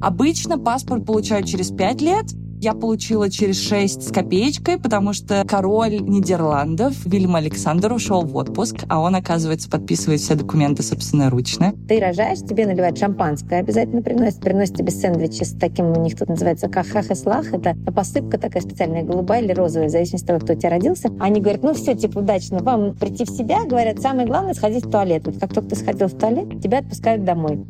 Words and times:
Обычно 0.00 0.58
паспорт 0.58 1.04
получают 1.04 1.46
через 1.46 1.70
5 1.70 2.00
лет, 2.00 2.26
я 2.62 2.74
получила 2.74 3.30
через 3.30 3.58
6 3.62 4.02
с 4.02 4.12
копеечкой, 4.12 4.76
потому 4.76 5.14
что 5.14 5.44
король 5.48 5.98
Нидерландов 6.00 6.94
Вильям 7.06 7.36
Александр 7.36 7.90
ушел 7.90 8.20
в 8.20 8.36
отпуск, 8.36 8.84
а 8.88 9.00
он, 9.00 9.14
оказывается, 9.14 9.70
подписывает 9.70 10.20
все 10.20 10.34
документы 10.34 10.82
собственноручно. 10.82 11.72
Ты 11.88 11.98
рожаешь, 11.98 12.40
тебе 12.40 12.66
наливают 12.66 12.98
шампанское, 12.98 13.60
обязательно 13.60 14.02
приносят. 14.02 14.40
Приносят 14.40 14.76
тебе 14.76 14.90
сэндвичи 14.90 15.44
с 15.44 15.56
таким, 15.58 15.86
у 15.86 16.02
них 16.02 16.18
тут 16.18 16.28
называется 16.28 16.68
кахах 16.68 17.10
и 17.10 17.14
слах. 17.14 17.50
Это 17.54 17.74
посыпка 17.90 18.36
такая 18.36 18.62
специальная, 18.62 19.04
голубая 19.04 19.42
или 19.42 19.52
розовая, 19.52 19.88
в 19.88 19.90
зависимости 19.90 20.24
от 20.24 20.28
того, 20.28 20.40
кто 20.40 20.52
у 20.52 20.56
тебя 20.56 20.68
родился. 20.68 21.08
Они 21.18 21.40
говорят, 21.40 21.62
ну 21.62 21.72
все, 21.72 21.94
типа, 21.94 22.18
удачно, 22.18 22.58
вам 22.58 22.94
прийти 22.94 23.24
в 23.24 23.30
себя. 23.30 23.64
Говорят, 23.64 24.00
самое 24.00 24.26
главное 24.26 24.52
сходить 24.52 24.84
в 24.84 24.90
туалет. 24.90 25.22
Вот 25.24 25.38
как 25.38 25.54
только 25.54 25.70
ты 25.70 25.76
сходил 25.76 26.08
в 26.08 26.18
туалет, 26.18 26.60
тебя 26.62 26.80
отпускают 26.80 27.24
домой. 27.24 27.64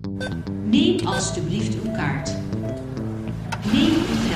Neem 0.70 1.06
alstublieft 1.06 1.74
uw 1.74 1.92
kaart. 1.92 2.30
Neem. 3.72 4.29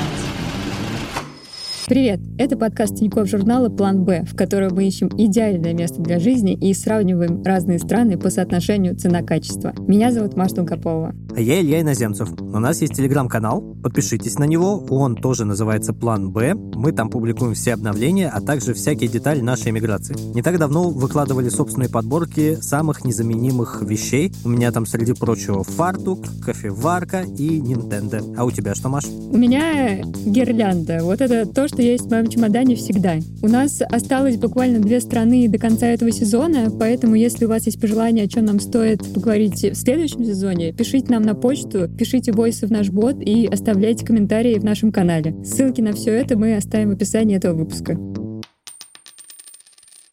Привет! 1.87 2.19
Это 2.39 2.57
подкаст 2.57 2.97
Тинькофф 2.97 3.29
журнала 3.29 3.69
«План 3.69 4.05
Б», 4.05 4.25
в 4.25 4.35
котором 4.35 4.75
мы 4.75 4.87
ищем 4.87 5.11
идеальное 5.19 5.75
место 5.75 6.01
для 6.01 6.19
жизни 6.19 6.55
и 6.55 6.73
сравниваем 6.73 7.43
разные 7.43 7.79
страны 7.79 8.17
по 8.17 8.31
соотношению 8.31 8.97
цена-качество. 8.97 9.75
Меня 9.87 10.11
зовут 10.11 10.35
Маша 10.35 10.55
Долгополова. 10.55 11.15
А 11.37 11.41
я 11.41 11.61
Илья 11.61 11.83
Иноземцев. 11.83 12.33
У 12.41 12.59
нас 12.59 12.81
есть 12.81 12.95
телеграм-канал, 12.95 13.61
подпишитесь 13.83 14.39
на 14.39 14.45
него, 14.45 14.83
он 14.89 15.15
тоже 15.15 15.45
называется 15.45 15.93
«План 15.93 16.31
Б». 16.31 16.55
Мы 16.55 16.93
там 16.93 17.11
публикуем 17.11 17.53
все 17.53 17.75
обновления, 17.75 18.31
а 18.31 18.41
также 18.41 18.73
всякие 18.73 19.11
детали 19.11 19.43
нашей 19.43 19.71
эмиграции. 19.71 20.17
Не 20.35 20.41
так 20.41 20.59
давно 20.59 20.89
выкладывали 20.89 21.51
собственные 21.51 21.91
подборки 21.91 22.57
самых 22.63 23.05
незаменимых 23.05 23.83
вещей. 23.83 24.33
У 24.43 24.49
меня 24.49 24.73
там, 24.73 24.87
среди 24.87 25.13
прочего, 25.13 25.63
фартук, 25.65 26.25
кофеварка 26.43 27.25
и 27.37 27.61
Nintendo. 27.61 28.35
А 28.39 28.47
у 28.47 28.51
тебя 28.51 28.75
что, 28.75 28.89
Маш? 28.89 29.05
У 29.05 29.37
меня 29.37 30.03
гирлянда. 30.03 31.01
Вот 31.03 31.21
это 31.21 31.47
то, 31.47 31.69
что 31.75 31.83
есть 31.83 32.07
в 32.07 32.11
моем 32.11 32.29
чемодане 32.29 32.77
всегда. 32.77 33.17
У 33.43 33.49
нас 33.49 33.83
осталось 33.83 34.37
буквально 34.37 34.79
две 34.79 35.01
страны 35.01 35.49
до 35.49 35.59
конца 35.59 35.89
этого 35.89 36.13
сезона, 36.13 36.71
поэтому 36.71 37.17
если 37.17 37.47
у 37.47 37.49
вас 37.49 37.67
есть 37.67 37.81
пожелания, 37.81 38.23
о 38.23 38.29
чем 38.29 38.45
нам 38.45 38.61
стоит 38.61 39.01
поговорить 39.13 39.61
в 39.61 39.75
следующем 39.75 40.25
сезоне, 40.25 40.73
пишите 40.73 41.11
нам 41.11 41.23
на 41.23 41.35
почту, 41.35 41.89
пишите 41.89 42.31
войсы 42.31 42.69
в 42.69 42.71
наш 42.71 42.91
бот 42.91 43.17
и 43.21 43.49
оставляйте 43.49 44.07
комментарии 44.07 44.57
в 44.57 44.65
нашем 44.65 44.93
канале. 44.93 45.35
Ссылки 45.45 45.81
на 45.81 45.93
все 45.93 46.13
это 46.13 46.39
мы 46.39 46.55
оставим 46.55 46.91
в 46.91 46.93
описании 46.93 47.37
этого 47.37 47.57
выпуска. 47.57 47.99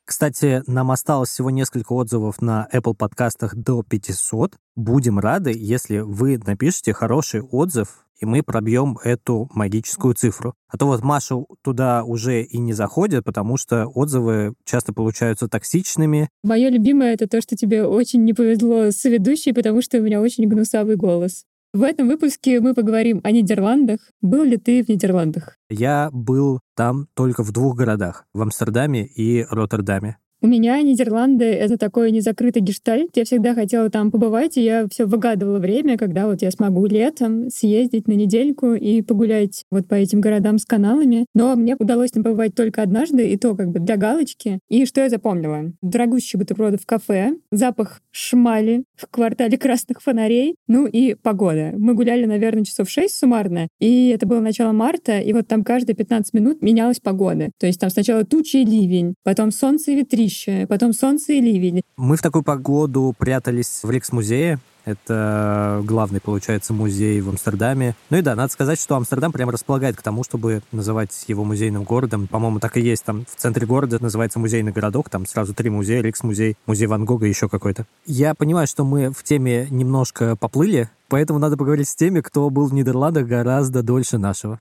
Кстати, 0.04 0.64
нам 0.66 0.90
осталось 0.90 1.30
всего 1.30 1.52
несколько 1.52 1.94
отзывов 1.94 2.42
на 2.42 2.68
Apple 2.74 2.96
подкастах 2.96 3.56
до 3.56 3.84
500. 3.84 4.56
Будем 4.76 5.20
рады, 5.20 5.54
если 5.56 6.00
вы 6.00 6.40
напишите 6.40 6.94
хороший 6.94 7.42
отзыв 7.42 8.04
и 8.22 8.26
мы 8.26 8.44
пробьем 8.44 8.98
эту 9.04 9.50
магическую 9.54 10.14
цифру. 10.14 10.54
А 10.68 10.78
то 10.78 10.86
вот 10.86 11.04
Маша 11.04 11.36
туда 11.64 12.04
уже 12.04 12.44
и 12.44 12.60
не 12.60 12.74
заходит, 12.74 13.24
потому 13.24 13.58
что 13.58 13.88
отзывы 13.88 14.54
часто 14.64 14.94
получаются 14.94 15.48
токсичными. 15.48 16.30
Мое 16.44 16.70
любимое— 16.70 17.14
это 17.16 17.28
то, 17.28 17.42
что 17.42 17.56
тебе 17.56 17.84
очень 17.84 18.24
не 18.24 18.34
повезло 18.34 18.92
с 18.92 19.04
ведущей, 19.06 19.54
потому 19.54 19.82
что 19.82 19.98
у 19.98 20.02
меня 20.02 20.22
очень 20.22 20.48
гнусавый 20.48 20.96
голос. 20.96 21.46
В 21.74 21.84
этом 21.84 22.10
выпуске 22.10 22.60
мы 22.60 22.74
поговорим 22.74 23.22
о 23.24 23.32
Нидерландах. 23.32 24.00
Был 24.22 24.44
ли 24.44 24.58
ты 24.58 24.84
в 24.84 24.90
Нидерландах? 24.90 25.56
Я 25.70 26.10
был 26.12 26.60
там 26.76 27.08
только 27.14 27.44
в 27.44 27.54
двух 27.54 27.78
городах, 27.78 28.26
в 28.34 28.42
Амстердаме 28.42 29.06
и 29.06 29.46
Роттердаме. 29.50 30.18
У 30.44 30.48
меня 30.48 30.82
Нидерланды— 30.82 31.46
это 31.46 31.78
такой 31.78 32.12
незакрытый 32.12 32.64
гештальт. 32.64 33.12
Я 33.16 33.26
всегда 33.26 33.54
хотела 33.54 33.92
там 33.92 34.10
побывать, 34.10 34.58
и 34.58 34.64
я 34.64 34.88
все 34.90 35.06
выгадывала 35.06 35.60
время, 35.60 36.00
когда 36.00 36.26
вот 36.26 36.42
я 36.42 36.50
смогу 36.50 36.88
летом 36.88 37.52
съездить 37.52 38.08
на 38.08 38.14
недельку 38.14 38.74
и 38.74 39.04
погулять 39.04 39.66
вот 39.70 39.88
по 39.88 39.94
этим 39.94 40.20
городам 40.20 40.58
с 40.58 40.66
каналами. 40.66 41.28
Но 41.36 41.56
мне 41.56 41.76
удалось 41.78 42.10
там 42.10 42.24
побывать 42.24 42.56
только 42.56 42.82
однажды, 42.82 43.30
и 43.30 43.38
то 43.38 43.54
как 43.56 43.70
бы 43.70 43.80
для 43.80 43.98
галочки. 43.98 44.58
И 44.68 44.88
что 44.88 45.02
я 45.02 45.10
запомнила? 45.10 45.74
Дорогущие 45.84 46.40
бутерброды 46.40 46.80
в 46.80 46.88
кафе, 46.88 47.36
запах 47.52 48.02
шмали 48.10 48.84
в 48.96 49.06
квартале 49.12 49.60
красных 49.60 50.02
фонарей, 50.02 50.56
ну 50.68 50.88
и 50.88 51.14
погода. 51.14 51.76
Мы 51.78 51.94
гуляли, 51.94 52.26
наверное, 52.26 52.64
часов 52.64 52.90
6 52.90 53.14
суммарно, 53.14 53.68
и 53.80 54.08
это 54.08 54.26
было 54.26 54.40
начало 54.40 54.72
марта, 54.72 55.20
и 55.20 55.34
вот 55.34 55.48
там 55.48 55.64
каждые 55.64 55.96
15 55.96 56.34
минут 56.34 56.64
менялась 56.64 57.00
погода. 57.00 57.52
То 57.60 57.68
есть 57.68 57.80
там 57.80 57.92
сначала 57.92 58.24
тучи 58.24 58.58
и 58.58 58.66
ливень, 58.66 59.14
потом 59.24 59.52
солнце 59.52 59.92
и 59.92 59.98
ветрищ, 59.98 60.31
дождище, 60.32 60.66
потом 60.68 60.94
солнце 60.94 61.34
и 61.34 61.42
ливень. 61.42 61.84
Мы 61.98 62.16
в 62.16 62.22
такую 62.22 62.44
погоду 62.44 63.14
прятались 63.18 63.82
в 63.84 63.90
Рикс-музее. 63.90 64.60
Это 64.84 65.82
главный, 65.84 66.20
получается, 66.20 66.74
музей 66.74 67.22
в 67.22 67.30
Амстердаме. 67.30 67.96
Ну 68.10 68.18
и 68.18 68.22
да, 68.24 68.36
надо 68.36 68.52
сказать, 68.52 68.82
что 68.82 68.96
Амстердам 68.96 69.32
прям 69.32 69.52
располагает 69.52 69.96
к 69.96 70.02
тому, 70.02 70.24
чтобы 70.24 70.64
называть 70.72 71.12
его 71.28 71.44
музейным 71.44 71.84
городом. 71.84 72.26
По-моему, 72.28 72.60
так 72.60 72.78
и 72.78 72.82
есть. 72.82 73.04
Там 73.04 73.26
в 73.26 73.40
центре 73.40 73.68
города 73.68 74.02
называется 74.02 74.40
музейный 74.40 74.72
городок. 74.72 75.12
Там 75.12 75.28
сразу 75.28 75.54
три 75.54 75.70
музея. 75.70 76.02
Рикс-музей, 76.02 76.58
музей 76.66 76.88
Ван 76.88 77.06
Гога 77.06 77.28
и 77.28 77.30
еще 77.30 77.48
какой-то. 77.48 77.86
Я 78.08 78.34
понимаю, 78.34 78.66
что 78.66 78.84
мы 78.84 79.12
в 79.12 79.22
теме 79.24 79.68
немножко 79.70 80.36
поплыли, 80.36 80.90
поэтому 81.10 81.38
надо 81.38 81.58
поговорить 81.58 81.88
с 81.88 81.96
теми, 81.96 82.22
кто 82.22 82.50
был 82.50 82.66
в 82.66 82.74
Нидерландах 82.74 83.28
гораздо 83.28 83.84
дольше 83.84 84.18
нашего. 84.18 84.60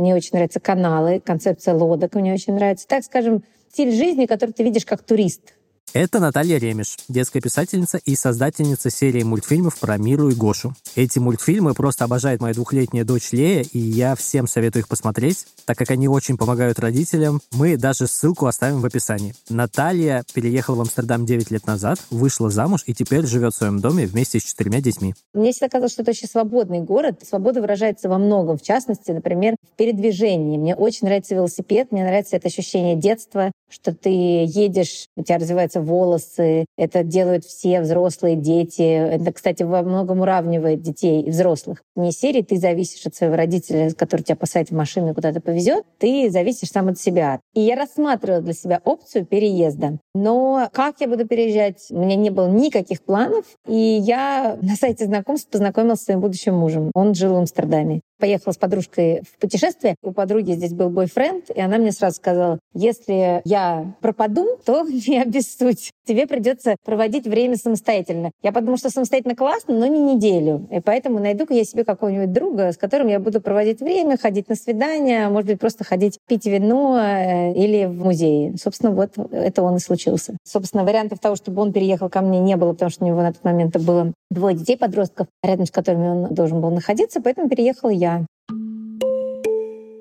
Мне 0.00 0.14
очень 0.14 0.30
нравятся 0.32 0.60
каналы, 0.60 1.20
концепция 1.20 1.74
лодок 1.74 2.14
мне 2.14 2.32
очень 2.32 2.54
нравится. 2.54 2.88
Так 2.88 3.04
скажем, 3.04 3.44
стиль 3.70 3.92
жизни, 3.92 4.24
который 4.24 4.52
ты 4.52 4.62
видишь 4.62 4.86
как 4.86 5.02
турист. 5.02 5.54
Это 5.92 6.20
Наталья 6.20 6.58
Ремеш, 6.58 6.98
детская 7.08 7.40
писательница 7.40 7.98
и 7.98 8.14
создательница 8.14 8.90
серии 8.90 9.24
мультфильмов 9.24 9.76
про 9.76 9.98
Миру 9.98 10.28
и 10.28 10.34
Гошу. 10.36 10.72
Эти 10.94 11.18
мультфильмы 11.18 11.74
просто 11.74 12.04
обожает 12.04 12.40
моя 12.40 12.54
двухлетняя 12.54 13.04
дочь 13.04 13.32
Лея, 13.32 13.64
и 13.72 13.80
я 13.80 14.14
всем 14.14 14.46
советую 14.46 14.82
их 14.82 14.88
посмотреть, 14.88 15.46
так 15.64 15.76
как 15.76 15.90
они 15.90 16.06
очень 16.06 16.36
помогают 16.36 16.78
родителям. 16.78 17.40
Мы 17.50 17.76
даже 17.76 18.06
ссылку 18.06 18.46
оставим 18.46 18.80
в 18.80 18.86
описании. 18.86 19.34
Наталья 19.48 20.22
переехала 20.32 20.76
в 20.76 20.80
Амстердам 20.82 21.26
9 21.26 21.50
лет 21.50 21.66
назад, 21.66 21.98
вышла 22.10 22.50
замуж 22.50 22.84
и 22.86 22.94
теперь 22.94 23.26
живет 23.26 23.54
в 23.54 23.56
своем 23.56 23.80
доме 23.80 24.06
вместе 24.06 24.38
с 24.38 24.44
четырьмя 24.44 24.80
детьми. 24.80 25.16
Мне 25.34 25.50
всегда 25.50 25.70
казалось, 25.70 25.92
что 25.92 26.02
это 26.02 26.12
очень 26.12 26.28
свободный 26.28 26.82
город. 26.82 27.20
Свобода 27.28 27.60
выражается 27.60 28.08
во 28.08 28.18
многом. 28.18 28.58
В 28.58 28.62
частности, 28.62 29.10
например, 29.10 29.56
в 29.60 29.76
передвижении. 29.76 30.56
Мне 30.56 30.76
очень 30.76 31.08
нравится 31.08 31.34
велосипед, 31.34 31.90
мне 31.90 32.04
нравится 32.04 32.36
это 32.36 32.46
ощущение 32.46 32.94
детства, 32.94 33.50
что 33.68 33.92
ты 33.92 34.10
едешь, 34.10 35.06
у 35.16 35.22
тебя 35.22 35.38
развивается 35.38 35.79
волосы. 35.80 36.66
Это 36.76 37.02
делают 37.02 37.44
все 37.44 37.80
взрослые, 37.80 38.36
дети. 38.36 38.82
Это, 38.82 39.32
кстати, 39.32 39.62
во 39.62 39.82
многом 39.82 40.20
уравнивает 40.20 40.82
детей 40.82 41.22
и 41.22 41.30
взрослых. 41.30 41.82
Не 41.96 42.12
серии 42.12 42.42
ты 42.42 42.56
зависишь 42.56 43.06
от 43.06 43.14
своего 43.14 43.36
родителя, 43.36 43.90
который 43.92 44.22
тебя 44.22 44.36
посадит 44.36 44.70
в 44.70 44.74
машину 44.74 45.10
и 45.10 45.14
куда-то 45.14 45.40
повезет. 45.40 45.84
Ты 45.98 46.30
зависишь 46.30 46.70
сам 46.70 46.88
от 46.88 46.98
себя. 46.98 47.40
И 47.54 47.60
я 47.60 47.76
рассматривала 47.76 48.42
для 48.42 48.54
себя 48.54 48.80
опцию 48.84 49.26
переезда. 49.26 49.98
Но 50.14 50.68
как 50.72 51.00
я 51.00 51.08
буду 51.08 51.26
переезжать? 51.26 51.86
У 51.90 51.98
меня 51.98 52.16
не 52.16 52.30
было 52.30 52.48
никаких 52.48 53.02
планов. 53.02 53.44
И 53.66 53.76
я 53.76 54.58
на 54.62 54.76
сайте 54.76 55.06
знакомств 55.06 55.50
познакомилась 55.50 56.00
с 56.00 56.04
своим 56.04 56.20
будущим 56.20 56.54
мужем. 56.54 56.90
Он 56.94 57.14
жил 57.14 57.34
в 57.34 57.38
Амстердаме 57.38 58.00
поехала 58.20 58.52
с 58.52 58.56
подружкой 58.56 59.22
в 59.22 59.40
путешествие. 59.40 59.96
У 60.02 60.12
подруги 60.12 60.52
здесь 60.52 60.72
был 60.72 60.90
бойфренд, 60.90 61.50
и 61.50 61.60
она 61.60 61.78
мне 61.78 61.90
сразу 61.90 62.16
сказала, 62.16 62.58
если 62.74 63.42
я 63.44 63.94
пропаду, 64.00 64.58
то 64.64 64.82
не 65.08 65.20
обессудь. 65.20 65.90
Тебе 66.06 66.26
придется 66.26 66.76
проводить 66.84 67.26
время 67.26 67.56
самостоятельно. 67.56 68.30
Я 68.42 68.52
подумала, 68.52 68.78
что 68.78 68.90
самостоятельно 68.90 69.34
классно, 69.34 69.74
но 69.74 69.86
не 69.86 70.14
неделю. 70.14 70.68
И 70.70 70.80
поэтому 70.80 71.18
найду-ка 71.18 71.54
я 71.54 71.64
себе 71.64 71.84
какого-нибудь 71.84 72.32
друга, 72.32 72.72
с 72.72 72.76
которым 72.76 73.08
я 73.08 73.18
буду 73.18 73.40
проводить 73.40 73.80
время, 73.80 74.18
ходить 74.18 74.48
на 74.48 74.54
свидания, 74.54 75.28
может 75.28 75.48
быть, 75.48 75.60
просто 75.60 75.84
ходить 75.84 76.18
пить 76.28 76.46
вино 76.46 76.98
э, 76.98 77.52
или 77.54 77.86
в 77.86 78.04
музей. 78.04 78.56
Собственно, 78.60 78.92
вот 78.92 79.12
это 79.30 79.62
он 79.62 79.76
и 79.76 79.80
случился. 79.80 80.36
Собственно, 80.44 80.84
вариантов 80.84 81.18
того, 81.20 81.36
чтобы 81.36 81.62
он 81.62 81.72
переехал 81.72 82.08
ко 82.08 82.20
мне, 82.20 82.40
не 82.40 82.56
было, 82.56 82.72
потому 82.72 82.90
что 82.90 83.04
у 83.04 83.06
него 83.08 83.22
на 83.22 83.32
тот 83.32 83.44
момент 83.44 83.76
было 83.76 84.12
двое 84.30 84.56
детей-подростков, 84.56 85.26
рядом 85.42 85.66
с 85.66 85.70
которыми 85.70 86.08
он 86.08 86.34
должен 86.34 86.60
был 86.60 86.70
находиться, 86.70 87.20
поэтому 87.20 87.48
переехала 87.48 87.90
я. 87.90 88.09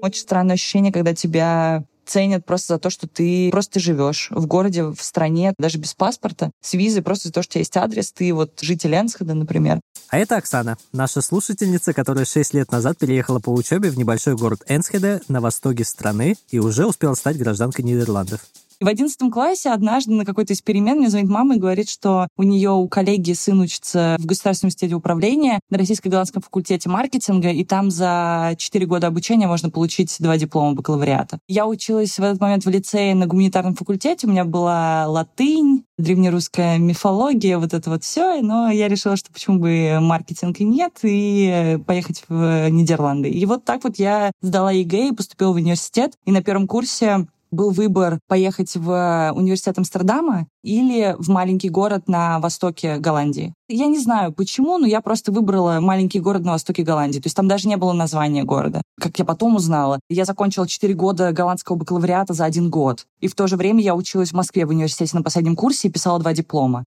Очень 0.02 0.22
странное 0.22 0.56
ощущение, 0.56 0.92
когда 0.92 1.14
тебя 1.14 1.84
ценят 2.06 2.46
просто 2.46 2.74
за 2.74 2.80
то, 2.80 2.90
что 2.90 3.08
ты 3.08 3.52
просто 3.52 3.80
живешь 3.80 4.30
в 4.32 4.48
городе, 4.48 4.84
в 4.84 5.00
стране, 5.00 5.54
даже 5.60 5.78
без 5.78 5.94
паспорта, 5.94 6.50
с 6.62 6.74
визой, 6.74 7.04
просто 7.04 7.28
за 7.28 7.34
то, 7.34 7.44
что 7.44 7.52
у 7.52 7.54
тебя 7.54 7.60
есть 7.60 7.78
адрес, 7.78 8.12
ты 8.12 8.34
вот 8.34 8.60
житель 8.62 8.96
Энсхеда, 8.96 9.36
например. 9.36 9.80
А 10.10 10.18
это 10.18 10.38
Оксана, 10.38 10.78
наша 10.92 11.22
слушательница, 11.22 11.94
которая 11.94 12.26
6 12.26 12.56
лет 12.56 12.72
назад 12.72 12.98
переехала 12.98 13.40
по 13.40 13.52
учебе 13.52 13.92
в 13.92 13.98
небольшой 13.98 14.36
город 14.36 14.62
Энсхеде 14.68 15.22
на 15.28 15.40
востоке 15.40 15.84
страны 15.84 16.36
и 16.50 16.58
уже 16.58 16.88
успела 16.88 17.14
стать 17.14 17.38
гражданкой 17.38 17.86
Нидерландов. 17.86 18.42
И 18.82 18.86
в 18.86 18.88
одиннадцатом 18.88 19.30
классе 19.30 19.72
однажды 19.72 20.14
на 20.14 20.24
какой-то 20.24 20.54
из 20.54 20.62
перемен 20.62 21.00
мне 21.00 21.10
звонит 21.10 21.30
мама 21.30 21.56
и 21.56 21.60
говорит, 21.60 21.90
что 21.90 22.30
у 22.38 22.44
нее 22.44 22.72
у 22.72 22.88
коллеги 22.88 23.34
сын 23.34 23.60
учится 23.60 24.16
в 24.20 24.26
Государственном 24.26 24.70
университете 24.70 24.96
управления 24.96 25.60
на 25.70 25.78
российско-голландском 25.78 26.42
факультете 26.42 26.88
маркетинга, 26.88 27.50
и 27.50 27.66
там 27.66 27.92
за 27.92 28.56
4 28.58 28.86
года 28.86 29.08
обучения 29.08 29.48
можно 29.48 29.70
получить 29.70 30.16
два 30.20 30.38
диплома 30.38 30.76
бакалавриата. 30.76 31.40
Я 31.50 31.68
училась 31.68 32.18
в 32.18 32.24
этот 32.24 32.40
момент 32.40 32.64
в 32.64 32.70
лицее 32.70 33.16
на 33.16 33.28
гуманитарном 33.28 33.76
факультете, 33.76 34.28
у 34.28 34.30
меня 34.30 34.46
была 34.46 35.08
латынь, 35.08 35.84
древнерусская 35.98 36.78
мифология, 36.78 37.58
вот 37.58 37.74
это 37.74 37.90
вот 37.90 38.06
все, 38.06 38.42
но 38.42 38.70
я 38.70 38.88
решила, 38.88 39.18
что 39.18 39.34
почему 39.34 39.60
бы 39.60 39.98
маркетинг 40.00 40.58
и 40.62 40.64
нет, 40.64 41.00
и 41.04 41.78
поехать 41.86 42.24
в 42.30 42.70
Нидерланды. 42.70 43.30
И 43.30 43.46
вот 43.46 43.66
так 43.66 43.84
вот 43.84 44.00
я 44.00 44.32
сдала 44.42 44.72
ЕГЭ 44.72 45.10
и 45.10 45.14
поступила 45.14 45.52
в 45.52 45.56
университет, 45.56 46.14
и 46.26 46.32
на 46.32 46.42
первом 46.42 46.66
курсе 46.66 47.28
был 47.52 47.72
выбор 47.72 48.20
поехать 48.28 48.76
в 48.76 49.32
университет 49.36 49.78
Амстердама 49.78 50.48
или 50.64 51.16
в 51.20 51.30
маленький 51.30 51.70
город 51.70 52.08
на 52.08 52.40
востоке 52.40 52.98
Голландии. 52.98 53.54
Я 53.68 53.88
не 53.88 54.00
знаю 54.00 54.34
почему, 54.34 54.78
но 54.78 54.88
я 54.88 55.02
просто 55.02 55.32
выбрала 55.32 55.80
маленький 55.80 56.20
город 56.20 56.44
на 56.44 56.54
востоке 56.54 56.84
Голландии. 56.84 57.20
То 57.20 57.28
есть 57.28 57.36
там 57.36 57.48
даже 57.48 57.68
не 57.68 57.78
было 57.78 57.94
названия 57.94 58.44
города. 58.44 58.82
Как 59.00 59.18
я 59.20 59.26
потом 59.26 59.56
узнала, 59.56 60.00
я 60.10 60.26
закончила 60.26 60.68
4 60.68 60.94
года 60.94 61.32
голландского 61.32 61.76
бакалавриата 61.76 62.34
за 62.34 62.46
один 62.46 62.70
год. 62.70 63.06
И 63.20 63.28
в 63.28 63.36
то 63.36 63.48
же 63.48 63.58
время 63.58 63.82
я 63.82 63.96
училась 63.96 64.32
в 64.32 64.36
Москве 64.36 64.66
в 64.66 64.70
университете 64.70 65.16
на 65.16 65.24
последнем 65.24 65.56
курсе 65.56 65.88
и 65.88 65.92
писала 65.92 66.20
два 66.20 66.34
диплома. 66.34 66.84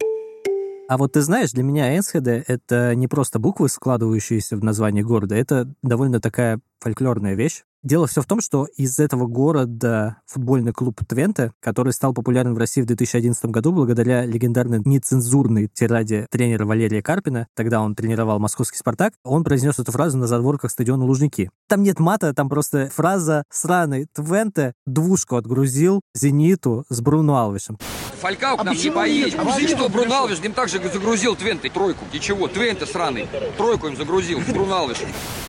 А 0.88 0.96
вот 0.96 1.12
ты 1.12 1.20
знаешь, 1.20 1.52
для 1.52 1.62
меня 1.62 1.94
Энсхеде— 1.94 2.43
это 2.49 2.94
не 2.94 3.08
просто 3.08 3.38
буквы, 3.38 3.69
складывающиеся 3.69 4.56
в 4.56 4.64
название 4.64 5.05
города, 5.05 5.37
это 5.37 5.70
довольно 5.82 6.19
такая 6.19 6.61
фольклорная 6.81 7.35
вещь. 7.35 7.64
Дело 7.82 8.06
все 8.06 8.23
в 8.23 8.26
том, 8.26 8.40
что 8.40 8.64
из 8.64 8.99
этого 8.99 9.26
города 9.26 10.17
футбольный 10.26 10.73
клуб 10.73 10.99
Твенте, 11.06 11.52
который 11.61 11.93
стал 11.93 12.14
популярен 12.14 12.55
в 12.55 12.58
России 12.58 12.81
в 12.81 12.87
2011 12.87 13.44
году 13.46 13.73
благодаря 13.73 14.25
легендарной 14.25 14.81
нецензурной 14.82 15.69
тираде 15.69 16.26
тренера 16.31 16.64
Валерия 16.64 17.02
Карпина, 17.02 17.49
тогда 17.55 17.82
он 17.82 17.94
тренировал 17.94 18.38
московский 18.38 18.79
«Спартак», 18.79 19.12
он 19.25 19.44
произнес 19.44 19.79
эту 19.79 19.93
фразу 19.93 20.17
на 20.17 20.26
задворках 20.26 20.70
стадиона 20.70 21.05
Лужники. 21.05 21.50
Там 21.69 21.82
нет 21.82 22.00
мата, 22.00 22.32
там 22.32 22.49
просто 22.49 22.90
фраза 22.94 23.44
«Сраный 23.52 24.06
Твенте 24.14 24.73
двушку 24.87 25.37
отгрузил 25.37 26.00
«Зениту» 26.14 26.87
с 26.88 27.02
Бруно 27.02 27.37
Алвишем». 27.37 27.76
Фалькау 28.18 28.56
к 28.56 28.64
нам 28.64 28.74
не 28.74 28.90
поедет. 28.90 29.38
А 29.38 29.60
что, 29.60 29.88
Бруно 29.88 30.18
Алвиш 30.18 30.38
им 30.40 30.52
также 30.52 30.78
загрузил 30.78 31.36
Твенте 31.36 31.68
тройку. 31.68 32.04
И 32.12 32.20
чего? 32.20 32.48
Твенте 32.48 32.86
сраный. 32.86 33.28
Тройку 33.56 33.88
им 33.88 33.96
загрузил 33.96 34.40
Алвишем. 34.72 35.08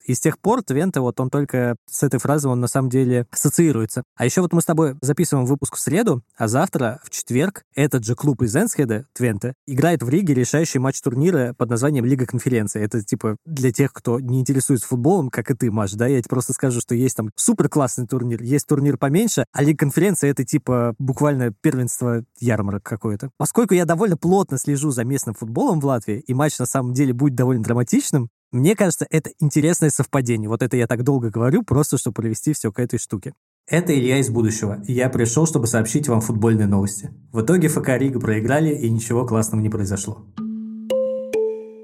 И 0.10 0.16
с 0.16 0.20
тех 0.20 0.40
пор 0.40 0.64
Твенте, 0.64 1.02
вот 1.02 1.20
он 1.20 1.30
только 1.30 1.76
с 1.88 2.02
этой 2.02 2.20
фразы 2.20 2.50
он 2.50 2.60
на 2.60 2.66
самом 2.66 2.90
деле 2.90 3.28
ассоциируется. 3.30 4.02
А 4.18 4.26
еще 4.26 4.42
вот 4.42 4.54
мы 4.54 4.62
с 4.62 4.66
тобой 4.66 4.96
записываем 5.02 5.46
выпуск 5.46 5.76
в 5.76 5.80
среду, 5.80 6.24
а 6.36 6.48
завтра, 6.48 7.00
в 7.04 7.12
четверг, 7.12 7.62
этот 7.76 8.04
же 8.04 8.16
клуб 8.16 8.42
из 8.42 8.56
Энсхеда, 8.56 9.06
Твенте, 9.14 9.54
играет 9.68 10.02
в 10.02 10.10
Риге 10.10 10.34
решающий 10.34 10.80
матч 10.80 11.00
турнира 11.00 11.54
под 11.56 11.70
названием 11.70 12.06
Лига 12.06 12.26
конференции. 12.26 12.82
Это 12.82 13.04
типа 13.04 13.38
для 13.46 13.72
тех, 13.72 13.94
кто 13.94 14.20
не 14.20 14.40
интересуется 14.40 14.88
футболом, 14.88 15.30
как 15.30 15.52
и 15.52 15.54
ты, 15.54 15.70
Маш, 15.70 15.92
да, 15.92 16.08
я 16.08 16.18
тебе 16.18 16.30
просто 16.30 16.54
скажу, 16.54 16.82
что 16.82 16.96
есть 16.96 17.16
там 17.16 17.30
супер 17.36 17.70
классный 17.70 18.08
турнир, 18.08 18.42
есть 18.42 18.66
турнир 18.66 18.98
поменьше, 18.98 19.46
а 19.54 19.62
Лига 19.62 19.78
конференции 19.78 20.28
это 20.28 20.44
типа 20.44 20.96
буквально 20.98 21.54
первенство 21.62 22.24
ярмарок 22.40 22.82
какое-то. 22.82 23.30
Поскольку 23.38 23.76
я 23.76 23.86
довольно 23.86 24.18
плотно 24.18 24.58
слежу 24.58 24.90
за 24.90 25.04
местным 25.04 25.36
футболом 25.36 25.80
в 25.80 25.86
Латвии, 25.86 26.18
и 26.18 26.34
матч 26.34 26.58
на 26.58 26.66
самом 26.66 26.94
деле 26.94 27.14
будет 27.14 27.36
довольно 27.36 27.62
драматичным, 27.62 28.30
мне 28.52 28.76
кажется, 28.76 29.06
это 29.10 29.32
интересное 29.40 29.90
совпадение. 29.90 30.50
Вот 30.50 30.64
это 30.64 30.76
я 30.76 30.88
так 30.88 31.04
долго 31.04 31.30
говорю, 31.30 31.64
просто 31.64 31.98
чтобы 31.98 32.16
привести 32.16 32.54
все 32.54 32.72
к 32.72 32.80
этой 32.80 32.98
штуке. 32.98 33.34
Это 33.68 33.94
Илья 33.94 34.18
из 34.18 34.30
будущего, 34.30 34.82
и 34.88 34.94
я 34.94 35.10
пришел, 35.10 35.46
чтобы 35.46 35.68
сообщить 35.68 36.08
вам 36.08 36.22
футбольные 36.22 36.66
новости. 36.66 37.12
В 37.32 37.42
итоге 37.42 37.68
ФК 37.68 37.90
Рига 37.90 38.20
проиграли, 38.20 38.74
и 38.74 38.90
ничего 38.90 39.28
классного 39.28 39.62
не 39.62 39.70
произошло. 39.70 40.26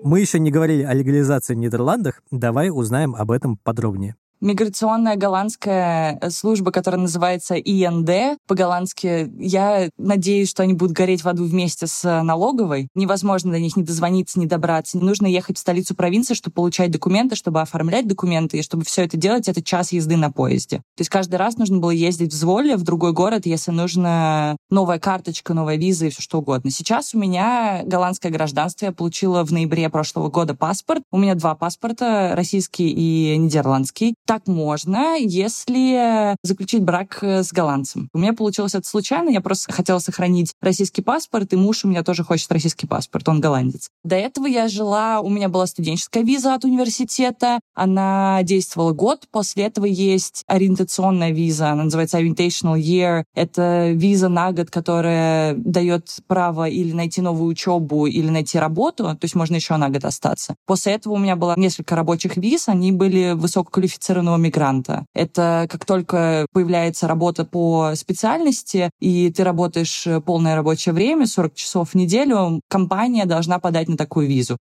Мы 0.03 0.19
еще 0.19 0.39
не 0.39 0.49
говорили 0.49 0.81
о 0.81 0.93
легализации 0.93 1.53
в 1.53 1.57
Нидерландах, 1.57 2.23
давай 2.31 2.69
узнаем 2.71 3.15
об 3.15 3.31
этом 3.31 3.57
подробнее 3.57 4.15
миграционная 4.41 5.15
голландская 5.15 6.17
э, 6.21 6.29
служба, 6.29 6.71
которая 6.71 7.01
называется 7.01 7.55
ИНД 7.55 8.37
по-голландски. 8.47 9.31
Я 9.37 9.89
надеюсь, 9.97 10.49
что 10.49 10.63
они 10.63 10.73
будут 10.73 10.95
гореть 10.95 11.23
в 11.23 11.27
аду 11.27 11.45
вместе 11.45 11.87
с 11.87 12.03
э, 12.05 12.21
налоговой. 12.21 12.89
Невозможно 12.95 13.51
до 13.51 13.59
них 13.59 13.75
не 13.75 13.83
дозвониться, 13.83 14.39
не 14.39 14.45
добраться. 14.45 14.97
Не 14.97 15.03
нужно 15.03 15.27
ехать 15.27 15.57
в 15.57 15.59
столицу 15.59 15.95
провинции, 15.95 16.33
чтобы 16.33 16.53
получать 16.53 16.91
документы, 16.91 17.35
чтобы 17.35 17.61
оформлять 17.61 18.07
документы, 18.07 18.59
и 18.59 18.61
чтобы 18.61 18.83
все 18.85 19.03
это 19.03 19.17
делать, 19.17 19.47
это 19.47 19.63
час 19.63 19.91
езды 19.91 20.17
на 20.17 20.31
поезде. 20.31 20.77
То 20.77 21.01
есть 21.01 21.09
каждый 21.09 21.35
раз 21.35 21.57
нужно 21.57 21.79
было 21.79 21.91
ездить 21.91 22.33
в 22.33 22.35
Зволе, 22.35 22.75
в 22.75 22.83
другой 22.83 23.13
город, 23.13 23.45
если 23.45 23.71
нужна 23.71 24.57
новая 24.69 24.99
карточка, 24.99 25.53
новая 25.53 25.77
виза 25.77 26.07
и 26.07 26.09
все 26.09 26.21
что 26.21 26.39
угодно. 26.39 26.71
Сейчас 26.71 27.13
у 27.13 27.19
меня 27.19 27.81
голландское 27.85 28.31
гражданство. 28.31 28.85
Я 28.85 28.91
получила 28.91 29.43
в 29.43 29.51
ноябре 29.51 29.89
прошлого 29.89 30.29
года 30.29 30.55
паспорт. 30.55 31.03
У 31.11 31.17
меня 31.17 31.35
два 31.35 31.55
паспорта, 31.55 32.33
российский 32.35 32.89
и 32.89 33.37
нидерландский 33.37 34.15
так 34.35 34.47
можно, 34.47 35.15
если 35.17 36.35
заключить 36.43 36.83
брак 36.83 37.19
э, 37.21 37.41
с 37.41 37.53
голландцем. 37.53 38.09
У 38.13 38.17
меня 38.17 38.33
получилось 38.33 38.75
это 38.75 38.85
случайно, 38.85 39.29
я 39.29 39.39
просто 39.39 39.71
хотела 39.71 39.99
сохранить 39.99 40.51
российский 40.61 41.01
паспорт, 41.01 41.53
и 41.53 41.55
муж 41.55 41.85
у 41.85 41.87
меня 41.87 42.03
тоже 42.03 42.25
хочет 42.25 42.51
российский 42.51 42.85
паспорт, 42.85 43.29
он 43.29 43.39
голландец. 43.39 43.89
До 44.03 44.17
этого 44.17 44.45
я 44.45 44.67
жила, 44.67 45.21
у 45.21 45.29
меня 45.29 45.47
была 45.47 45.67
студенческая 45.67 46.23
виза 46.23 46.53
от 46.53 46.65
университета, 46.65 47.61
она 47.73 48.41
действовала 48.43 48.91
год, 48.91 49.25
после 49.31 49.65
этого 49.65 49.85
есть 49.85 50.43
ориентационная 50.47 51.31
виза, 51.31 51.69
она 51.69 51.85
называется 51.85 52.19
Orientational 52.19 52.77
Year. 52.77 53.23
Это 53.35 53.91
виза 53.91 54.27
на 54.27 54.51
год, 54.51 54.69
которая 54.69 55.53
дает 55.55 56.09
право 56.27 56.67
или 56.67 56.91
найти 56.91 57.21
новую 57.21 57.49
учебу, 57.49 58.05
или 58.05 58.29
найти 58.29 58.59
работу, 58.59 59.03
то 59.03 59.19
есть 59.21 59.35
можно 59.35 59.55
еще 59.55 59.77
на 59.77 59.89
год 59.89 60.03
остаться. 60.03 60.55
После 60.65 60.93
этого 60.93 61.13
у 61.13 61.17
меня 61.17 61.37
было 61.37 61.53
несколько 61.55 61.95
рабочих 61.95 62.35
виз, 62.35 62.67
они 62.67 62.91
были 62.91 63.31
высококвалифицированные 63.33 64.14
квалифицированного 64.15 64.37
мигранта. 64.37 65.05
Это 65.13 65.67
как 65.69 65.85
только 65.85 66.45
появляется 66.53 67.07
работа 67.07 67.45
по 67.45 67.93
специальности, 67.95 68.89
и 68.99 69.31
ты 69.31 69.43
работаешь 69.43 70.07
полное 70.25 70.55
рабочее 70.55 70.93
время, 70.93 71.27
40 71.27 71.53
часов 71.55 71.89
в 71.91 71.95
неделю, 71.95 72.61
компания 72.69 73.25
должна 73.25 73.59
подать 73.59 73.89
на 73.89 73.97
такую 73.97 74.27
визу. 74.27 74.57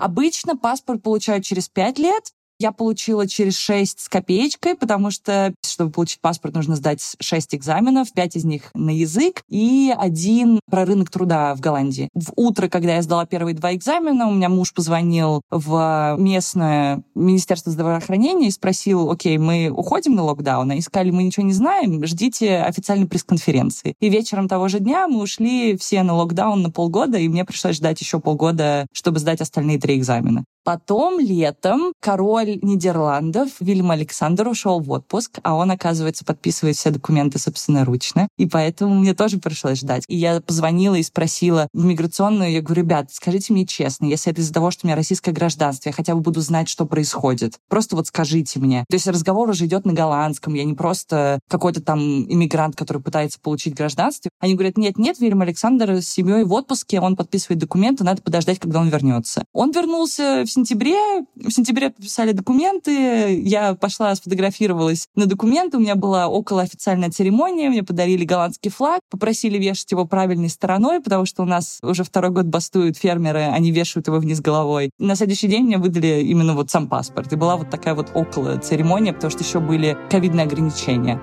Обычно 0.00 0.56
паспорт 0.56 1.02
получают 1.02 1.44
через 1.44 1.68
5 1.68 1.98
лет, 1.98 2.24
я 2.64 2.72
получила 2.72 3.28
через 3.28 3.58
6 3.58 4.00
с 4.00 4.08
копеечкой, 4.08 4.74
потому 4.74 5.10
что, 5.10 5.52
чтобы 5.62 5.92
получить 5.92 6.20
паспорт, 6.22 6.54
нужно 6.54 6.76
сдать 6.76 7.16
6 7.20 7.54
экзаменов, 7.54 8.10
5 8.12 8.36
из 8.36 8.44
них 8.44 8.70
на 8.74 8.88
язык 8.88 9.42
и 9.50 9.94
один 9.94 10.60
про 10.70 10.86
рынок 10.86 11.10
труда 11.10 11.54
в 11.54 11.60
Голландии. 11.60 12.08
В 12.14 12.32
утро, 12.36 12.68
когда 12.68 12.94
я 12.94 13.02
сдала 13.02 13.26
первые 13.26 13.54
два 13.54 13.74
экзамена, 13.74 14.26
у 14.28 14.32
меня 14.32 14.48
муж 14.48 14.72
позвонил 14.72 15.42
в 15.50 16.16
местное 16.18 17.02
Министерство 17.14 17.70
здравоохранения 17.70 18.48
и 18.48 18.50
спросил, 18.50 19.10
окей, 19.10 19.36
мы 19.36 19.68
уходим 19.68 20.14
на 20.14 20.24
локдаун? 20.24 20.70
Они 20.70 20.80
сказали, 20.80 21.10
мы 21.10 21.22
ничего 21.22 21.44
не 21.44 21.52
знаем, 21.52 22.02
ждите 22.06 22.60
официальной 22.60 23.06
пресс-конференции. 23.06 23.94
И 24.00 24.08
вечером 24.08 24.48
того 24.48 24.68
же 24.68 24.80
дня 24.80 25.06
мы 25.06 25.20
ушли 25.20 25.76
все 25.76 26.02
на 26.02 26.14
локдаун 26.14 26.62
на 26.62 26.70
полгода, 26.70 27.18
и 27.18 27.28
мне 27.28 27.44
пришлось 27.44 27.76
ждать 27.76 28.00
еще 28.00 28.20
полгода, 28.20 28.86
чтобы 28.92 29.18
сдать 29.18 29.42
остальные 29.42 29.78
три 29.78 29.98
экзамена. 29.98 30.44
Потом 30.64 31.20
летом 31.20 31.92
король 32.00 32.53
Нидерландов 32.62 33.50
Вильям 33.60 33.90
Александр 33.90 34.48
ушел 34.48 34.80
в 34.80 34.90
отпуск, 34.90 35.38
а 35.42 35.54
он, 35.54 35.70
оказывается, 35.70 36.24
подписывает 36.24 36.76
все 36.76 36.90
документы 36.90 37.38
собственноручно. 37.38 38.28
И 38.38 38.46
поэтому 38.46 38.94
мне 38.94 39.14
тоже 39.14 39.38
пришлось 39.38 39.80
ждать. 39.80 40.04
И 40.08 40.16
я 40.16 40.40
позвонила 40.40 40.94
и 40.94 41.02
спросила 41.02 41.68
в 41.72 41.84
миграционную, 41.84 42.50
я 42.50 42.62
говорю, 42.62 42.82
ребят, 42.82 43.10
скажите 43.12 43.52
мне 43.52 43.66
честно, 43.66 44.06
если 44.06 44.32
это 44.32 44.40
из-за 44.40 44.54
того, 44.54 44.70
что 44.70 44.86
у 44.86 44.88
меня 44.88 44.96
российское 44.96 45.32
гражданство, 45.32 45.90
я 45.90 45.92
хотя 45.92 46.14
бы 46.14 46.20
буду 46.20 46.40
знать, 46.40 46.68
что 46.68 46.86
происходит. 46.86 47.58
Просто 47.68 47.96
вот 47.96 48.06
скажите 48.06 48.58
мне. 48.58 48.84
То 48.88 48.94
есть 48.94 49.06
разговор 49.06 49.50
уже 49.50 49.66
идет 49.66 49.84
на 49.84 49.92
голландском, 49.92 50.54
я 50.54 50.64
не 50.64 50.74
просто 50.74 51.38
какой-то 51.48 51.82
там 51.82 52.00
иммигрант, 52.00 52.76
который 52.76 53.02
пытается 53.02 53.38
получить 53.38 53.74
гражданство. 53.74 54.30
Они 54.40 54.54
говорят, 54.54 54.78
нет, 54.78 54.98
нет, 54.98 55.18
Вильям 55.18 55.42
Александр 55.42 56.00
с 56.00 56.08
семьей 56.08 56.44
в 56.44 56.52
отпуске, 56.52 57.00
он 57.00 57.16
подписывает 57.16 57.60
документы, 57.60 58.04
надо 58.04 58.22
подождать, 58.22 58.58
когда 58.58 58.80
он 58.80 58.88
вернется. 58.88 59.44
Он 59.52 59.70
вернулся 59.70 60.44
сентябре. 60.54 61.26
В 61.34 61.50
сентябре 61.50 61.90
подписали 61.90 62.32
документы. 62.34 63.40
Я 63.40 63.74
пошла, 63.74 64.14
сфотографировалась 64.14 65.08
на 65.14 65.26
документы. 65.26 65.78
У 65.78 65.80
меня 65.80 65.94
была 65.94 66.28
около 66.28 66.62
официальная 66.62 67.10
церемония. 67.10 67.70
Мне 67.70 67.82
подарили 67.82 68.24
голландский 68.24 68.70
флаг. 68.70 69.00
Попросили 69.10 69.58
вешать 69.58 69.90
его 69.90 70.06
правильной 70.06 70.48
стороной, 70.48 71.00
потому 71.00 71.24
что 71.24 71.42
у 71.42 71.46
нас 71.46 71.78
уже 71.82 72.04
второй 72.04 72.30
год 72.30 72.46
бастуют 72.46 72.96
фермеры. 72.96 73.40
Они 73.40 73.70
вешают 73.70 74.06
его 74.06 74.18
вниз 74.18 74.40
головой. 74.40 74.90
На 74.98 75.16
следующий 75.16 75.48
день 75.48 75.64
мне 75.64 75.78
выдали 75.78 76.22
именно 76.22 76.54
вот 76.54 76.70
сам 76.70 76.88
паспорт. 76.88 77.32
И 77.32 77.36
была 77.36 77.56
вот 77.56 77.70
такая 77.70 77.94
вот 77.94 78.10
около 78.14 78.58
церемония, 78.58 79.12
потому 79.12 79.30
что 79.30 79.42
еще 79.42 79.60
были 79.60 79.96
ковидные 80.10 80.44
ограничения. 80.44 81.20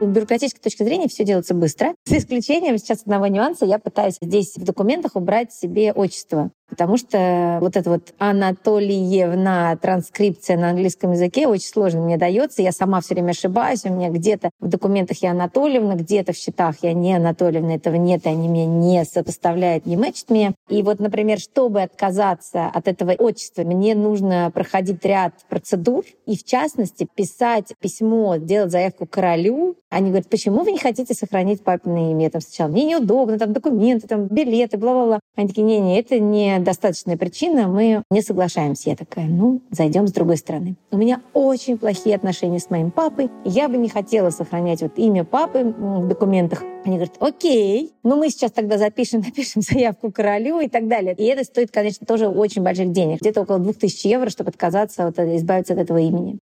С 0.00 0.06
бюрократической 0.06 0.60
точки 0.60 0.82
зрения 0.82 1.08
все 1.08 1.24
делается 1.24 1.54
быстро. 1.54 1.94
С 2.04 2.12
исключением 2.12 2.78
сейчас 2.78 3.02
одного 3.02 3.28
нюанса. 3.28 3.64
Я 3.64 3.78
пытаюсь 3.78 4.16
здесь 4.20 4.54
в 4.56 4.64
документах 4.64 5.12
убрать 5.14 5.52
себе 5.52 5.92
отчество. 5.92 6.50
Потому 6.74 6.96
что 6.96 7.58
вот 7.60 7.76
эта 7.76 7.88
вот 7.88 8.14
Анатольевна 8.18 9.76
транскрипция 9.76 10.56
на 10.56 10.70
английском 10.70 11.12
языке 11.12 11.46
очень 11.46 11.68
сложно 11.68 12.00
мне 12.00 12.16
дается. 12.16 12.62
Я 12.62 12.72
сама 12.72 13.00
все 13.00 13.14
время 13.14 13.30
ошибаюсь. 13.30 13.84
У 13.84 13.90
меня 13.90 14.10
где-то 14.10 14.50
в 14.58 14.66
документах 14.66 15.18
я 15.18 15.30
Анатольевна, 15.30 15.94
где-то 15.94 16.32
в 16.32 16.36
счетах 16.36 16.74
я 16.82 16.92
не 16.92 17.14
Анатольевна. 17.14 17.76
Этого 17.76 17.94
нет, 17.94 18.26
и 18.26 18.28
они 18.28 18.48
меня 18.48 18.66
не 18.66 19.04
сопоставляют, 19.04 19.86
не 19.86 19.96
мэчат 19.96 20.30
меня. 20.30 20.52
И 20.68 20.82
вот, 20.82 20.98
например, 20.98 21.38
чтобы 21.38 21.82
отказаться 21.82 22.66
от 22.66 22.88
этого 22.88 23.12
отчества, 23.12 23.62
мне 23.62 23.94
нужно 23.94 24.50
проходить 24.52 25.04
ряд 25.04 25.32
процедур 25.48 26.04
и, 26.26 26.36
в 26.36 26.42
частности, 26.42 27.06
писать 27.14 27.72
письмо, 27.78 28.34
делать 28.36 28.72
заявку 28.72 29.06
королю. 29.06 29.76
Они 29.90 30.08
говорят, 30.08 30.28
почему 30.28 30.64
вы 30.64 30.72
не 30.72 30.78
хотите 30.78 31.14
сохранить 31.14 31.62
папиное 31.62 32.10
имя? 32.10 32.30
Там 32.30 32.40
сначала, 32.40 32.68
мне 32.68 32.84
неудобно, 32.84 33.38
там 33.38 33.52
документы, 33.52 34.08
там 34.08 34.26
билеты, 34.26 34.76
бла-бла-бла. 34.76 35.20
Они 35.36 35.46
такие, 35.46 35.62
не-не, 35.62 36.00
это 36.00 36.18
не 36.18 36.58
достаточная 36.64 37.16
причина, 37.16 37.68
мы 37.68 38.02
не 38.10 38.22
соглашаемся. 38.22 38.90
Я 38.90 38.96
такая, 38.96 39.26
ну, 39.26 39.60
зайдем 39.70 40.06
с 40.06 40.12
другой 40.12 40.36
стороны. 40.36 40.76
У 40.90 40.96
меня 40.96 41.20
очень 41.32 41.78
плохие 41.78 42.16
отношения 42.16 42.58
с 42.58 42.70
моим 42.70 42.90
папой. 42.90 43.30
Я 43.44 43.68
бы 43.68 43.76
не 43.76 43.88
хотела 43.88 44.30
сохранять 44.30 44.82
вот 44.82 44.98
имя 44.98 45.24
папы 45.24 45.64
в 45.64 46.08
документах. 46.08 46.62
Они 46.84 46.96
говорят, 46.96 47.16
окей, 47.20 47.92
ну 48.02 48.16
мы 48.16 48.28
сейчас 48.28 48.52
тогда 48.52 48.78
запишем, 48.78 49.20
напишем 49.24 49.62
заявку 49.62 50.10
королю 50.10 50.60
и 50.60 50.68
так 50.68 50.88
далее. 50.88 51.14
И 51.16 51.24
это 51.24 51.44
стоит, 51.44 51.70
конечно, 51.70 52.06
тоже 52.06 52.28
очень 52.28 52.62
больших 52.62 52.92
денег. 52.92 53.20
Где-то 53.20 53.42
около 53.42 53.58
2000 53.58 54.06
евро, 54.06 54.30
чтобы 54.30 54.50
отказаться, 54.50 55.06
вот, 55.06 55.18
избавиться 55.18 55.74
от 55.74 55.80
этого 55.80 55.98
имени. 55.98 56.38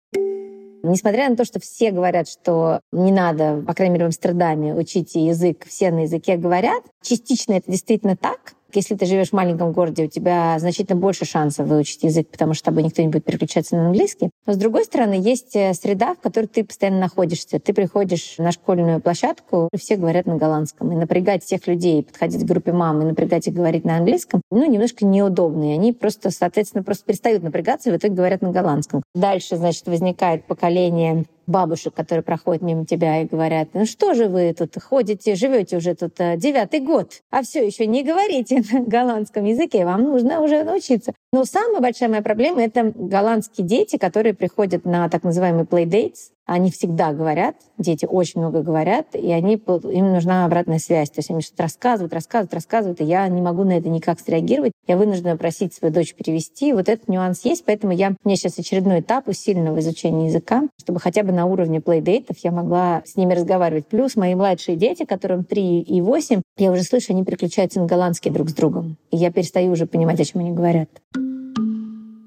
Несмотря 0.83 1.29
на 1.29 1.37
то, 1.37 1.45
что 1.45 1.61
все 1.61 1.91
говорят, 1.91 2.29
что 2.29 2.81
не 2.91 3.13
надо, 3.13 3.63
по 3.67 3.75
крайней 3.75 3.95
мере, 3.95 4.05
в 4.05 4.07
Амстердаме 4.07 4.75
учить 4.75 5.15
язык, 5.15 5.67
все 5.67 5.91
на 5.91 6.01
языке 6.01 6.37
говорят, 6.37 6.83
частично 7.03 7.53
это 7.53 7.71
действительно 7.71 8.17
так, 8.17 8.55
если 8.77 8.95
ты 8.95 9.07
живешь 9.07 9.31
в 9.31 9.35
маленьком 9.35 9.73
городе, 9.73 10.05
у 10.05 10.09
тебя 10.09 10.59
значительно 10.59 10.99
больше 10.99 11.25
шансов 11.25 11.67
выучить 11.67 12.03
язык, 12.03 12.29
потому 12.29 12.55
что 12.55 12.71
тобой 12.71 12.85
никто 12.85 13.03
не 13.03 13.09
будет 13.09 13.25
переключаться 13.25 13.77
на 13.77 13.87
английский. 13.87 14.31
Но 14.47 14.53
с 14.53 14.57
другой 14.57 14.85
стороны, 14.85 15.15
есть 15.15 15.55
э, 15.57 15.75
среда, 15.75 16.15
в 16.15 16.21
которой 16.21 16.47
ты 16.47 16.65
постоянно 16.65 17.01
находишься. 17.01 17.59
Ты 17.59 17.75
приходишь 17.75 18.37
на 18.39 18.53
школьную 18.53 19.01
площадку, 19.01 19.69
и 19.73 19.77
все 19.77 19.97
говорят 19.97 20.27
на 20.27 20.37
голландском. 20.37 20.93
И 20.93 20.97
напрягать 20.97 21.45
всех 21.45 21.67
людей, 21.67 22.03
подходить 22.03 22.43
к 22.43 22.49
группе 22.49 22.73
мам 22.73 23.03
и 23.03 23.05
напрягать 23.05 23.49
их 23.49 23.55
говорить 23.55 23.85
на 23.85 23.97
английском, 23.97 24.41
ну, 24.51 24.71
немножко 24.71 25.05
неудобно. 25.05 25.71
И 25.71 25.75
они 25.75 25.93
просто, 25.93 26.31
соответственно, 26.31 26.85
просто 26.85 27.05
перестают 27.05 27.43
напрягаться 27.43 27.91
и 27.91 27.93
в 27.93 27.97
итоге 27.97 28.15
говорят 28.15 28.43
на 28.43 28.51
голландском. 28.51 29.03
Дальше, 29.15 29.57
значит, 29.57 29.87
возникает 29.87 30.47
поколение 30.47 31.25
бабушек, 31.51 31.95
которые 31.95 32.23
проходят 32.23 32.63
мимо 32.63 32.87
тебя 32.87 33.23
и 33.23 33.27
говорят, 33.27 33.69
ну 33.75 33.85
что 33.85 34.15
же 34.15 34.29
вы 34.29 34.55
тут 34.57 34.75
ходите, 34.83 35.35
живете 35.35 35.77
уже 35.77 35.95
тут 35.95 36.15
э, 36.19 36.37
девятый 36.37 36.81
год, 36.81 37.23
а 37.31 37.43
все 37.43 37.67
еще 37.67 37.87
не 37.87 38.03
говорите 38.03 38.63
на 38.73 38.81
голландском 38.81 39.45
языке, 39.45 39.85
вам 39.85 40.05
нужно 40.05 40.41
уже 40.41 40.65
научиться. 40.65 41.13
Но 41.33 41.45
самая 41.45 41.81
большая 41.81 42.09
моя 42.09 42.23
проблема— 42.23 42.63
это 42.65 42.93
голландские 42.95 43.67
дети, 43.67 43.99
которые 43.99 44.35
приходят 44.35 44.85
на 44.85 45.09
так 45.09 45.25
называемый 45.25 45.65
playdates, 45.65 46.31
они 46.51 46.73
всегда 46.73 47.13
говорят, 47.13 47.55
дети 47.79 48.07
очень 48.07 48.41
много 48.41 48.63
говорят, 48.63 49.15
и 49.15 49.31
они, 49.31 49.55
им 49.55 50.13
нужна 50.13 50.45
обратная 50.45 50.81
связь. 50.81 51.09
То 51.09 51.21
есть 51.21 51.31
они 51.31 51.43
что-то 51.43 51.63
рассказывают, 51.63 52.13
рассказывают, 52.13 52.53
рассказывают, 52.53 53.01
и 53.01 53.05
я 53.05 53.29
не 53.29 53.41
могу 53.41 53.63
на 53.63 53.79
это 53.79 53.89
никак 53.89 54.19
среагировать. 54.19 54.73
Я 54.89 54.97
вынуждена 54.97 55.37
просить 55.37 55.75
свою 55.75 55.95
дочь 55.95 56.13
перевести. 56.13 56.73
Вот 56.73 56.89
этот 56.89 57.07
нюанс 57.07 57.45
есть, 57.45 57.65
поэтому 57.65 57.93
я, 57.93 58.09
у 58.25 58.29
меня 58.29 58.35
сейчас 58.35 58.59
очередной 58.59 58.99
этап 58.99 59.29
усиленного 59.29 59.79
изучения 59.79 60.27
языка, 60.27 60.65
чтобы 60.77 60.99
хотя 60.99 61.23
бы 61.23 61.31
на 61.31 61.47
уровне 61.47 61.81
плейдейтов 61.81 62.39
я 62.43 62.51
могла 62.51 63.03
с 63.07 63.15
ними 63.15 63.33
разговаривать. 63.35 63.87
Плюс 63.87 64.17
мои 64.17 64.35
младшие 64.35 64.77
дети, 64.77 65.05
которым 65.05 65.45
3 65.45 65.83
и 65.83 66.01
8, 66.01 66.43
я 66.59 66.73
уже 66.73 66.83
слышу, 66.83 67.13
они 67.13 67.25
переключаются 67.25 67.79
на 67.79 67.87
голландский 67.87 68.33
друг 68.33 68.51
с 68.51 68.55
другом. 68.55 68.97
И 69.13 69.17
я 69.17 69.31
перестаю 69.31 69.71
уже 69.71 69.87
понимать, 69.87 70.19
о 70.19 70.25
чем 70.25 70.41
они 70.41 70.51
говорят. 70.51 70.89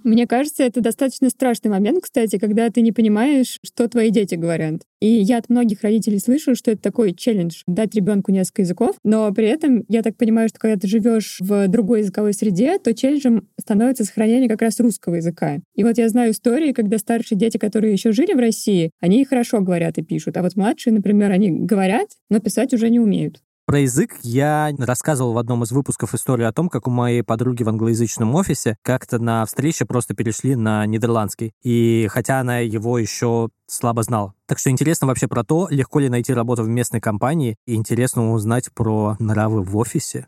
Мне 0.04 0.28
кажется, 0.28 0.64
это 0.64 0.82
достаточно 0.82 1.30
страшный 1.30 1.72
момент, 1.72 2.04
кстати, 2.04 2.38
когда 2.38 2.70
ты 2.70 2.82
не 2.82 2.92
понимаешь, 2.92 3.60
что 3.64 3.88
твои 3.88 4.10
дети 4.10 4.36
говорят. 4.36 4.82
И 5.00 5.08
я 5.08 5.38
от 5.38 5.50
многих 5.50 5.82
родителей 5.82 6.20
слышу, 6.20 6.56
что 6.56 6.72
это 6.72 6.82
такой 6.82 7.14
челлендж— 7.14 7.62
дать 7.68 7.96
ребенку 7.96 8.32
несколько 8.32 8.64
языков, 8.64 8.96
но 9.04 9.32
при 9.34 9.48
этом 9.48 9.86
я 9.88 10.02
так 10.02 10.18
понимаю, 10.18 10.50
что 10.50 10.60
когда 10.60 10.78
ты 10.78 10.88
живешь 10.88 11.38
в 11.40 11.68
другой 11.68 12.00
языковой 12.00 12.34
среде, 12.34 12.78
то 12.80 12.94
челленджем 12.94 13.48
становится 13.60 14.04
сохранение 14.04 14.50
как 14.50 14.62
раз 14.62 14.80
русского 14.80 15.16
языка. 15.16 15.60
И 15.76 15.84
вот 15.84 15.98
я 15.98 16.10
знаю 16.10 16.32
истории, 16.32 16.74
когда 16.74 16.98
старшие 16.98 17.38
дети, 17.38 17.58
которые 17.58 17.94
еще 17.94 18.12
жили 18.12 18.34
в 18.34 18.40
России, 18.40 18.92
они 19.00 19.24
хорошо 19.24 19.62
говорят 19.62 19.98
и 19.98 20.04
пишут, 20.04 20.36
а 20.36 20.42
вот 20.42 20.56
младшие, 20.56 20.94
например, 20.94 21.32
они 21.32 21.50
говорят, 21.50 22.10
но 22.30 22.40
писать 22.40 22.74
уже 22.74 22.90
не 22.90 23.00
умеют. 23.00 23.42
Про 23.66 23.80
язык 23.80 24.18
я 24.24 24.74
рассказывал 24.78 25.32
в 25.34 25.38
одном 25.38 25.64
из 25.64 25.72
выпусков 25.72 26.14
историю 26.14 26.50
о 26.50 26.52
том, 26.52 26.68
как 26.68 26.86
у 26.86 26.92
моей 26.92 27.24
подруги 27.24 27.64
в 27.64 27.70
англоязычном 27.70 28.36
офисе 28.36 28.76
как-то 28.82 29.20
на 29.20 29.46
встрече 29.46 29.86
просто 29.86 30.14
перешли 30.14 30.58
на 30.58 30.86
нидерландский. 30.86 31.54
И 31.64 32.08
хотя 32.12 32.42
она 32.42 32.60
его 32.60 32.98
еще 32.98 33.50
слабо 33.66 34.04
знала. 34.04 34.34
Так 34.48 34.60
что 34.60 34.70
интересно 34.70 35.08
вообще 35.08 35.30
про 35.30 35.46
то, 35.46 35.70
легко 35.70 36.00
ли 36.00 36.10
найти 36.10 36.34
работу 36.34 36.64
в 36.64 36.68
местной 36.68 37.00
компании, 37.00 37.56
и 37.66 37.76
интересно 37.76 38.34
узнать 38.34 38.70
про 38.74 39.16
нравы 39.20 39.64
в 39.64 39.78
офисе. 39.78 40.28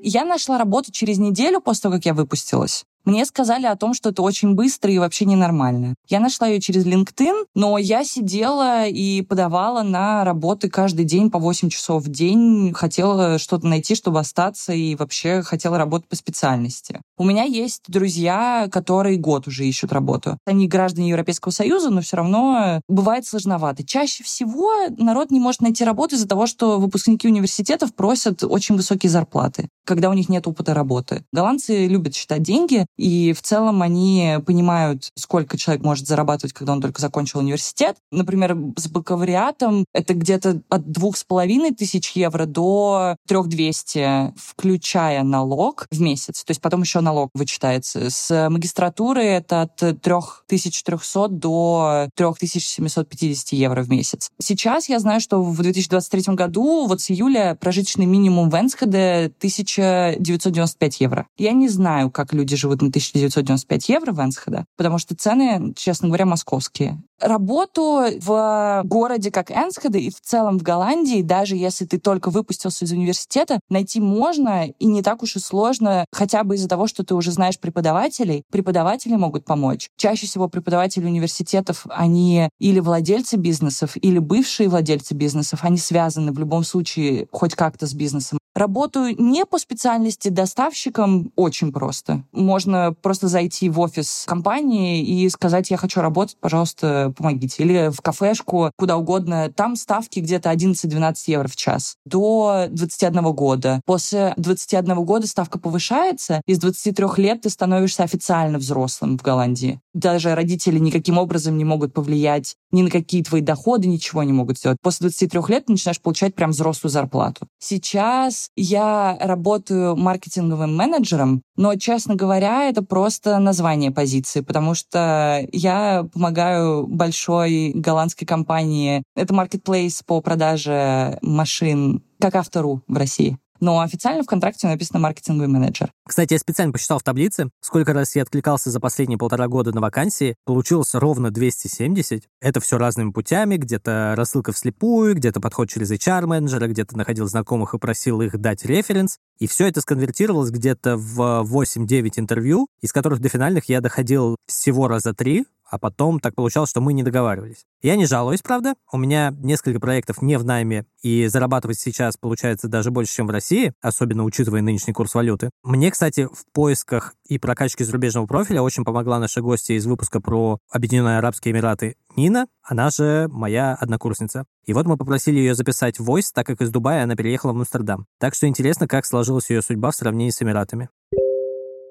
Я 0.00 0.24
нашла 0.24 0.58
работу 0.58 0.92
через 0.92 1.18
неделю 1.18 1.60
после 1.60 1.82
того, 1.82 1.94
как 1.96 2.06
я 2.06 2.14
выпустилась. 2.14 2.84
Мне 3.04 3.26
сказали 3.26 3.66
о 3.66 3.76
том, 3.76 3.92
что 3.92 4.10
это 4.10 4.22
очень 4.22 4.54
быстро 4.54 4.90
и 4.90 4.98
вообще 4.98 5.26
ненормально. 5.26 5.94
Я 6.08 6.20
нашла 6.20 6.46
ее 6.46 6.60
через 6.60 6.86
LinkedIn, 6.86 7.46
но 7.54 7.76
я 7.76 8.02
сидела 8.02 8.86
и 8.86 9.20
подавала 9.20 9.82
на 9.82 10.24
работы 10.24 10.70
каждый 10.70 11.04
день 11.04 11.30
по 11.30 11.38
8 11.38 11.68
часов 11.68 12.04
в 12.04 12.08
день. 12.08 12.72
Хотела 12.72 13.38
что-то 13.38 13.66
найти, 13.66 13.94
чтобы 13.94 14.20
остаться, 14.20 14.72
и 14.72 14.94
вообще 14.94 15.42
хотела 15.42 15.76
работать 15.76 16.08
по 16.08 16.16
специальности. 16.16 17.00
У 17.18 17.24
меня 17.24 17.44
есть 17.44 17.82
друзья, 17.88 18.68
которые 18.72 19.18
год 19.18 19.46
уже 19.48 19.66
ищут 19.66 19.92
работу. 19.92 20.38
Они 20.46 20.66
граждане 20.66 21.10
Европейского 21.10 21.52
Союза, 21.52 21.90
но 21.90 22.00
все 22.00 22.16
равно 22.16 22.80
бывает 22.88 23.26
сложновато. 23.26 23.84
Чаще 23.84 24.24
всего 24.24 24.72
народ 24.96 25.30
не 25.30 25.40
может 25.40 25.60
найти 25.60 25.84
работу 25.84 26.16
из-за 26.16 26.26
того, 26.26 26.46
что 26.46 26.78
выпускники 26.78 27.28
университетов 27.28 27.94
просят 27.94 28.42
очень 28.42 28.76
высокие 28.76 29.10
зарплаты, 29.10 29.68
когда 29.84 30.08
у 30.08 30.14
них 30.14 30.28
нет 30.28 30.46
опыта 30.46 30.72
работы. 30.72 31.24
Голландцы 31.32 31.86
любят 31.86 32.14
считать 32.14 32.42
деньги, 32.42 32.86
и 32.96 33.32
в 33.32 33.42
целом 33.42 33.82
они 33.82 34.36
понимают, 34.46 35.10
сколько 35.16 35.56
человек 35.58 35.84
может 35.84 36.06
зарабатывать, 36.06 36.52
когда 36.52 36.72
он 36.72 36.80
только 36.80 37.00
закончил 37.00 37.40
университет. 37.40 37.96
Например, 38.10 38.56
с 38.76 38.88
бакалавриатом 38.88 39.84
это 39.92 40.14
где-то 40.14 40.62
от 40.68 40.90
двух 40.90 41.16
с 41.16 41.24
половиной 41.24 41.72
тысяч 41.72 42.12
евро 42.12 42.46
до 42.46 43.16
трех 43.26 43.48
двести, 43.48 44.32
включая 44.36 45.22
налог 45.22 45.86
в 45.90 46.00
месяц. 46.00 46.44
То 46.44 46.50
есть 46.50 46.60
потом 46.60 46.82
еще 46.82 47.00
налог 47.00 47.30
вычитается. 47.34 48.10
С 48.10 48.48
магистратуры 48.48 49.22
это 49.24 49.62
от 49.62 49.76
3300 49.76 51.28
до 51.28 52.08
3750 52.14 53.52
евро 53.52 53.82
в 53.82 53.90
месяц. 53.90 54.30
Сейчас 54.40 54.88
я 54.88 54.98
знаю, 55.00 55.20
что 55.20 55.42
в 55.42 55.60
2023 55.60 56.34
году, 56.34 56.86
вот 56.86 57.00
с 57.00 57.10
июля, 57.10 57.56
прожиточный 57.60 58.06
минимум 58.06 58.50
в 58.50 58.54
Энсхеде 58.54 59.32
1995 59.38 61.00
евро. 61.00 61.26
Я 61.38 61.52
не 61.52 61.68
знаю, 61.68 62.10
как 62.10 62.32
люди 62.32 62.56
живут 62.56 62.82
на 62.84 62.88
1995 62.88 63.88
евро 63.88 64.12
в 64.12 64.20
Энсхеде, 64.20 64.64
потому 64.76 64.98
что 64.98 65.14
цены, 65.14 65.72
честно 65.76 66.08
говоря, 66.08 66.26
московские. 66.26 67.02
Работу 67.20 68.04
в 68.20 68.82
городе 68.84 69.30
как 69.30 69.50
Энсхеде 69.50 70.00
и 70.00 70.10
в 70.10 70.20
целом 70.20 70.58
в 70.58 70.62
Голландии, 70.62 71.22
даже 71.22 71.56
если 71.56 71.84
ты 71.84 71.98
только 71.98 72.30
выпустился 72.30 72.84
из 72.84 72.92
университета, 72.92 73.60
найти 73.70 74.00
можно 74.00 74.66
и 74.66 74.86
не 74.86 75.02
так 75.02 75.22
уж 75.22 75.36
и 75.36 75.38
сложно, 75.38 76.04
хотя 76.12 76.42
бы 76.44 76.56
из-за 76.56 76.68
того, 76.68 76.86
что 76.86 77.04
ты 77.04 77.14
уже 77.14 77.30
знаешь 77.30 77.58
преподавателей. 77.58 78.42
Преподаватели 78.50 79.14
могут 79.14 79.44
помочь. 79.44 79.88
Чаще 79.96 80.26
всего 80.26 80.48
преподаватели 80.48 81.06
университетов, 81.06 81.86
они 81.88 82.48
или 82.58 82.80
владельцы 82.80 83.36
бизнесов, 83.36 83.96
или 83.96 84.18
бывшие 84.18 84.68
владельцы 84.68 85.14
бизнесов, 85.14 85.60
они 85.62 85.78
связаны 85.78 86.32
в 86.32 86.38
любом 86.38 86.64
случае 86.64 87.26
хоть 87.30 87.54
как-то 87.54 87.86
с 87.86 87.94
бизнесом. 87.94 88.38
Работаю 88.54 89.14
не 89.20 89.44
по 89.44 89.58
специальности 89.58 90.28
доставщиком 90.28 91.32
очень 91.34 91.72
просто. 91.72 92.24
Можно 92.32 92.94
просто 93.02 93.28
зайти 93.28 93.68
в 93.68 93.80
офис 93.80 94.24
компании 94.26 95.02
и 95.02 95.28
сказать, 95.28 95.70
я 95.70 95.76
хочу 95.76 96.00
работать, 96.00 96.36
пожалуйста, 96.40 97.12
помогите. 97.16 97.62
Или 97.64 97.90
в 97.90 98.00
кафешку, 98.00 98.70
куда 98.76 98.96
угодно. 98.96 99.52
Там 99.54 99.74
ставки 99.74 100.20
где-то 100.20 100.52
11-12 100.52 101.14
евро 101.26 101.48
в 101.48 101.56
час. 101.56 101.96
До 102.04 102.66
21 102.70 103.32
года. 103.32 103.80
После 103.86 104.34
21 104.36 105.04
года 105.04 105.26
ставка 105.26 105.58
повышается, 105.58 106.40
и 106.46 106.54
с 106.54 106.58
23 106.58 107.06
лет 107.16 107.42
ты 107.42 107.50
становишься 107.50 108.04
официально 108.04 108.58
взрослым 108.58 109.18
в 109.18 109.22
Голландии. 109.22 109.80
Даже 109.94 110.34
родители 110.34 110.78
никаким 110.78 111.18
образом 111.18 111.58
не 111.58 111.64
могут 111.64 111.92
повлиять 111.92 112.54
ни 112.70 112.82
на 112.82 112.90
какие 112.90 113.22
твои 113.22 113.40
доходы, 113.40 113.88
ничего 113.88 114.22
не 114.22 114.32
могут 114.32 114.58
сделать. 114.58 114.78
После 114.82 115.04
23 115.04 115.40
лет 115.48 115.66
ты 115.66 115.72
начинаешь 115.72 116.00
получать 116.00 116.34
прям 116.34 116.50
взрослую 116.50 116.90
зарплату. 116.90 117.46
Сейчас 117.58 118.43
я 118.56 119.16
работаю 119.20 119.96
маркетинговым 119.96 120.76
менеджером, 120.76 121.42
но, 121.56 121.74
честно 121.76 122.14
говоря, 122.14 122.68
это 122.68 122.82
просто 122.82 123.38
название 123.38 123.90
позиции, 123.90 124.40
потому 124.40 124.74
что 124.74 125.46
я 125.52 126.06
помогаю 126.12 126.86
большой 126.86 127.72
голландской 127.74 128.26
компании. 128.26 129.02
Это 129.14 129.34
маркетплейс 129.34 130.02
по 130.02 130.20
продаже 130.20 131.18
машин, 131.22 132.02
как 132.20 132.34
автору 132.34 132.82
в 132.88 132.96
России 132.96 133.38
Но 133.64 133.80
официально 133.80 134.22
в 134.22 134.26
контракте 134.26 134.66
написано 134.66 134.98
маркетинговый 134.98 135.48
менеджер. 135.48 135.90
Кстати, 136.06 136.34
я 136.34 136.38
специально 136.38 136.70
посчитал 136.70 136.98
в 136.98 137.02
таблице, 137.02 137.48
сколько 137.62 137.94
раз 137.94 138.14
я 138.14 138.20
откликался 138.20 138.68
за 138.68 138.78
последние 138.78 139.16
полтора 139.16 139.48
года 139.48 139.72
на 139.72 139.80
вакансии. 139.80 140.36
Получилось 140.44 140.92
ровно 140.92 141.30
270. 141.30 142.24
Это 142.42 142.60
все 142.60 142.76
разными 142.76 143.10
путями. 143.10 143.56
Где-то 143.56 144.12
рассылка 144.18 144.52
вслепую, 144.52 145.14
где-то 145.14 145.40
подход 145.40 145.70
через 145.70 145.90
HR-менеджера, 145.90 146.66
где-то 146.66 146.94
находил 146.94 147.26
знакомых 147.26 147.72
и 147.72 147.78
просил 147.78 148.20
их 148.20 148.38
дать 148.38 148.66
референс. 148.66 149.16
И 149.38 149.46
все 149.46 149.66
это 149.66 149.80
сконвертировалось 149.80 150.50
где-то 150.50 150.98
в 150.98 151.48
8-9 151.50 152.12
интервью, 152.16 152.66
из 152.82 152.92
которых 152.92 153.20
до 153.20 153.30
финальных 153.30 153.70
я 153.70 153.80
доходил 153.80 154.36
всего 154.46 154.88
раза 154.88 155.14
три, 155.14 155.46
а 155.68 155.78
потом 155.78 156.20
так 156.20 156.34
получалось, 156.34 156.70
что 156.70 156.80
мы 156.80 156.92
не 156.92 157.02
договаривались. 157.02 157.64
Я 157.82 157.96
не 157.96 158.06
жалуюсь, 158.06 158.42
правда. 158.42 158.74
У 158.92 158.96
меня 158.96 159.34
несколько 159.38 159.80
проектов 159.80 160.22
не 160.22 160.38
в 160.38 160.44
найме, 160.44 160.86
и 161.02 161.26
зарабатывать 161.26 161.78
сейчас 161.78 162.16
получается 162.16 162.68
даже 162.68 162.90
больше, 162.90 163.14
чем 163.14 163.26
в 163.26 163.30
России, 163.30 163.72
особенно 163.80 164.24
учитывая 164.24 164.62
нынешний 164.62 164.92
курс 164.92 165.14
валюты. 165.14 165.50
Мне, 165.62 165.90
кстати, 165.90 166.26
в 166.26 166.44
поисках 166.52 167.14
и 167.26 167.38
прокачке 167.38 167.84
зарубежного 167.84 168.26
профиля 168.26 168.62
очень 168.62 168.84
помогла 168.84 169.18
наша 169.18 169.40
гостья 169.40 169.74
из 169.74 169.86
выпуска 169.86 170.20
про 170.20 170.58
Объединенные 170.70 171.18
Арабские 171.18 171.52
Эмираты 171.52 171.96
Нина, 172.16 172.46
она 172.62 172.90
же 172.90 173.28
моя 173.30 173.74
однокурсница. 173.74 174.44
И 174.64 174.72
вот 174.72 174.86
мы 174.86 174.96
попросили 174.96 175.38
ее 175.38 175.54
записать 175.54 175.98
войс, 175.98 176.32
так 176.32 176.46
как 176.46 176.60
из 176.60 176.70
Дубая 176.70 177.02
она 177.02 177.16
переехала 177.16 177.52
в 177.52 177.56
Амстердам. 177.56 178.06
Так 178.18 178.34
что 178.34 178.46
интересно, 178.46 178.86
как 178.88 179.04
сложилась 179.04 179.50
ее 179.50 179.62
судьба 179.62 179.90
в 179.90 179.96
сравнении 179.96 180.30
с 180.30 180.40
Эмиратами. 180.40 180.88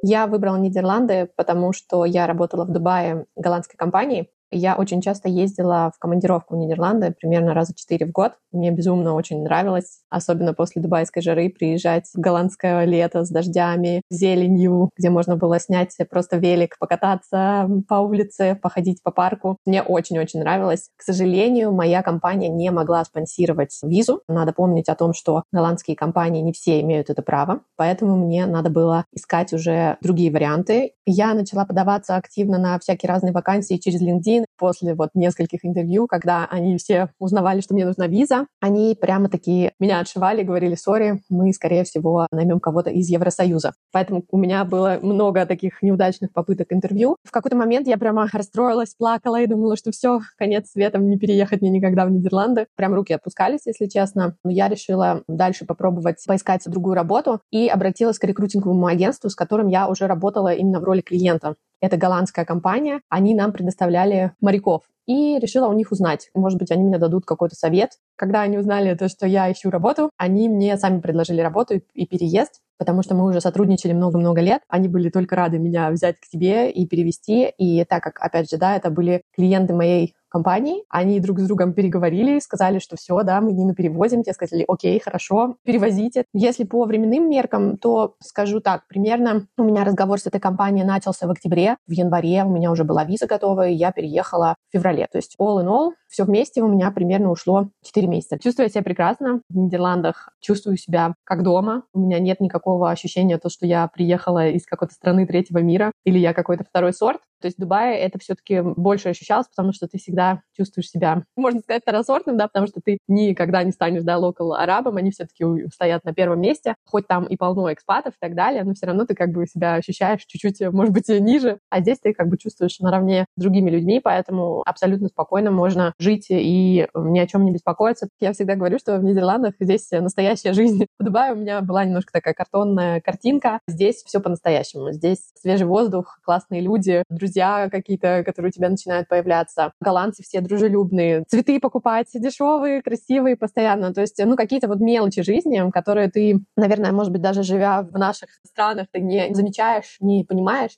Я 0.05 0.27
выбрала 0.27 0.57
Нидерланды, 0.57 1.29
потому 1.37 1.71
что 1.71 2.03
я 2.03 2.27
работала 2.27 2.65
в 2.65 2.71
Дубае 2.71 3.25
голландской 3.37 3.77
компании, 3.77 4.29
я 4.53 4.75
очень 4.75 5.01
часто 5.01 5.29
ездила 5.29 5.91
в 5.95 5.99
командировку 5.99 6.55
в 6.55 6.57
Нидерланды, 6.57 7.13
примерно 7.19 7.53
раза 7.53 7.73
четыре 7.75 8.05
в 8.05 8.11
год. 8.11 8.33
Мне 8.51 8.71
безумно 8.71 9.13
очень 9.15 9.43
нравилось, 9.43 10.01
особенно 10.09 10.53
после 10.53 10.81
дубайской 10.81 11.21
жары, 11.21 11.49
приезжать 11.49 12.09
в 12.13 12.19
голландское 12.19 12.85
лето 12.85 13.23
с 13.23 13.29
дождями, 13.29 14.01
зеленью, 14.09 14.89
где 14.97 15.09
можно 15.09 15.35
было 15.35 15.59
снять 15.59 15.95
просто 16.09 16.37
велик, 16.37 16.77
покататься 16.79 17.69
по 17.87 17.95
улице, 17.95 18.57
походить 18.61 19.01
по 19.03 19.11
парку. 19.11 19.57
Мне 19.65 19.81
очень-очень 19.81 20.39
нравилось. 20.39 20.89
К 20.95 21.01
сожалению, 21.01 21.71
моя 21.71 22.03
компания 22.03 22.49
не 22.49 22.69
могла 22.71 23.03
спонсировать 23.05 23.77
визу. 23.83 24.21
Надо 24.27 24.53
помнить 24.53 24.89
о 24.89 24.95
том, 24.95 25.13
что 25.13 25.43
голландские 25.51 25.95
компании 25.95 26.41
не 26.41 26.53
все 26.53 26.79
имеют 26.81 27.09
это 27.09 27.21
право, 27.21 27.61
поэтому 27.75 28.15
мне 28.15 28.45
надо 28.45 28.69
было 28.69 29.05
искать 29.13 29.53
уже 29.53 29.97
другие 30.01 30.31
варианты. 30.31 30.93
Я 31.05 31.33
начала 31.33 31.65
подаваться 31.65 32.15
активно 32.15 32.57
на 32.57 32.79
всякие 32.79 33.09
разные 33.09 33.33
вакансии 33.33 33.77
через 33.77 34.01
LinkedIn, 34.01 34.42
после 34.57 34.95
вот 34.95 35.09
нескольких 35.13 35.59
интервью, 35.63 36.07
когда 36.07 36.45
они 36.45 36.77
все 36.77 37.09
узнавали, 37.19 37.61
что 37.61 37.73
мне 37.73 37.85
нужна 37.85 38.07
виза, 38.07 38.47
они 38.59 38.97
прямо 38.99 39.29
такие 39.29 39.73
меня 39.79 39.99
отшивали, 39.99 40.43
говорили, 40.43 40.75
сори, 40.75 41.21
мы, 41.29 41.51
скорее 41.53 41.83
всего, 41.83 42.27
наймем 42.31 42.59
кого-то 42.59 42.89
из 42.89 43.09
Евросоюза. 43.09 43.73
Поэтому 43.91 44.23
у 44.29 44.37
меня 44.37 44.63
было 44.65 44.99
много 45.01 45.45
таких 45.45 45.81
неудачных 45.81 46.31
попыток 46.31 46.71
интервью. 46.71 47.17
В 47.23 47.31
какой-то 47.31 47.55
момент 47.55 47.87
я 47.87 47.97
прямо 47.97 48.27
расстроилась, 48.31 48.95
плакала 48.95 49.41
и 49.41 49.47
думала, 49.47 49.75
что 49.77 49.91
все, 49.91 50.19
конец 50.37 50.71
света, 50.71 50.97
не 50.97 51.17
переехать 51.17 51.61
мне 51.61 51.69
никогда 51.69 52.05
в 52.05 52.11
Нидерланды. 52.11 52.67
Прям 52.75 52.93
руки 52.93 53.13
отпускались, 53.13 53.61
если 53.65 53.85
честно. 53.87 54.35
Но 54.43 54.51
я 54.51 54.67
решила 54.69 55.23
дальше 55.27 55.65
попробовать 55.65 56.23
поискать 56.25 56.61
другую 56.65 56.95
работу 56.95 57.41
и 57.51 57.67
обратилась 57.67 58.19
к 58.19 58.23
рекрутинговому 58.23 58.87
агентству, 58.87 59.29
с 59.29 59.35
которым 59.35 59.67
я 59.67 59.87
уже 59.87 60.07
работала 60.07 60.53
именно 60.53 60.79
в 60.79 60.83
роли 60.83 61.01
клиента. 61.01 61.55
Это 61.83 61.97
голландская 61.97 62.45
компания. 62.45 63.01
Они 63.09 63.35
нам 63.35 63.51
предоставляли 63.51 64.31
моряков. 64.39 64.83
И 65.05 65.37
решила 65.37 65.67
у 65.67 65.73
них 65.73 65.91
узнать. 65.91 66.29
Может 66.33 66.57
быть, 66.57 66.71
они 66.71 66.81
мне 66.85 66.97
дадут 66.97 67.25
какой-то 67.25 67.55
совет. 67.55 67.99
Когда 68.15 68.39
они 68.39 68.57
узнали 68.57 68.95
то, 68.95 69.09
что 69.09 69.27
я 69.27 69.51
ищу 69.51 69.69
работу, 69.69 70.09
они 70.15 70.47
мне 70.47 70.77
сами 70.77 71.01
предложили 71.01 71.41
работу 71.41 71.81
и 71.93 72.07
переезд 72.07 72.61
потому 72.83 73.01
что 73.01 73.15
мы 73.15 73.25
уже 73.29 73.39
сотрудничали 73.39 73.93
много-много 73.93 74.41
лет. 74.41 74.61
Они 74.67 74.89
были 74.89 75.09
только 75.09 75.37
рады 75.37 75.57
меня 75.57 75.89
взять 75.89 76.19
к 76.19 76.25
себе 76.25 76.69
и 76.69 76.85
перевести. 76.85 77.49
И 77.57 77.85
так 77.85 78.03
как, 78.03 78.19
опять 78.19 78.49
же, 78.49 78.57
да, 78.57 78.75
это 78.75 78.89
были 78.89 79.21
клиенты 79.33 79.73
моей 79.73 80.15
компаний. 80.33 80.83
Они 80.89 81.19
друг 81.19 81.39
с 81.39 81.47
другом 81.47 81.73
переговорили, 81.73 82.39
сказали, 82.39 82.79
что 82.79 82.97
все, 82.97 83.21
да, 83.23 83.39
мы 83.39 83.53
Нину 83.53 83.75
перевозим. 83.75 84.23
Те 84.23 84.33
сказали, 84.33 84.65
окей, 84.67 84.99
хорошо, 84.99 85.55
перевозите. 85.63 86.25
Если 86.33 86.63
по 86.63 86.83
временным 86.85 87.29
меркам, 87.29 87.77
то 87.77 88.15
скажу 88.19 88.59
так, 88.59 88.87
примерно 88.87 89.47
у 89.57 89.63
меня 89.63 89.83
разговор 89.83 90.19
с 90.19 90.25
этой 90.25 90.41
компанией 90.41 90.83
начался 90.83 91.27
в 91.27 91.31
октябре. 91.31 91.77
В 91.87 91.91
январе 91.91 92.43
у 92.43 92.49
меня 92.49 92.71
уже 92.71 92.83
была 92.83 93.05
виза 93.05 93.27
готова, 93.27 93.67
и 93.67 93.75
я 93.75 93.91
переехала 93.91 94.55
в 94.69 94.73
феврале. 94.73 95.07
То 95.11 95.19
есть 95.19 95.35
all 95.39 95.63
in 95.63 95.67
all, 95.67 95.91
все 96.09 96.25
вместе 96.25 96.61
у 96.61 96.67
меня 96.67 96.91
примерно 96.91 97.31
ушло 97.31 97.69
4 97.83 98.07
месяца. 98.07 98.39
Чувствую 98.39 98.69
себя 98.69 98.83
прекрасно 98.83 99.41
в 99.49 99.57
Нидерландах, 99.57 100.29
чувствую 100.39 100.77
себя 100.77 101.15
как 101.23 101.43
дома. 101.43 101.83
У 101.93 101.99
меня 101.99 102.19
нет 102.19 102.39
никакого 102.39 102.91
ощущения, 102.91 103.37
то, 103.37 103.49
что 103.49 103.65
я 103.65 103.87
приехала 103.87 104.47
из 104.49 104.65
какой-то 104.65 104.93
страны 104.93 105.25
третьего 105.25 105.59
мира 105.59 105.91
или 106.05 106.19
я 106.19 106.33
какой-то 106.33 106.63
второй 106.63 106.93
сорт. 106.93 107.21
То 107.41 107.47
есть 107.47 107.57
в 107.57 107.61
Дубае 107.61 107.99
это 107.99 108.19
все-таки 108.19 108.61
больше 108.61 109.09
ощущалось, 109.09 109.47
потому 109.47 109.73
что 109.73 109.87
ты 109.87 109.97
всегда 109.97 110.22
чувствуешь 110.55 110.89
себя, 110.89 111.23
можно 111.35 111.59
сказать, 111.61 111.81
второсортным, 111.81 112.37
да, 112.37 112.47
потому 112.47 112.67
что 112.67 112.79
ты 112.83 112.99
никогда 113.07 113.63
не 113.63 113.71
станешь, 113.71 114.03
да, 114.03 114.17
локал 114.17 114.53
арабом, 114.53 114.97
они 114.97 115.11
все-таки 115.11 115.43
стоят 115.73 116.03
на 116.03 116.13
первом 116.13 116.41
месте, 116.41 116.75
хоть 116.85 117.07
там 117.07 117.25
и 117.25 117.35
полно 117.35 117.71
экспатов 117.73 118.13
и 118.13 118.17
так 118.19 118.35
далее, 118.35 118.63
но 118.63 118.73
все 118.73 118.85
равно 118.85 119.05
ты 119.05 119.15
как 119.15 119.31
бы 119.31 119.45
себя 119.47 119.75
ощущаешь 119.75 120.21
чуть-чуть, 120.25 120.61
может 120.71 120.93
быть, 120.93 121.09
ниже, 121.09 121.59
а 121.69 121.81
здесь 121.81 121.99
ты 121.99 122.13
как 122.13 122.27
бы 122.27 122.37
чувствуешь 122.37 122.79
наравне 122.79 123.25
с 123.35 123.41
другими 123.41 123.69
людьми, 123.69 123.99
поэтому 124.03 124.61
абсолютно 124.65 125.07
спокойно 125.07 125.51
можно 125.51 125.93
жить 125.99 126.27
и 126.29 126.87
ни 126.95 127.19
о 127.19 127.27
чем 127.27 127.45
не 127.45 127.51
беспокоиться. 127.51 128.07
Я 128.19 128.33
всегда 128.33 128.55
говорю, 128.55 128.79
что 128.79 128.97
в 128.97 129.03
Нидерландах 129.03 129.55
здесь 129.59 129.89
настоящая 129.91 130.53
жизнь. 130.53 130.85
В 130.99 131.03
Дубае 131.03 131.33
у 131.33 131.35
меня 131.35 131.61
была 131.61 131.83
немножко 131.85 132.11
такая 132.13 132.33
картонная 132.33 133.01
картинка. 133.01 133.59
Здесь 133.67 134.03
все 134.05 134.19
по-настоящему. 134.19 134.91
Здесь 134.91 135.31
свежий 135.35 135.65
воздух, 135.67 136.19
классные 136.23 136.61
люди, 136.61 137.03
друзья 137.09 137.69
какие-то, 137.69 138.23
которые 138.23 138.49
у 138.49 138.51
тебя 138.51 138.69
начинают 138.69 139.07
появляться. 139.07 139.73
Голландцы 139.81 140.12
все 140.21 140.41
дружелюбные. 140.41 141.23
Цветы 141.27 141.59
покупать 141.59 142.09
дешевые, 142.13 142.81
красивые 142.81 143.35
постоянно. 143.35 143.93
То 143.93 144.01
есть, 144.01 144.21
ну, 144.23 144.35
какие-то 144.35 144.67
вот 144.67 144.79
мелочи 144.79 145.23
жизни, 145.23 145.71
которые 145.71 146.09
ты, 146.09 146.39
наверное, 146.55 146.91
может 146.91 147.11
быть, 147.11 147.21
даже 147.21 147.43
живя 147.43 147.81
в 147.81 147.97
наших 147.97 148.29
странах, 148.45 148.87
ты 148.91 148.99
не 148.99 149.33
замечаешь, 149.33 149.97
не 149.99 150.23
понимаешь. 150.23 150.77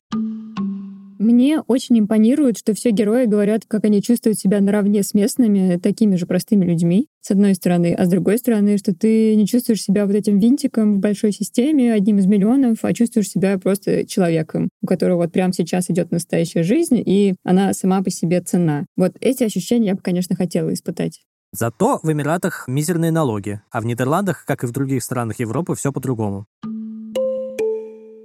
Мне 1.17 1.62
очень 1.62 1.97
импонирует, 1.99 2.58
что 2.58 2.73
все 2.73 2.91
герои 2.91 3.25
говорят, 3.25 3.63
как 3.67 3.86
они 3.86 4.01
чувствуют 4.01 4.38
себя 4.38 4.60
наравне 4.60 5.01
с 5.01 5.13
местными, 5.13 5.78
такими 5.78 6.15
же 6.15 6.25
простыми 6.25 6.65
людьми, 6.65 7.08
с 7.21 7.32
одной 7.32 7.56
стороны, 7.56 7.93
а 7.93 8.06
с 8.06 8.10
другой 8.10 8.38
стороны, 8.38 8.78
что 8.78 8.93
ты 8.93 9.36
не 9.36 9.47
чувствуешь 9.47 9.82
себя 9.82 10.06
вот 10.06 10.15
этим 10.15 10.39
винтиком 10.39 10.95
в 10.95 10.99
большой 10.99 11.32
системе, 11.32 11.93
одним 11.93 12.17
из 12.17 12.25
миллионов, 12.25 12.80
а 12.82 12.93
чувствуешь 12.93 13.30
себя 13.30 13.58
просто 13.58 14.06
человеком, 14.06 14.69
у 14.82 14.88
которого 14.88 15.23
вот 15.23 15.32
прямо 15.32 15.54
сейчас 15.54 15.89
идет 15.89 16.12
настоящая 16.12 16.63
жизнь, 16.63 17.01
и 17.06 17.36
она 17.43 17.73
сама 17.73 18.04
по 18.04 18.10
себе 18.10 18.41
цена. 18.41 18.86
Вот 18.97 19.13
эти 19.21 19.43
ощущения 19.43 19.88
я 19.88 19.95
бы, 19.95 20.01
конечно, 20.01 20.36
хотела 20.36 20.73
испытать. 20.73 21.21
Зато 21.54 22.01
в 22.04 22.12
Эмиратах 22.12 22.67
мизерные 22.67 23.12
налоги, 23.12 23.62
а 23.71 23.80
в 23.80 23.86
Нидерландах, 23.86 24.43
как 24.45 24.65
и 24.65 24.67
в 24.67 24.71
других 24.71 25.01
странах 25.01 25.39
Европы, 25.39 25.75
все 25.75 25.93
по-другому. 25.93 26.45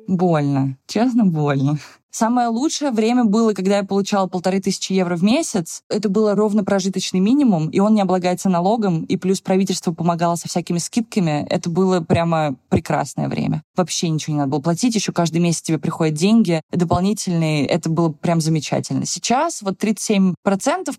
Больно. 0.09 0.77
Честно, 0.89 1.25
больно. 1.25 1.79
Самое 2.11 2.49
лучшее 2.49 2.91
время 2.91 3.25
было, 3.25 3.53
когда 3.53 3.79
я 3.79 3.85
получала 3.85 4.27
полторы 4.27 4.61
тысячи 4.61 4.93
евро 4.93 5.17
в 5.17 5.23
месяц. 5.23 5.83
Это 5.89 6.09
было 6.09 6.35
ровно 6.35 6.65
прожиточный 6.65 7.21
минимум, 7.21 7.69
и 7.69 7.79
он 7.79 7.95
не 7.95 8.01
облагается 8.01 8.49
налогом, 8.49 9.05
и 9.05 9.17
плюс 9.17 9.41
правительство 9.41 9.93
помогало 9.93 10.35
со 10.35 10.49
всякими 10.49 10.79
скидками. 10.79 11.47
Это 11.49 11.71
было 11.71 12.01
прямо 12.01 12.57
прекрасное 12.69 13.29
время. 13.29 13.63
Вообще 13.77 14.09
ничего 14.09 14.35
не 14.35 14.39
надо 14.39 14.51
было 14.51 14.61
платить, 14.61 14.95
еще 14.95 15.13
каждый 15.13 15.39
месяц 15.39 15.63
тебе 15.63 15.79
приходят 15.79 16.15
деньги 16.15 16.63
дополнительные. 16.73 17.65
Это 17.67 17.89
было 17.89 18.11
прям 18.11 18.41
замечательно. 18.41 19.07
Сейчас 19.07 19.63
вот 19.63 19.83
37% 19.83 20.35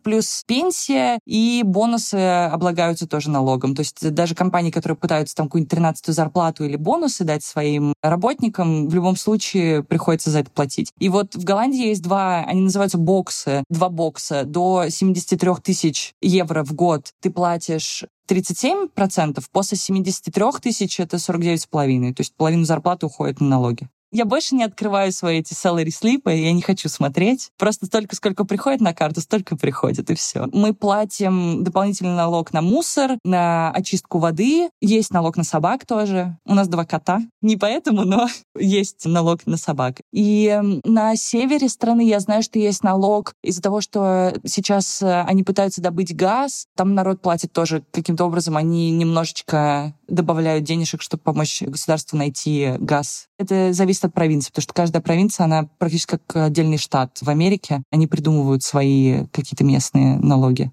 плюс 0.02 0.44
пенсия 0.48 1.20
и 1.26 1.62
бонусы 1.66 2.16
облагаются 2.16 3.06
тоже 3.08 3.30
налогом. 3.30 3.76
То 3.76 3.82
есть 3.82 4.14
даже 4.14 4.34
компании, 4.34 4.72
которые 4.72 4.98
пытаются 4.98 5.36
там 5.36 5.48
какую-нибудь 5.48 5.72
13 5.72 6.06
зарплату 6.08 6.64
или 6.64 6.78
бонусы 6.78 7.26
дать 7.26 7.44
своим 7.44 7.94
работникам, 8.02 8.88
в 8.88 8.96
любом 8.96 9.18
случае 9.18 9.84
приходится 9.84 10.30
за 10.30 10.40
это 10.40 10.52
платить. 10.52 10.92
И 11.02 11.10
вот 11.10 11.34
в 11.34 11.44
Голландии 11.44 11.88
есть 11.88 12.04
два, 12.04 12.44
они 12.44 12.62
называются 12.62 13.00
боксы, 13.00 13.64
два 13.70 13.90
бокса. 13.90 14.44
До 14.44 14.86
73 14.88 15.56
тысяч 15.64 16.14
евро 16.22 16.64
в 16.64 16.74
год 16.74 17.12
ты 17.22 17.32
платишь 17.32 18.04
37%, 18.30 19.44
после 19.52 19.80
73 19.80 20.44
тысяч 20.62 21.00
это 21.00 21.18
49,5%. 21.18 22.14
То 22.14 22.22
есть 22.22 22.36
половину 22.36 22.66
зарплаты 22.66 23.08
уходит 23.08 23.42
на 23.42 23.48
налоги. 23.48 23.90
Я 24.12 24.26
больше 24.26 24.56
не 24.56 24.64
открываю 24.64 25.12
свои 25.12 25.40
эти 25.40 25.54
salary 25.54 25.90
слипы, 25.90 26.34
я 26.34 26.52
не 26.52 26.62
хочу 26.62 26.90
смотреть. 26.90 27.52
Просто 27.58 27.86
столько, 27.86 28.16
сколько 28.16 28.44
приходит 28.44 28.82
на 28.82 28.94
карту, 28.94 29.22
столько 29.22 29.56
приходит, 29.56 30.10
и 30.10 30.16
все. 30.16 30.48
Мы 30.52 30.74
платим 30.74 31.64
дополнительный 31.64 32.16
налог 32.16 32.52
на 32.52 32.62
мусор, 32.62 33.18
на 33.24 33.72
очистку 33.72 34.20
воды. 34.20 34.70
Есть 34.82 35.12
налог 35.12 35.38
на 35.38 35.44
собак 35.44 35.86
тоже. 35.86 36.38
У 36.46 36.54
нас 36.54 36.68
два 36.68 36.86
кота. 36.86 37.22
Не 37.42 37.56
поэтому, 37.56 38.04
но 38.04 38.28
есть 38.58 39.06
налог 39.06 39.46
на 39.48 39.56
собак. 39.56 40.02
И 40.12 40.60
на 40.84 41.16
севере 41.16 41.70
страны 41.70 42.06
я 42.08 42.20
знаю, 42.20 42.44
что 42.44 42.60
есть 42.60 42.84
налог 42.84 43.34
из-за 43.42 43.62
того, 43.62 43.80
что 43.80 44.34
сейчас 44.46 45.02
э, 45.02 45.22
они 45.22 45.44
пытаются 45.44 45.82
добыть 45.82 46.14
газ. 46.16 46.66
Там 46.76 46.96
народ 46.96 47.22
платит 47.22 47.54
тоже 47.54 47.84
каким-то 47.92 48.26
образом. 48.26 48.58
Они 48.58 48.92
немножечко 48.92 49.94
добавляют 50.12 50.64
денежек, 50.64 51.02
чтобы 51.02 51.24
помочь 51.24 51.62
государству 51.62 52.18
найти 52.18 52.74
газ. 52.80 53.28
Это 53.40 53.74
зависит 53.74 54.06
от 54.06 54.14
провинции, 54.14 54.50
потому 54.50 54.64
что 54.64 54.74
каждая 54.74 55.02
провинция, 55.02 55.46
она 55.46 55.70
практически 55.78 56.12
как 56.12 56.48
отдельный 56.48 56.78
штат 56.78 57.18
в 57.22 57.30
Америке. 57.30 57.84
Они 57.92 58.08
придумывают 58.08 58.64
свои 58.64 59.26
какие-то 59.32 59.64
местные 59.64 60.18
налоги. 60.18 60.72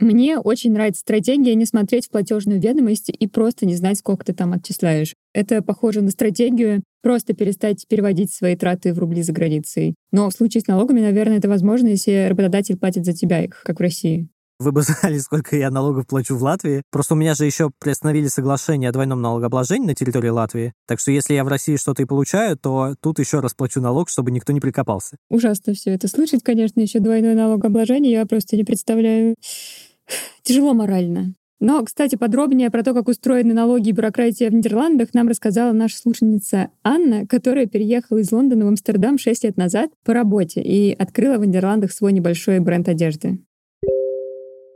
Мне 0.00 0.38
очень 0.38 0.72
нравится 0.72 1.00
стратегия 1.00 1.56
не 1.56 1.66
смотреть 1.66 2.06
в 2.06 2.10
платежную 2.10 2.60
ведомость 2.60 3.10
и 3.10 3.26
просто 3.26 3.66
не 3.66 3.74
знать, 3.74 3.98
сколько 3.98 4.24
ты 4.24 4.32
там 4.32 4.52
отчисляешь. 4.52 5.14
Это 5.34 5.60
похоже 5.60 6.02
на 6.02 6.10
стратегию 6.10 6.82
просто 7.02 7.34
перестать 7.34 7.84
переводить 7.88 8.32
свои 8.32 8.54
траты 8.54 8.92
в 8.94 8.98
рубли 8.98 9.22
за 9.22 9.32
границей. 9.32 9.94
Но 10.12 10.30
в 10.30 10.32
случае 10.32 10.60
с 10.60 10.66
налогами, 10.68 11.00
наверное, 11.00 11.38
это 11.38 11.48
возможно, 11.48 11.88
если 11.88 12.28
работодатель 12.28 12.76
платит 12.76 13.04
за 13.04 13.12
тебя 13.12 13.44
их, 13.44 13.62
как 13.64 13.78
в 13.78 13.82
России. 13.82 14.28
Вы 14.60 14.72
бы 14.72 14.82
знали, 14.82 15.18
сколько 15.18 15.56
я 15.56 15.70
налогов 15.70 16.06
плачу 16.06 16.36
в 16.36 16.42
Латвии. 16.42 16.82
Просто 16.90 17.14
у 17.14 17.16
меня 17.16 17.34
же 17.34 17.44
еще 17.44 17.70
приостановили 17.78 18.26
соглашение 18.26 18.90
о 18.90 18.92
двойном 18.92 19.22
налогообложении 19.22 19.86
на 19.86 19.94
территории 19.94 20.28
Латвии. 20.28 20.72
Так 20.86 20.98
что 20.98 21.12
если 21.12 21.34
я 21.34 21.44
в 21.44 21.48
России 21.48 21.76
что-то 21.76 22.02
и 22.02 22.06
получаю, 22.06 22.56
то 22.56 22.94
тут 23.00 23.20
еще 23.20 23.40
раз 23.40 23.54
плачу 23.54 23.80
налог, 23.80 24.08
чтобы 24.08 24.32
никто 24.32 24.52
не 24.52 24.60
прикопался. 24.60 25.16
Ужасно 25.30 25.74
все 25.74 25.90
это 25.90 26.08
слышать, 26.08 26.42
конечно, 26.42 26.80
еще 26.80 26.98
двойное 26.98 27.34
налогообложение. 27.34 28.12
Я 28.12 28.26
просто 28.26 28.56
не 28.56 28.64
представляю. 28.64 29.36
Тяжело 30.42 30.74
морально. 30.74 31.34
Но, 31.60 31.84
кстати, 31.84 32.14
подробнее 32.14 32.70
про 32.70 32.84
то, 32.84 32.94
как 32.94 33.08
устроены 33.08 33.52
налоги 33.52 33.88
и 33.88 33.92
бюрократия 33.92 34.48
в 34.48 34.54
Нидерландах, 34.54 35.12
нам 35.12 35.28
рассказала 35.28 35.72
наша 35.72 35.98
слушательница 35.98 36.70
Анна, 36.84 37.26
которая 37.26 37.66
переехала 37.66 38.18
из 38.18 38.30
Лондона 38.30 38.64
в 38.64 38.68
Амстердам 38.68 39.18
6 39.18 39.44
лет 39.44 39.56
назад 39.56 39.90
по 40.04 40.14
работе 40.14 40.62
и 40.62 40.92
открыла 40.92 41.38
в 41.38 41.44
Нидерландах 41.44 41.92
свой 41.92 42.12
небольшой 42.12 42.60
бренд 42.60 42.88
одежды. 42.88 43.38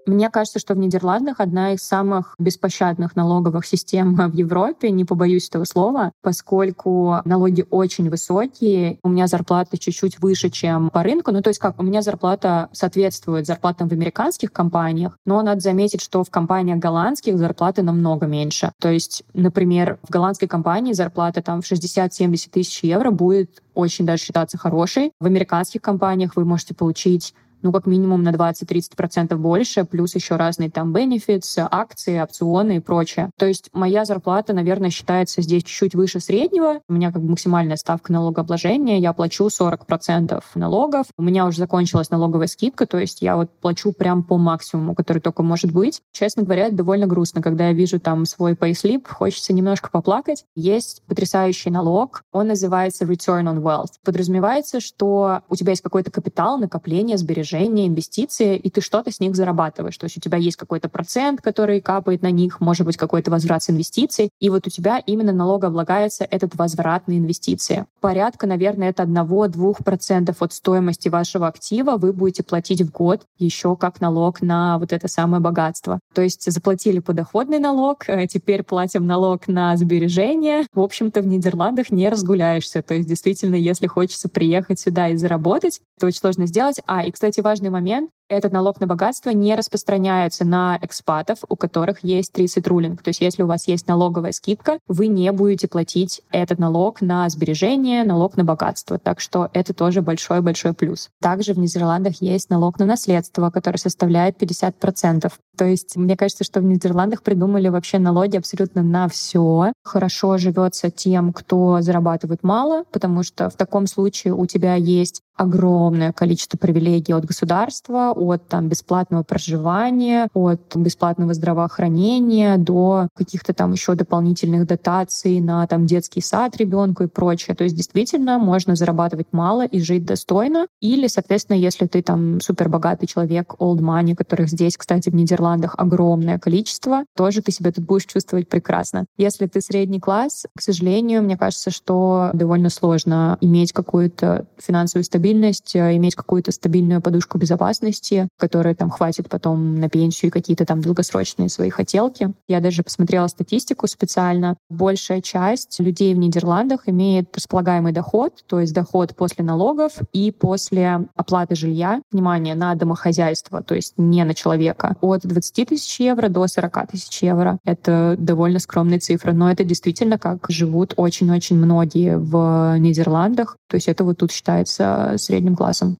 Мне 0.06 0.30
кажется, 0.30 0.58
что 0.58 0.74
в 0.74 0.78
Нидерландах 0.78 1.38
одна 1.38 1.74
из 1.74 1.82
самых 1.82 2.34
беспощадных 2.38 3.14
налоговых 3.14 3.66
систем 3.66 4.16
в 4.30 4.34
Европе, 4.34 4.90
не 4.90 5.04
побоюсь 5.04 5.48
этого 5.48 5.64
слова, 5.64 6.12
поскольку 6.22 7.18
налоги 7.24 7.64
очень 7.70 8.10
высокие. 8.10 8.98
У 9.02 9.08
меня 9.08 9.26
зарплата 9.26 9.78
чуть-чуть 9.78 10.18
выше, 10.18 10.50
чем 10.50 10.90
по 10.90 11.02
рынку. 11.02 11.30
Ну, 11.30 11.40
то 11.40 11.48
есть 11.48 11.60
как, 11.60 11.80
у 11.80 11.84
меня 11.84 12.02
зарплата 12.02 12.68
соответствует 12.72 13.46
зарплатам 13.46 13.88
в 13.88 13.92
американских 13.92 14.52
компаниях, 14.52 15.16
но 15.24 15.42
надо 15.42 15.60
заметить, 15.60 16.00
что 16.00 16.24
в 16.24 16.30
компаниях 16.30 16.78
голландских 16.78 17.38
зарплаты 17.38 17.82
намного 17.82 18.26
меньше. 18.26 18.72
То 18.80 18.90
есть, 18.90 19.22
например, 19.34 19.98
в 20.02 20.10
голландской 20.10 20.48
компании 20.48 20.92
зарплата 20.92 21.42
там 21.42 21.62
в 21.62 21.70
60-70 21.70 22.50
тысяч 22.50 22.82
евро 22.82 23.10
будет 23.10 23.62
очень 23.74 24.04
даже 24.04 24.22
считаться 24.22 24.58
хорошей. 24.58 25.12
В 25.20 25.26
американских 25.26 25.80
компаниях 25.80 26.36
вы 26.36 26.44
можете 26.44 26.74
получить 26.74 27.34
ну, 27.62 27.72
как 27.72 27.86
минимум 27.86 28.22
на 28.22 28.30
20-30% 28.30 29.34
больше, 29.36 29.84
плюс 29.84 30.14
еще 30.14 30.36
разные 30.36 30.70
там 30.70 30.94
benefits, 30.94 31.66
акции, 31.70 32.20
опционы 32.20 32.76
и 32.76 32.80
прочее. 32.80 33.30
То 33.38 33.46
есть 33.46 33.70
моя 33.72 34.04
зарплата, 34.04 34.52
наверное, 34.52 34.90
считается 34.90 35.42
здесь 35.42 35.64
чуть-чуть 35.64 35.94
выше 35.94 36.20
среднего. 36.20 36.80
У 36.88 36.92
меня 36.92 37.12
как 37.12 37.22
бы 37.22 37.30
максимальная 37.30 37.76
ставка 37.76 38.12
налогообложения, 38.12 38.98
я 38.98 39.12
плачу 39.12 39.46
40% 39.46 40.42
налогов. 40.54 41.06
У 41.16 41.22
меня 41.22 41.46
уже 41.46 41.58
закончилась 41.58 42.10
налоговая 42.10 42.46
скидка, 42.46 42.86
то 42.86 42.98
есть 42.98 43.22
я 43.22 43.36
вот 43.36 43.50
плачу 43.60 43.92
прям 43.92 44.22
по 44.22 44.38
максимуму, 44.38 44.94
который 44.94 45.20
только 45.20 45.42
может 45.42 45.72
быть. 45.72 46.00
Честно 46.12 46.42
говоря, 46.42 46.66
это 46.66 46.76
довольно 46.76 47.06
грустно, 47.06 47.42
когда 47.42 47.68
я 47.68 47.72
вижу 47.72 48.00
там 48.00 48.24
свой 48.26 48.52
payslip, 48.52 49.08
хочется 49.08 49.52
немножко 49.52 49.90
поплакать. 49.90 50.44
Есть 50.54 51.02
потрясающий 51.06 51.70
налог, 51.70 52.22
он 52.32 52.48
называется 52.48 53.04
Return 53.04 53.44
on 53.44 53.62
Wealth. 53.62 53.92
Подразумевается, 54.04 54.80
что 54.80 55.42
у 55.48 55.56
тебя 55.56 55.70
есть 55.70 55.82
какой-то 55.82 56.10
капитал, 56.10 56.58
накопление, 56.58 57.16
сбережения, 57.16 57.51
сбережения, 57.52 57.86
инвестиции, 57.86 58.56
и 58.56 58.70
ты 58.70 58.80
что-то 58.80 59.10
с 59.10 59.20
них 59.20 59.36
зарабатываешь. 59.36 59.96
То 59.96 60.04
есть 60.04 60.16
у 60.16 60.20
тебя 60.20 60.38
есть 60.38 60.56
какой-то 60.56 60.88
процент, 60.88 61.40
который 61.40 61.80
капает 61.80 62.22
на 62.22 62.30
них, 62.30 62.60
может 62.60 62.86
быть, 62.86 62.96
какой-то 62.96 63.30
возврат 63.30 63.62
с 63.62 63.70
инвестиций, 63.70 64.30
и 64.40 64.50
вот 64.50 64.66
у 64.66 64.70
тебя 64.70 64.98
именно 64.98 65.32
налогооблагается 65.32 66.24
этот 66.24 66.54
возврат 66.54 67.08
на 67.08 67.18
инвестиции. 67.18 67.86
Порядка, 68.00 68.46
наверное, 68.46 68.90
это 68.90 69.02
1-2% 69.04 70.36
от 70.38 70.52
стоимости 70.52 71.08
вашего 71.08 71.46
актива 71.46 71.96
вы 71.96 72.12
будете 72.12 72.42
платить 72.42 72.80
в 72.82 72.90
год 72.90 73.22
еще 73.38 73.76
как 73.76 74.00
налог 74.00 74.42
на 74.42 74.78
вот 74.78 74.92
это 74.92 75.08
самое 75.08 75.42
богатство. 75.42 76.00
То 76.14 76.22
есть 76.22 76.50
заплатили 76.50 77.00
подоходный 77.00 77.58
налог, 77.58 78.08
э, 78.08 78.26
теперь 78.26 78.62
платим 78.62 79.06
налог 79.06 79.48
на 79.48 79.76
сбережения. 79.76 80.66
В 80.72 80.80
общем-то, 80.80 81.20
в 81.20 81.26
Нидерландах 81.26 81.90
не 81.90 82.08
разгуляешься. 82.08 82.82
То 82.82 82.94
есть 82.94 83.08
действительно, 83.08 83.56
если 83.56 83.86
хочется 83.86 84.28
приехать 84.28 84.80
сюда 84.80 85.08
и 85.08 85.16
заработать, 85.16 85.80
это 85.98 86.06
очень 86.06 86.18
сложно 86.18 86.46
сделать. 86.46 86.80
А, 86.86 87.04
и, 87.04 87.10
кстати, 87.10 87.41
важный 87.42 87.70
момент 87.70 88.10
этот 88.32 88.52
налог 88.52 88.80
на 88.80 88.86
богатство 88.86 89.30
не 89.30 89.54
распространяется 89.54 90.44
на 90.44 90.78
экспатов, 90.80 91.38
у 91.48 91.56
которых 91.56 92.02
есть 92.02 92.32
30 92.32 92.66
рулинг. 92.66 93.02
То 93.02 93.10
есть 93.10 93.20
если 93.20 93.42
у 93.42 93.46
вас 93.46 93.68
есть 93.68 93.86
налоговая 93.88 94.32
скидка, 94.32 94.78
вы 94.88 95.06
не 95.06 95.30
будете 95.32 95.68
платить 95.68 96.22
этот 96.30 96.58
налог 96.58 97.00
на 97.00 97.28
сбережение, 97.28 98.04
налог 98.04 98.36
на 98.36 98.44
богатство. 98.44 98.98
Так 98.98 99.20
что 99.20 99.50
это 99.52 99.74
тоже 99.74 100.02
большой-большой 100.02 100.72
плюс. 100.72 101.10
Также 101.20 101.52
в 101.52 101.58
Нидерландах 101.58 102.20
есть 102.20 102.50
налог 102.50 102.78
на 102.78 102.86
наследство, 102.86 103.50
который 103.50 103.76
составляет 103.76 104.42
50%. 104.42 105.30
То 105.56 105.64
есть 105.66 105.96
мне 105.96 106.16
кажется, 106.16 106.44
что 106.44 106.60
в 106.60 106.64
Нидерландах 106.64 107.22
придумали 107.22 107.68
вообще 107.68 107.98
налоги 107.98 108.36
абсолютно 108.36 108.82
на 108.82 109.08
все. 109.08 109.72
Хорошо 109.84 110.38
живется 110.38 110.90
тем, 110.90 111.32
кто 111.32 111.80
зарабатывает 111.82 112.42
мало, 112.42 112.84
потому 112.90 113.22
что 113.22 113.50
в 113.50 113.54
таком 113.54 113.86
случае 113.86 114.34
у 114.34 114.46
тебя 114.46 114.74
есть 114.74 115.22
огромное 115.36 116.12
количество 116.12 116.56
привилегий 116.58 117.12
от 117.12 117.24
государства, 117.24 118.12
от 118.28 118.48
там, 118.48 118.68
бесплатного 118.68 119.22
проживания, 119.22 120.28
от 120.34 120.76
бесплатного 120.76 121.34
здравоохранения 121.34 122.56
до 122.56 123.08
каких-то 123.14 123.52
там 123.52 123.72
еще 123.72 123.94
дополнительных 123.94 124.66
дотаций 124.66 125.40
на 125.40 125.66
там, 125.66 125.86
детский 125.86 126.20
сад 126.20 126.56
ребенку 126.56 127.04
и 127.04 127.06
прочее. 127.06 127.56
То 127.56 127.64
есть 127.64 127.76
действительно 127.76 128.38
можно 128.38 128.76
зарабатывать 128.76 129.28
мало 129.32 129.64
и 129.64 129.80
жить 129.80 130.04
достойно. 130.04 130.66
Или, 130.80 131.06
соответственно, 131.06 131.56
если 131.56 131.86
ты 131.86 132.02
там 132.02 132.40
супербогатый 132.40 133.06
человек, 133.06 133.54
old 133.58 133.78
money, 133.78 134.14
которых 134.14 134.48
здесь, 134.48 134.76
кстати, 134.76 135.10
в 135.10 135.14
Нидерландах 135.14 135.74
огромное 135.78 136.38
количество, 136.38 137.04
тоже 137.16 137.42
ты 137.42 137.52
себя 137.52 137.72
тут 137.72 137.84
будешь 137.84 138.06
чувствовать 138.06 138.48
прекрасно. 138.48 139.06
Если 139.16 139.46
ты 139.46 139.60
средний 139.60 140.00
класс, 140.00 140.46
к 140.56 140.62
сожалению, 140.62 141.22
мне 141.22 141.36
кажется, 141.36 141.70
что 141.70 142.30
довольно 142.32 142.68
сложно 142.68 143.38
иметь 143.40 143.72
какую-то 143.72 144.46
финансовую 144.58 145.04
стабильность, 145.04 145.76
иметь 145.76 146.14
какую-то 146.14 146.52
стабильную 146.52 147.00
подушку 147.00 147.38
безопасности, 147.38 148.01
пенсии, 148.02 148.28
которой 148.38 148.74
там 148.74 148.90
хватит 148.90 149.28
потом 149.28 149.76
на 149.76 149.88
пенсию 149.88 150.28
и 150.28 150.32
какие-то 150.32 150.64
там 150.64 150.80
долгосрочные 150.80 151.48
свои 151.48 151.70
хотелки. 151.70 152.32
Я 152.48 152.60
даже 152.60 152.82
посмотрела 152.82 153.26
статистику 153.28 153.86
специально. 153.86 154.56
Большая 154.68 155.20
часть 155.20 155.80
людей 155.80 156.14
в 156.14 156.18
Нидерландах 156.18 156.82
имеет 156.86 157.34
располагаемый 157.34 157.92
доход, 157.92 158.44
то 158.46 158.60
есть 158.60 158.74
доход 158.74 159.14
после 159.16 159.44
налогов 159.44 159.92
и 160.12 160.30
после 160.30 161.06
оплаты 161.16 161.54
жилья, 161.54 162.00
внимание, 162.10 162.54
на 162.54 162.74
домохозяйство, 162.74 163.62
то 163.62 163.74
есть 163.74 163.94
не 163.96 164.24
на 164.24 164.34
человека, 164.34 164.96
от 165.00 165.22
20 165.22 165.68
тысяч 165.68 166.00
евро 166.00 166.28
до 166.28 166.46
40 166.46 166.90
тысяч 166.90 167.22
евро. 167.22 167.58
Это 167.64 168.16
довольно 168.18 168.58
скромные 168.58 168.98
цифры, 168.98 169.32
но 169.32 169.50
это 169.50 169.64
действительно 169.64 170.18
как 170.18 170.46
живут 170.48 170.94
очень-очень 170.96 171.56
многие 171.56 172.18
в 172.18 172.76
Нидерландах. 172.78 173.56
То 173.68 173.76
есть 173.76 173.88
это 173.88 174.04
вот 174.04 174.18
тут 174.18 174.32
считается 174.32 175.14
средним 175.18 175.56
классом. 175.56 175.96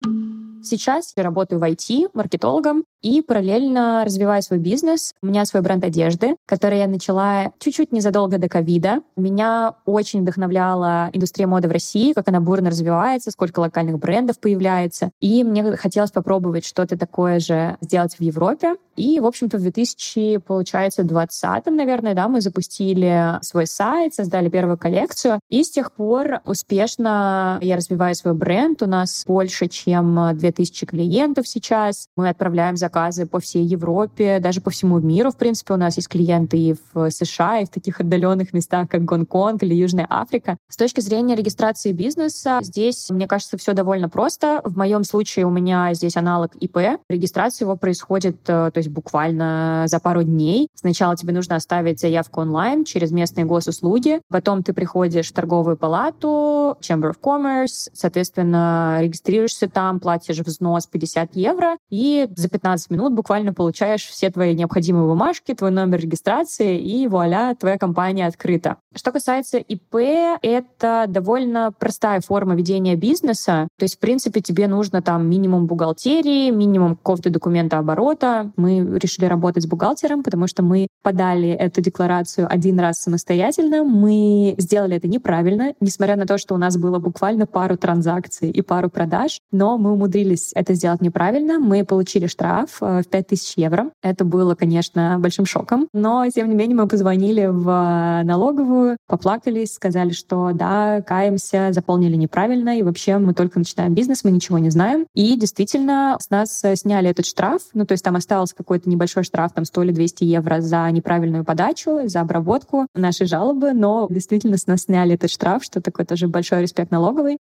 Сейчас 0.63 1.13
я 1.17 1.25
работаю 1.25 1.61
в 1.61 1.65
IT, 1.65 2.11
маркетологом, 2.15 2.85
и 3.03 3.21
параллельно 3.21 4.05
развиваю 4.05 4.43
свой 4.43 4.61
бизнес. 4.61 5.13
У 5.23 5.27
меня 5.27 5.45
свой 5.45 5.63
бренд 5.63 5.85
одежды, 5.85 6.37
который 6.47 6.79
я 6.79 6.87
начала 6.87 7.53
чуть-чуть 7.59 7.93
незадолго 7.93 8.39
до 8.39 8.49
ковида. 8.49 9.01
Меня 9.17 9.75
очень 9.85 10.23
вдохновляла 10.23 11.11
индустрия 11.13 11.49
моды 11.49 11.69
в 11.69 11.73
России, 11.73 12.13
как 12.13 12.29
она 12.29 12.41
бурно 12.41 12.71
развивается, 12.71 13.33
сколько 13.33 13.61
локальных 13.61 13.99
брендов 13.99 14.39
появляется. 14.39 15.11
И 15.21 15.43
мне 15.43 15.77
хотелось 15.77 16.13
попробовать 16.13 16.65
что-то 16.65 16.97
такое 16.97 17.41
же 17.41 17.77
сделать 17.81 18.15
в 18.15 18.21
Европе. 18.21 18.77
И, 18.95 19.19
в 19.21 19.27
общем-то, 19.27 19.59
в 19.59 19.63
2000, 19.63 20.39
получается, 20.39 21.03
20 21.03 21.67
наверное, 21.67 22.15
да, 22.15 22.29
мы 22.29 22.41
запустили 22.41 23.39
свой 23.41 23.67
сайт, 23.67 24.15
создали 24.15 24.49
первую 24.49 24.79
коллекцию. 24.79 25.41
И 25.49 25.65
с 25.65 25.71
тех 25.71 25.93
пор 25.93 26.41
успешно 26.45 27.59
я 27.63 27.77
развиваю 27.77 28.15
свой 28.15 28.35
бренд. 28.35 28.83
У 28.83 28.87
нас 28.87 29.25
больше, 29.27 29.69
чем 29.69 30.37
2000 30.37 30.52
клиентов 30.53 31.49
сейчас. 31.49 32.09
Мы 32.17 32.29
отправляем 32.29 32.77
заказы 32.77 33.27
по 33.27 33.41
всей 33.41 33.65
Европе, 33.65 34.39
даже 34.41 34.61
по 34.61 34.71
всему 34.71 34.99
миру. 35.01 35.31
В 35.31 35.37
принципе, 35.37 35.75
у 35.75 35.77
нас 35.77 35.97
есть 35.97 36.09
клиенты 36.09 36.59
и 36.59 36.75
в 36.93 37.11
США, 37.11 37.61
и 37.61 37.65
в 37.65 37.71
таких 37.71 38.01
отдаленных 38.01 38.53
местах, 38.53 38.89
как 38.89 39.05
Гонконг 39.05 39.63
или 39.63 39.75
Южная 39.75 40.07
Африка. 40.09 40.57
С 40.69 40.77
точки 40.77 41.01
зрения 41.01 41.35
регистрации 41.35 41.93
бизнеса, 41.93 42.59
здесь, 42.63 43.11
мне 43.11 43.27
кажется, 43.27 43.57
все 43.57 43.73
довольно 43.73 44.09
просто. 44.09 44.61
В 44.65 44.77
моем 44.77 45.05
случае 45.05 45.47
у 45.47 45.51
меня 45.51 45.93
здесь 45.95 46.17
аналог 46.17 46.55
ИП. 46.57 47.01
Регистрация 47.09 47.67
его 47.67 47.77
происходит, 47.77 48.37
э, 48.49 48.71
то 48.73 48.79
есть 48.79 48.89
буквально 48.89 49.85
за 49.87 50.01
пару 50.01 50.23
дней. 50.23 50.69
Сначала 50.75 51.17
тебе 51.17 51.33
нужно 51.33 51.57
оставить 51.57 52.01
заявку 52.01 52.41
онлайн 52.41 52.85
через 52.85 53.13
местные 53.13 53.45
госуслуги. 53.45 54.21
Потом 54.29 54.63
ты 54.63 54.73
приходишь 54.73 55.29
в 55.29 55.33
торговую 55.33 55.77
палату, 55.77 56.77
Chamber 56.81 57.13
of 57.13 57.17
Commerce, 57.23 57.91
соответственно, 57.93 58.99
регистрируешься 59.01 59.69
там, 59.69 60.01
платишь 60.01 60.41
взнос 60.43 60.87
50 60.87 61.37
евро, 61.37 61.77
и 61.91 62.29
за 62.37 62.49
15 62.49 62.91
минут 62.91 63.13
буквально 63.15 63.53
получаешь 63.53 64.07
все 64.07 64.31
твои 64.31 64.55
необходимые 64.55 65.07
бумажки, 65.07 65.55
твой 65.55 65.71
номер 65.71 66.01
регистрации, 66.01 66.79
и 66.79 67.07
вуаля, 67.07 67.55
твоя 67.59 67.79
компания 67.79 68.27
открыта. 68.27 68.77
Что 68.95 69.13
касается 69.13 69.59
ИП, 69.59 69.97
это 70.43 71.07
довольно 71.09 71.73
простая 71.79 72.21
форма 72.21 72.55
ведения 72.55 72.97
бизнеса. 72.97 73.69
То 73.79 73.85
есть, 73.85 73.97
в 73.97 73.99
принципе, 73.99 74.41
тебе 74.41 74.69
нужно 74.69 75.03
там 75.03 75.29
минимум 75.29 75.67
бухгалтерии, 75.67 76.51
минимум 76.51 76.97
какого-то 76.97 77.31
документа 77.31 77.79
оборота. 77.79 78.53
Мы 78.57 78.99
решили 78.99 79.27
работать 79.27 79.63
с 79.63 79.67
бухгалтером, 79.67 80.23
потому 80.23 80.47
что 80.47 80.63
мы 80.63 80.89
подали 81.03 81.49
эту 81.49 81.81
декларацию 81.81 82.47
один 82.51 82.79
раз 82.81 83.01
самостоятельно. 83.03 83.85
Мы 83.85 84.55
сделали 84.59 84.97
это 84.97 85.09
неправильно, 85.09 85.75
несмотря 85.81 86.17
на 86.17 86.27
то, 86.27 86.39
что 86.39 86.55
у 86.55 86.59
нас 86.59 86.77
было 86.77 86.99
буквально 86.99 87.47
пару 87.47 87.77
транзакций 87.77 88.51
и 88.51 88.63
пару 88.63 88.91
продаж, 88.91 89.41
но 89.51 89.79
мы 89.79 89.93
умудрились 89.93 90.32
это 90.55 90.75
сделать 90.75 91.01
неправильно. 91.01 91.59
Мы 91.59 91.85
получили 91.85 92.27
штраф 92.27 92.79
э, 92.81 93.03
в 93.03 93.09
5000 93.09 93.55
евро. 93.57 93.91
Это 94.03 94.25
было, 94.25 94.55
конечно, 94.55 95.17
большим 95.19 95.47
шоком, 95.47 95.89
но, 95.93 96.27
тем 96.35 96.49
не 96.49 96.55
менее, 96.55 96.77
мы 96.77 96.89
позвонили 96.89 97.47
в 97.47 98.23
налоговую, 98.25 98.97
поплакались, 99.07 99.75
сказали, 99.75 100.11
что 100.11 100.53
да, 100.53 101.03
каемся, 101.03 101.69
заполнили 101.73 102.17
неправильно, 102.17 102.79
и 102.79 102.83
вообще 102.83 103.19
мы 103.19 103.35
только 103.35 103.59
начинаем 103.59 103.95
бизнес, 103.95 104.25
мы 104.25 104.31
ничего 104.31 104.59
не 104.59 104.71
знаем. 104.71 105.07
И 105.15 105.37
действительно, 105.37 106.17
с 106.21 106.31
нас 106.31 106.63
э, 106.65 106.77
сняли 106.77 107.11
этот 107.11 107.27
штраф, 107.27 107.63
ну, 107.75 107.87
то 107.87 107.93
есть 107.93 108.05
там 108.05 108.17
остался 108.17 108.55
какой-то 108.55 108.89
небольшой 108.89 109.25
штраф, 109.25 109.53
там 109.53 109.65
100 109.65 109.83
или 109.85 109.93
200 109.93 110.25
евро 110.25 110.61
за 110.61 110.91
неправильную 110.91 111.45
подачу, 111.45 112.01
за 112.05 112.21
обработку 112.21 112.87
нашей 112.95 113.27
жалобы, 113.27 113.73
но 113.73 114.07
действительно 114.11 114.59
с 114.59 114.67
нас 114.67 114.83
сняли 114.83 115.15
этот 115.15 115.31
штраф, 115.31 115.65
что 115.65 115.81
такое 115.81 116.07
тоже 116.07 116.29
большой 116.29 116.63
респект 116.63 116.91
налоговый. 116.91 117.39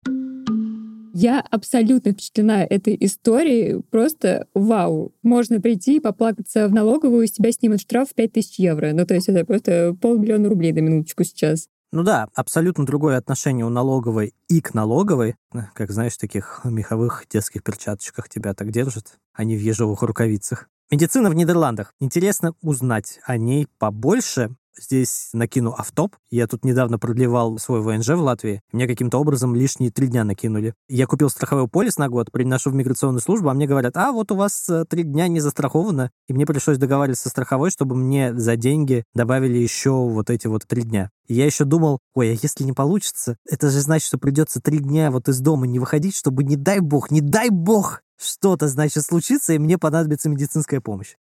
Я 1.12 1.40
абсолютно 1.40 2.12
впечатлена 2.12 2.64
этой 2.64 2.96
историей. 3.01 3.83
Просто 3.90 4.46
вау. 4.55 5.14
Можно 5.22 5.61
прийти 5.61 5.96
и 5.96 6.01
поплакаться 6.01 6.68
в 6.68 6.72
налоговую, 6.72 7.25
и 7.25 7.27
с 7.27 7.33
тебя 7.33 7.53
снимут 7.53 7.81
штраф 7.81 8.11
в 8.11 8.14
5000 8.14 8.59
евро. 8.59 8.92
Ну, 8.92 9.07
то 9.07 9.14
есть 9.14 9.29
это 9.29 9.44
просто 9.44 9.94
полмиллиона 10.01 10.48
рублей 10.48 10.72
на 10.72 10.79
минуточку 10.81 11.25
сейчас. 11.25 11.68
Ну 11.94 12.03
да, 12.05 12.29
абсолютно 12.35 12.87
другое 12.87 13.18
отношение 13.18 13.66
у 13.66 13.68
налоговой 13.68 14.33
и 14.48 14.62
к 14.62 14.72
налоговой. 14.72 15.37
Как 15.75 15.90
знаешь, 15.90 16.14
в 16.14 16.18
таких 16.18 16.62
меховых 16.64 17.27
детских 17.31 17.62
перчаточках 17.62 18.31
тебя 18.31 18.55
так 18.55 18.70
держат, 18.70 19.18
а 19.35 19.44
не 19.44 19.57
в 19.57 19.61
ежовых 19.61 20.01
рукавицах. 20.01 20.70
Медицина 20.90 21.29
в 21.29 21.35
Нидерландах. 21.35 21.94
Интересно 22.01 22.55
узнать 22.62 23.20
о 23.25 23.37
ней 23.37 23.66
побольше. 23.79 24.55
Здесь 24.79 25.31
накину 25.33 25.73
автоп. 25.73 26.17
Я 26.31 26.47
тут 26.47 26.65
недавно 26.65 26.99
продлевал 26.99 27.59
свой 27.59 27.83
ВНЖ 27.83 28.09
в 28.09 28.23
Латвии. 28.23 28.63
Мне 28.73 28.87
каким-то 28.87 29.19
образом 29.19 29.55
лишние 29.55 29.91
три 29.91 30.09
дня 30.09 30.25
накинули. 30.25 30.75
Я 30.89 31.07
купил 31.07 31.29
страховой 31.29 31.69
полис 31.69 31.99
на 31.99 32.09
год, 32.09 32.33
приношу 32.33 32.71
в 32.71 32.75
миграционную 32.75 33.21
службу, 33.21 33.49
а 33.49 33.55
мне 33.55 33.67
говорят, 33.67 33.97
а 33.97 34.13
вот 34.13 34.33
у 34.33 34.37
вас 34.37 34.69
э, 34.69 34.85
три 34.89 35.03
дня 35.03 35.29
не 35.29 35.41
застраховано. 35.41 36.11
И 36.29 36.33
мне 36.33 36.47
пришлось 36.47 36.79
договариваться 36.79 37.25
со 37.25 37.29
страховой, 37.29 37.71
чтобы 37.71 37.95
мне 37.95 38.35
за 38.35 38.57
деньги 38.57 39.05
добавили 39.15 39.59
еще 39.59 39.91
вот 39.91 40.31
эти 40.31 40.47
вот 40.47 40.67
три 40.67 40.83
дня. 40.83 41.11
И 41.27 41.35
я 41.35 41.45
еще 41.45 41.65
думал, 41.65 41.99
ой, 42.15 42.31
а 42.31 42.39
если 42.41 42.65
не 42.65 42.73
получится, 42.73 43.37
это 43.49 43.71
же 43.71 43.81
значит, 43.81 44.09
что 44.09 44.19
придется 44.19 44.61
три 44.61 44.79
дня 44.79 45.11
вот 45.11 45.29
из 45.29 45.41
дома 45.41 45.67
не 45.67 45.79
выходить, 45.79 46.17
чтобы 46.17 46.45
не 46.45 46.57
дай 46.57 46.81
бог, 46.81 47.11
не 47.11 47.21
дай 47.21 47.51
бог, 47.51 48.03
что-то, 48.23 48.69
значит, 48.69 49.05
случится, 49.05 49.53
и 49.53 49.59
мне 49.59 49.79
понадобится 49.79 50.29
медицинская 50.29 50.81
помощь. 50.81 51.17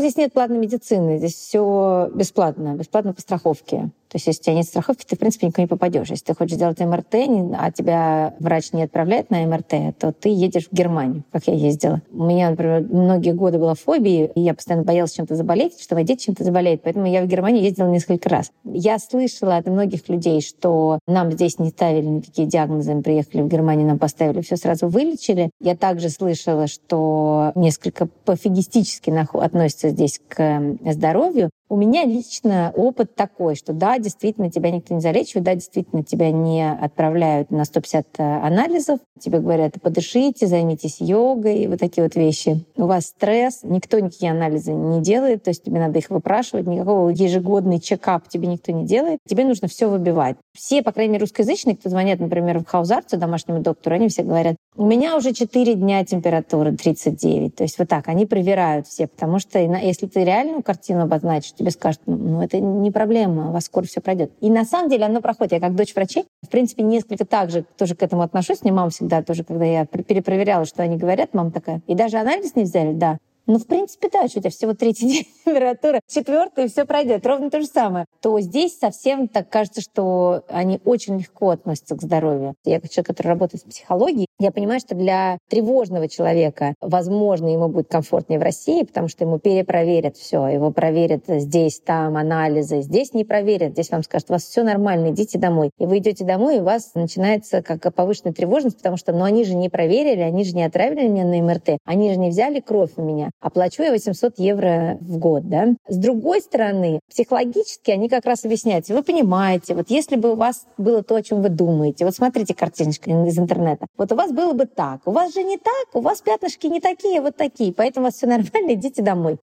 Здесь 0.00 0.16
нет 0.16 0.32
платной 0.32 0.58
медицины, 0.58 1.18
здесь 1.18 1.34
все 1.34 2.10
бесплатно, 2.14 2.74
бесплатно 2.74 3.12
по 3.12 3.20
страховке. 3.20 3.90
То 4.10 4.16
есть, 4.16 4.26
если 4.26 4.40
у 4.40 4.44
тебя 4.44 4.54
нет 4.54 4.66
страховки, 4.66 5.04
ты, 5.04 5.14
в 5.14 5.18
принципе, 5.20 5.46
никуда 5.46 5.62
не 5.62 5.68
попадешь. 5.68 6.10
Если 6.10 6.24
ты 6.24 6.34
хочешь 6.34 6.56
сделать 6.56 6.80
МРТ, 6.80 7.14
а 7.56 7.70
тебя 7.70 8.34
врач 8.40 8.72
не 8.72 8.82
отправляет 8.82 9.30
на 9.30 9.46
МРТ, 9.46 9.96
то 9.98 10.12
ты 10.12 10.30
едешь 10.30 10.68
в 10.68 10.74
Германию, 10.74 11.22
как 11.30 11.46
я 11.46 11.54
ездила. 11.54 12.02
У 12.12 12.24
меня, 12.24 12.50
например, 12.50 12.84
многие 12.90 13.32
годы 13.32 13.58
была 13.58 13.74
фобия, 13.74 14.26
и 14.26 14.40
я 14.40 14.54
постоянно 14.54 14.84
боялась 14.84 15.12
чем-то 15.12 15.36
заболеть, 15.36 15.80
что 15.80 15.94
мои 15.94 16.04
дети 16.04 16.24
чем-то 16.24 16.42
заболеют. 16.42 16.82
Поэтому 16.82 17.06
я 17.06 17.22
в 17.22 17.26
Германию 17.26 17.62
ездила 17.62 17.88
несколько 17.88 18.28
раз. 18.28 18.50
Я 18.64 18.98
слышала 18.98 19.56
от 19.56 19.66
многих 19.66 20.08
людей, 20.08 20.40
что 20.40 20.98
нам 21.06 21.30
здесь 21.30 21.60
не 21.60 21.68
ставили 21.68 22.06
никакие 22.06 22.48
диагнозы, 22.48 22.94
мы 22.94 23.02
приехали 23.02 23.42
в 23.42 23.48
Германию, 23.48 23.86
нам 23.86 24.00
поставили, 24.00 24.40
все 24.40 24.56
сразу 24.56 24.88
вылечили. 24.88 25.50
Я 25.60 25.76
также 25.76 26.08
слышала, 26.08 26.66
что 26.66 27.52
несколько 27.54 28.06
пофигистически 28.24 29.10
относятся 29.34 29.90
здесь 29.90 30.20
к 30.28 30.78
здоровью. 30.84 31.50
У 31.70 31.76
меня 31.76 32.04
лично 32.04 32.72
опыт 32.74 33.14
такой, 33.14 33.54
что 33.54 33.72
да, 33.72 34.00
действительно, 34.00 34.50
тебя 34.50 34.72
никто 34.72 34.92
не 34.92 35.00
залечивает, 35.00 35.44
да, 35.44 35.54
действительно, 35.54 36.02
тебя 36.02 36.32
не 36.32 36.68
отправляют 36.68 37.52
на 37.52 37.64
150 37.64 38.06
э, 38.18 38.22
анализов, 38.44 38.98
тебе 39.20 39.38
говорят, 39.38 39.74
подышите, 39.80 40.48
займитесь 40.48 40.96
йогой, 41.00 41.68
вот 41.68 41.78
такие 41.78 42.02
вот 42.02 42.16
вещи. 42.16 42.64
У 42.74 42.86
вас 42.86 43.06
стресс, 43.06 43.60
никто 43.62 44.00
никакие 44.00 44.32
анализы 44.32 44.72
не 44.72 45.00
делает, 45.00 45.44
то 45.44 45.50
есть 45.50 45.62
тебе 45.62 45.78
надо 45.78 46.00
их 46.00 46.10
выпрашивать, 46.10 46.66
никакого 46.66 47.10
ежегодный 47.10 47.78
чекап 47.78 48.26
тебе 48.26 48.48
никто 48.48 48.72
не 48.72 48.84
делает, 48.84 49.20
тебе 49.28 49.44
нужно 49.44 49.68
все 49.68 49.88
выбивать. 49.88 50.38
Все, 50.60 50.82
по 50.82 50.92
крайней 50.92 51.14
мере, 51.14 51.22
русскоязычные, 51.22 51.74
кто 51.74 51.88
звонят, 51.88 52.20
например, 52.20 52.58
в 52.58 52.66
Хаузарцу, 52.66 53.16
домашнему 53.16 53.60
доктору, 53.60 53.96
они 53.96 54.08
все 54.08 54.22
говорят, 54.22 54.56
у 54.76 54.84
меня 54.84 55.16
уже 55.16 55.32
4 55.32 55.72
дня 55.72 56.04
температура 56.04 56.70
39. 56.70 57.54
То 57.54 57.62
есть 57.62 57.78
вот 57.78 57.88
так, 57.88 58.08
они 58.08 58.26
проверяют 58.26 58.86
все, 58.86 59.06
потому 59.06 59.38
что 59.38 59.58
если 59.58 60.06
ты 60.06 60.22
реальную 60.22 60.62
картину 60.62 61.04
обозначишь, 61.04 61.54
тебе 61.54 61.70
скажут, 61.70 62.02
ну 62.04 62.42
это 62.42 62.60
не 62.60 62.90
проблема, 62.90 63.48
у 63.48 63.52
вас 63.52 63.64
скоро 63.64 63.86
все 63.86 64.02
пройдет. 64.02 64.32
И 64.42 64.50
на 64.50 64.66
самом 64.66 64.90
деле 64.90 65.06
оно 65.06 65.22
проходит. 65.22 65.52
Я 65.52 65.60
как 65.60 65.74
дочь 65.74 65.94
врачей, 65.94 66.26
в 66.42 66.50
принципе, 66.50 66.82
несколько 66.82 67.24
так 67.24 67.48
же 67.48 67.64
тоже 67.78 67.94
к 67.94 68.02
этому 68.02 68.20
отношусь. 68.20 68.62
Мне 68.62 68.72
мама 68.72 68.90
всегда 68.90 69.22
тоже, 69.22 69.44
когда 69.44 69.64
я 69.64 69.86
перепроверяла, 69.86 70.66
что 70.66 70.82
они 70.82 70.98
говорят, 70.98 71.32
мама 71.32 71.52
такая, 71.52 71.80
и 71.86 71.94
даже 71.94 72.18
анализ 72.18 72.54
не 72.54 72.64
взяли, 72.64 72.92
да. 72.92 73.16
Ну, 73.50 73.58
в 73.58 73.66
принципе, 73.66 74.08
да, 74.12 74.28
что 74.28 74.38
у 74.38 74.42
тебя 74.42 74.50
всего 74.50 74.74
третий 74.74 75.08
день 75.12 75.26
температура, 75.44 75.98
четвертый, 76.06 76.66
и 76.66 76.68
все 76.68 76.84
пройдет. 76.84 77.26
Ровно 77.26 77.50
то 77.50 77.60
же 77.60 77.66
самое. 77.66 78.06
То 78.22 78.38
здесь 78.38 78.78
совсем 78.78 79.26
так 79.26 79.48
кажется, 79.48 79.80
что 79.80 80.44
они 80.48 80.80
очень 80.84 81.18
легко 81.18 81.50
относятся 81.50 81.96
к 81.96 82.02
здоровью. 82.02 82.54
Я 82.64 82.80
как 82.80 82.90
человек, 82.90 83.08
который 83.08 83.26
работает 83.26 83.62
с 83.62 83.66
психологией, 83.66 84.28
я 84.38 84.52
понимаю, 84.52 84.78
что 84.78 84.94
для 84.94 85.38
тревожного 85.48 86.08
человека, 86.08 86.74
возможно, 86.80 87.48
ему 87.48 87.66
будет 87.66 87.88
комфортнее 87.88 88.38
в 88.38 88.42
России, 88.44 88.84
потому 88.84 89.08
что 89.08 89.24
ему 89.24 89.40
перепроверят 89.40 90.16
все. 90.16 90.46
Его 90.46 90.70
проверят 90.70 91.24
здесь, 91.26 91.80
там, 91.80 92.16
анализы. 92.16 92.82
Здесь 92.82 93.14
не 93.14 93.24
проверят. 93.24 93.72
Здесь 93.72 93.90
вам 93.90 94.04
скажут, 94.04 94.30
у 94.30 94.34
вас 94.34 94.44
все 94.44 94.62
нормально, 94.62 95.10
идите 95.10 95.40
домой. 95.40 95.70
И 95.78 95.86
вы 95.86 95.98
идете 95.98 96.24
домой, 96.24 96.58
и 96.58 96.60
у 96.60 96.64
вас 96.64 96.92
начинается 96.94 97.62
как 97.62 97.92
повышенная 97.92 98.32
тревожность, 98.32 98.76
потому 98.76 98.96
что, 98.96 99.12
ну, 99.12 99.24
они 99.24 99.42
же 99.42 99.56
не 99.56 99.68
проверили, 99.68 100.20
они 100.20 100.44
же 100.44 100.54
не 100.54 100.62
отправили 100.62 101.08
меня 101.08 101.24
на 101.24 101.42
МРТ, 101.42 101.78
они 101.84 102.12
же 102.12 102.18
не 102.20 102.30
взяли 102.30 102.60
кровь 102.60 102.92
у 102.96 103.02
меня 103.02 103.30
оплачу 103.40 103.82
я 103.82 103.90
800 103.90 104.38
евро 104.38 104.98
в 105.00 105.18
год, 105.18 105.48
да. 105.48 105.74
С 105.88 105.96
другой 105.96 106.40
стороны, 106.40 107.00
психологически 107.08 107.90
они 107.90 108.08
как 108.08 108.24
раз 108.26 108.44
объясняют, 108.44 108.88
вы 108.88 109.02
понимаете, 109.02 109.74
вот 109.74 109.90
если 109.90 110.16
бы 110.16 110.32
у 110.32 110.36
вас 110.36 110.66
было 110.78 111.02
то, 111.02 111.16
о 111.16 111.22
чем 111.22 111.42
вы 111.42 111.48
думаете, 111.48 112.04
вот 112.04 112.14
смотрите 112.14 112.54
картиночка 112.54 113.10
из 113.10 113.38
интернета, 113.38 113.86
вот 113.96 114.12
у 114.12 114.14
вас 114.14 114.32
было 114.32 114.52
бы 114.52 114.66
так, 114.66 115.00
у 115.06 115.10
вас 115.10 115.34
же 115.34 115.42
не 115.42 115.56
так, 115.56 115.94
у 115.94 116.00
вас 116.00 116.20
пятнышки 116.20 116.66
не 116.66 116.80
такие, 116.80 117.20
вот 117.20 117.36
такие, 117.36 117.72
поэтому 117.72 118.04
у 118.04 118.06
вас 118.08 118.14
все 118.14 118.26
нормально, 118.26 118.74
идите 118.74 119.02
домой. 119.02 119.38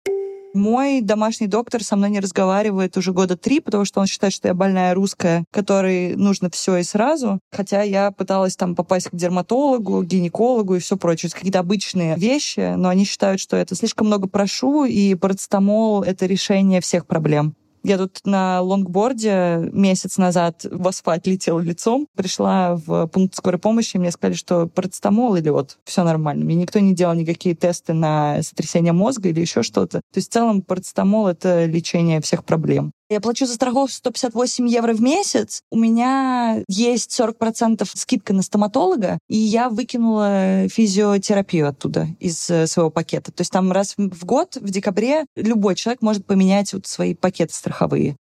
Мой 0.58 1.02
домашний 1.02 1.46
доктор 1.46 1.84
со 1.84 1.96
мной 1.96 2.10
не 2.10 2.20
разговаривает 2.20 2.98
уже 2.98 3.13
года 3.13 3.38
три, 3.38 3.60
потому 3.60 3.86
что 3.86 4.00
он 4.00 4.08
считает, 4.08 4.34
что 4.34 4.48
я 4.48 4.56
больная 4.56 4.96
русская, 4.96 5.46
которой 5.52 6.15
нужно 6.15 6.50
все 6.50 6.78
и 6.78 6.84
сразу. 6.84 7.39
Хотя 7.52 7.84
я 7.84 8.10
пыталась 8.10 8.56
там 8.56 8.76
попасть 8.76 9.10
к 9.10 9.15
дерматологу, 9.15 10.02
гинекологу 10.02 10.76
и 10.76 10.80
все 10.80 10.98
прочее. 10.98 11.32
Какие-то 11.32 11.60
обычные 11.60 12.15
вещи, 12.15 12.74
но 12.76 12.89
они 12.89 13.06
считают, 13.06 13.39
что 13.39 13.56
это 13.56 13.76
слишком 13.76 14.08
много 14.08 14.28
прошу, 14.28 14.86
и 14.86 15.13
парацетамол— 15.13 16.02
это 16.04 16.26
решение 16.26 16.82
всех 16.82 17.06
проблем. 17.06 17.56
Я 17.84 17.98
тут 17.98 18.20
на 18.26 18.62
лонгборде 18.62 19.70
месяц 19.72 20.18
назад 20.18 20.66
в 20.70 20.88
асфальт 20.88 21.28
летела 21.28 21.60
лицом, 21.60 22.08
пришла 22.16 22.76
в 22.76 23.08
пункт 23.08 23.36
скорой 23.36 23.60
помощи, 23.60 23.96
и 23.96 24.00
мне 24.00 24.12
сказали, 24.12 24.36
что 24.36 24.68
парацетамол 24.68 25.36
или 25.36 25.50
вот 25.50 25.78
все 25.86 26.04
нормально. 26.04 26.46
Мне 26.46 26.56
никто 26.56 26.80
не 26.80 26.94
делал 26.94 27.13
никакие 27.13 27.56
тесты 27.56 27.94
на 27.94 28.42
сотрясение 28.44 28.94
мозга 28.94 29.30
или 29.30 29.40
еще 29.40 29.63
что-то. 29.63 30.00
То 30.00 30.18
есть 30.18 30.30
в 30.30 30.34
целом 30.34 30.62
парацетамол— 30.62 31.28
это 31.30 31.66
лечение 31.66 32.22
всех 32.22 32.44
проблем. 32.44 32.92
Я 33.10 33.22
плачу 33.22 33.46
за 33.46 33.54
страховку 33.54 33.93
158 33.93 34.67
евро 34.67 34.93
в 34.93 35.02
месяц. 35.02 35.62
У 35.72 35.78
меня 35.78 36.62
есть 36.67 37.17
40% 37.17 37.88
скидка 37.93 38.34
на 38.34 38.41
стоматолога, 38.41 39.17
и 39.30 39.38
я 39.38 39.70
выкинула 39.70 40.67
физиотерапию 40.67 41.70
оттуда 41.70 42.08
из 42.20 42.50
э, 42.50 42.67
своего 42.67 42.89
пакета. 42.89 43.32
То 43.32 43.41
есть 43.41 43.52
там 43.52 43.72
раз 43.72 43.93
в 43.98 44.26
год, 44.26 44.58
в 44.58 44.70
декабре, 44.70 45.26
любой 45.38 45.76
человек 45.76 46.02
может 46.02 46.26
поменять 46.26 46.74
вот 46.74 46.86
свои 46.86 47.15
пакеты 47.15 47.54
страховые. 47.54 48.17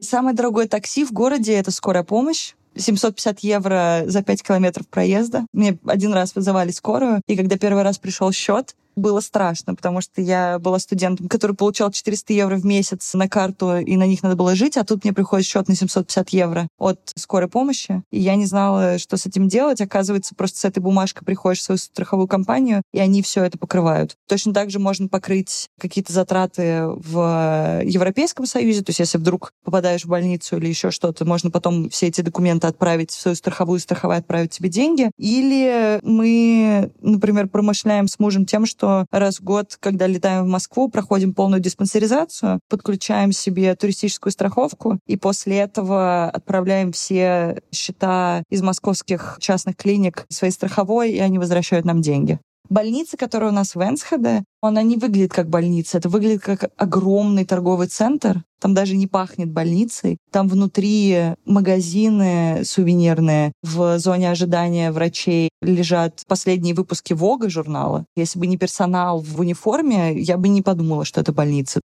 Самое 0.00 0.34
дорогое 0.34 0.66
такси 0.66 1.04
в 1.04 1.12
городе— 1.12 1.52
это 1.54 1.70
скорая 1.70 2.02
помощь. 2.02 2.54
750 2.74 3.40
евро 3.40 4.02
за 4.06 4.22
5 4.22 4.42
километров 4.42 4.88
проезда. 4.88 5.46
Мне 5.52 5.78
один 5.86 6.12
раз 6.12 6.34
вызывали 6.34 6.72
скорую, 6.72 7.20
и 7.26 7.36
когда 7.36 7.56
первый 7.56 7.84
раз 7.84 7.98
пришел 7.98 8.32
счет, 8.32 8.74
было 8.96 9.20
страшно, 9.20 9.74
потому 9.74 10.00
что 10.00 10.20
я 10.20 10.58
была 10.58 10.78
студентом, 10.78 11.28
который 11.28 11.54
получал 11.54 11.90
400 11.92 12.32
евро 12.32 12.56
в 12.56 12.64
месяц 12.64 13.14
на 13.14 13.28
карту, 13.28 13.76
и 13.76 13.96
на 13.96 14.06
них 14.06 14.22
надо 14.22 14.36
было 14.36 14.54
жить, 14.54 14.76
а 14.76 14.84
тут 14.84 15.04
мне 15.04 15.12
приходит 15.12 15.46
счет 15.46 15.68
на 15.68 15.76
750 15.76 16.30
евро 16.30 16.68
от 16.78 17.12
скорой 17.14 17.48
помощи, 17.48 18.02
и 18.10 18.18
я 18.18 18.34
не 18.36 18.46
знала, 18.46 18.98
что 18.98 19.16
с 19.16 19.26
этим 19.26 19.48
делать. 19.48 19.80
Оказывается, 19.80 20.34
просто 20.34 20.58
с 20.58 20.64
этой 20.64 20.80
бумажкой 20.80 21.24
приходишь 21.24 21.60
в 21.60 21.64
свою 21.64 21.78
страховую 21.78 22.26
компанию, 22.26 22.82
и 22.92 22.98
они 22.98 23.22
все 23.22 23.44
это 23.44 23.58
покрывают. 23.58 24.16
Точно 24.28 24.54
так 24.54 24.70
же 24.70 24.78
можно 24.78 25.08
покрыть 25.08 25.68
какие-то 25.78 26.12
затраты 26.12 26.86
в 26.86 27.80
Европейском 27.84 28.46
Союзе, 28.46 28.82
то 28.82 28.90
есть 28.90 29.00
если 29.00 29.18
вдруг 29.18 29.52
попадаешь 29.64 30.04
в 30.04 30.08
больницу 30.08 30.56
или 30.56 30.68
еще 30.68 30.90
что-то, 30.90 31.24
можно 31.24 31.50
потом 31.50 31.90
все 31.90 32.06
эти 32.06 32.22
документы 32.22 32.66
отправить 32.66 33.10
в 33.10 33.20
свою 33.20 33.34
страховую, 33.34 33.80
страховая 33.80 34.18
отправить 34.18 34.52
тебе 34.52 34.68
деньги. 34.68 35.10
Или 35.18 36.00
мы, 36.02 36.90
например, 37.00 37.48
промышляем 37.48 38.08
с 38.08 38.18
мужем 38.18 38.46
тем, 38.46 38.64
что 38.66 38.85
что 38.86 39.06
раз 39.10 39.38
в 39.38 39.42
год, 39.42 39.76
когда 39.80 40.06
летаем 40.06 40.44
в 40.44 40.48
Москву, 40.48 40.88
проходим 40.88 41.34
полную 41.34 41.60
диспансеризацию, 41.60 42.60
подключаем 42.68 43.32
себе 43.32 43.74
туристическую 43.74 44.32
страховку, 44.32 45.00
и 45.06 45.16
после 45.16 45.58
этого 45.58 46.30
отправляем 46.30 46.92
все 46.92 47.60
счета 47.72 48.44
из 48.48 48.62
московских 48.62 49.38
частных 49.40 49.76
клиник 49.76 50.26
своей 50.28 50.52
страховой, 50.52 51.10
и 51.10 51.18
они 51.18 51.38
возвращают 51.38 51.84
нам 51.84 52.00
деньги. 52.00 52.38
Больница, 52.68 53.16
которая 53.16 53.50
у 53.50 53.54
нас 53.54 53.74
в 53.74 53.80
Энсхеде, 53.82 54.44
она 54.60 54.82
не 54.82 54.96
выглядит 54.96 55.32
как 55.32 55.48
больница, 55.48 55.98
это 55.98 56.08
выглядит 56.08 56.42
как 56.42 56.70
огромный 56.76 57.44
торговый 57.44 57.86
центр. 57.86 58.42
Там 58.60 58.74
даже 58.74 58.96
не 58.96 59.06
пахнет 59.06 59.50
больницей. 59.50 60.18
Там 60.30 60.48
внутри 60.48 61.34
магазины 61.44 62.62
сувенирные. 62.64 63.52
В 63.62 63.98
зоне 63.98 64.30
ожидания 64.30 64.90
врачей 64.90 65.50
лежат 65.60 66.22
последние 66.26 66.74
выпуски 66.74 67.12
Вога 67.12 67.48
журнала. 67.48 68.06
Если 68.16 68.38
бы 68.38 68.46
не 68.46 68.56
персонал 68.56 69.20
в 69.20 69.38
униформе, 69.38 70.18
я 70.18 70.36
бы 70.38 70.48
не 70.48 70.62
подумала, 70.62 71.04
что 71.04 71.20
это 71.20 71.32
больница. 71.32 71.80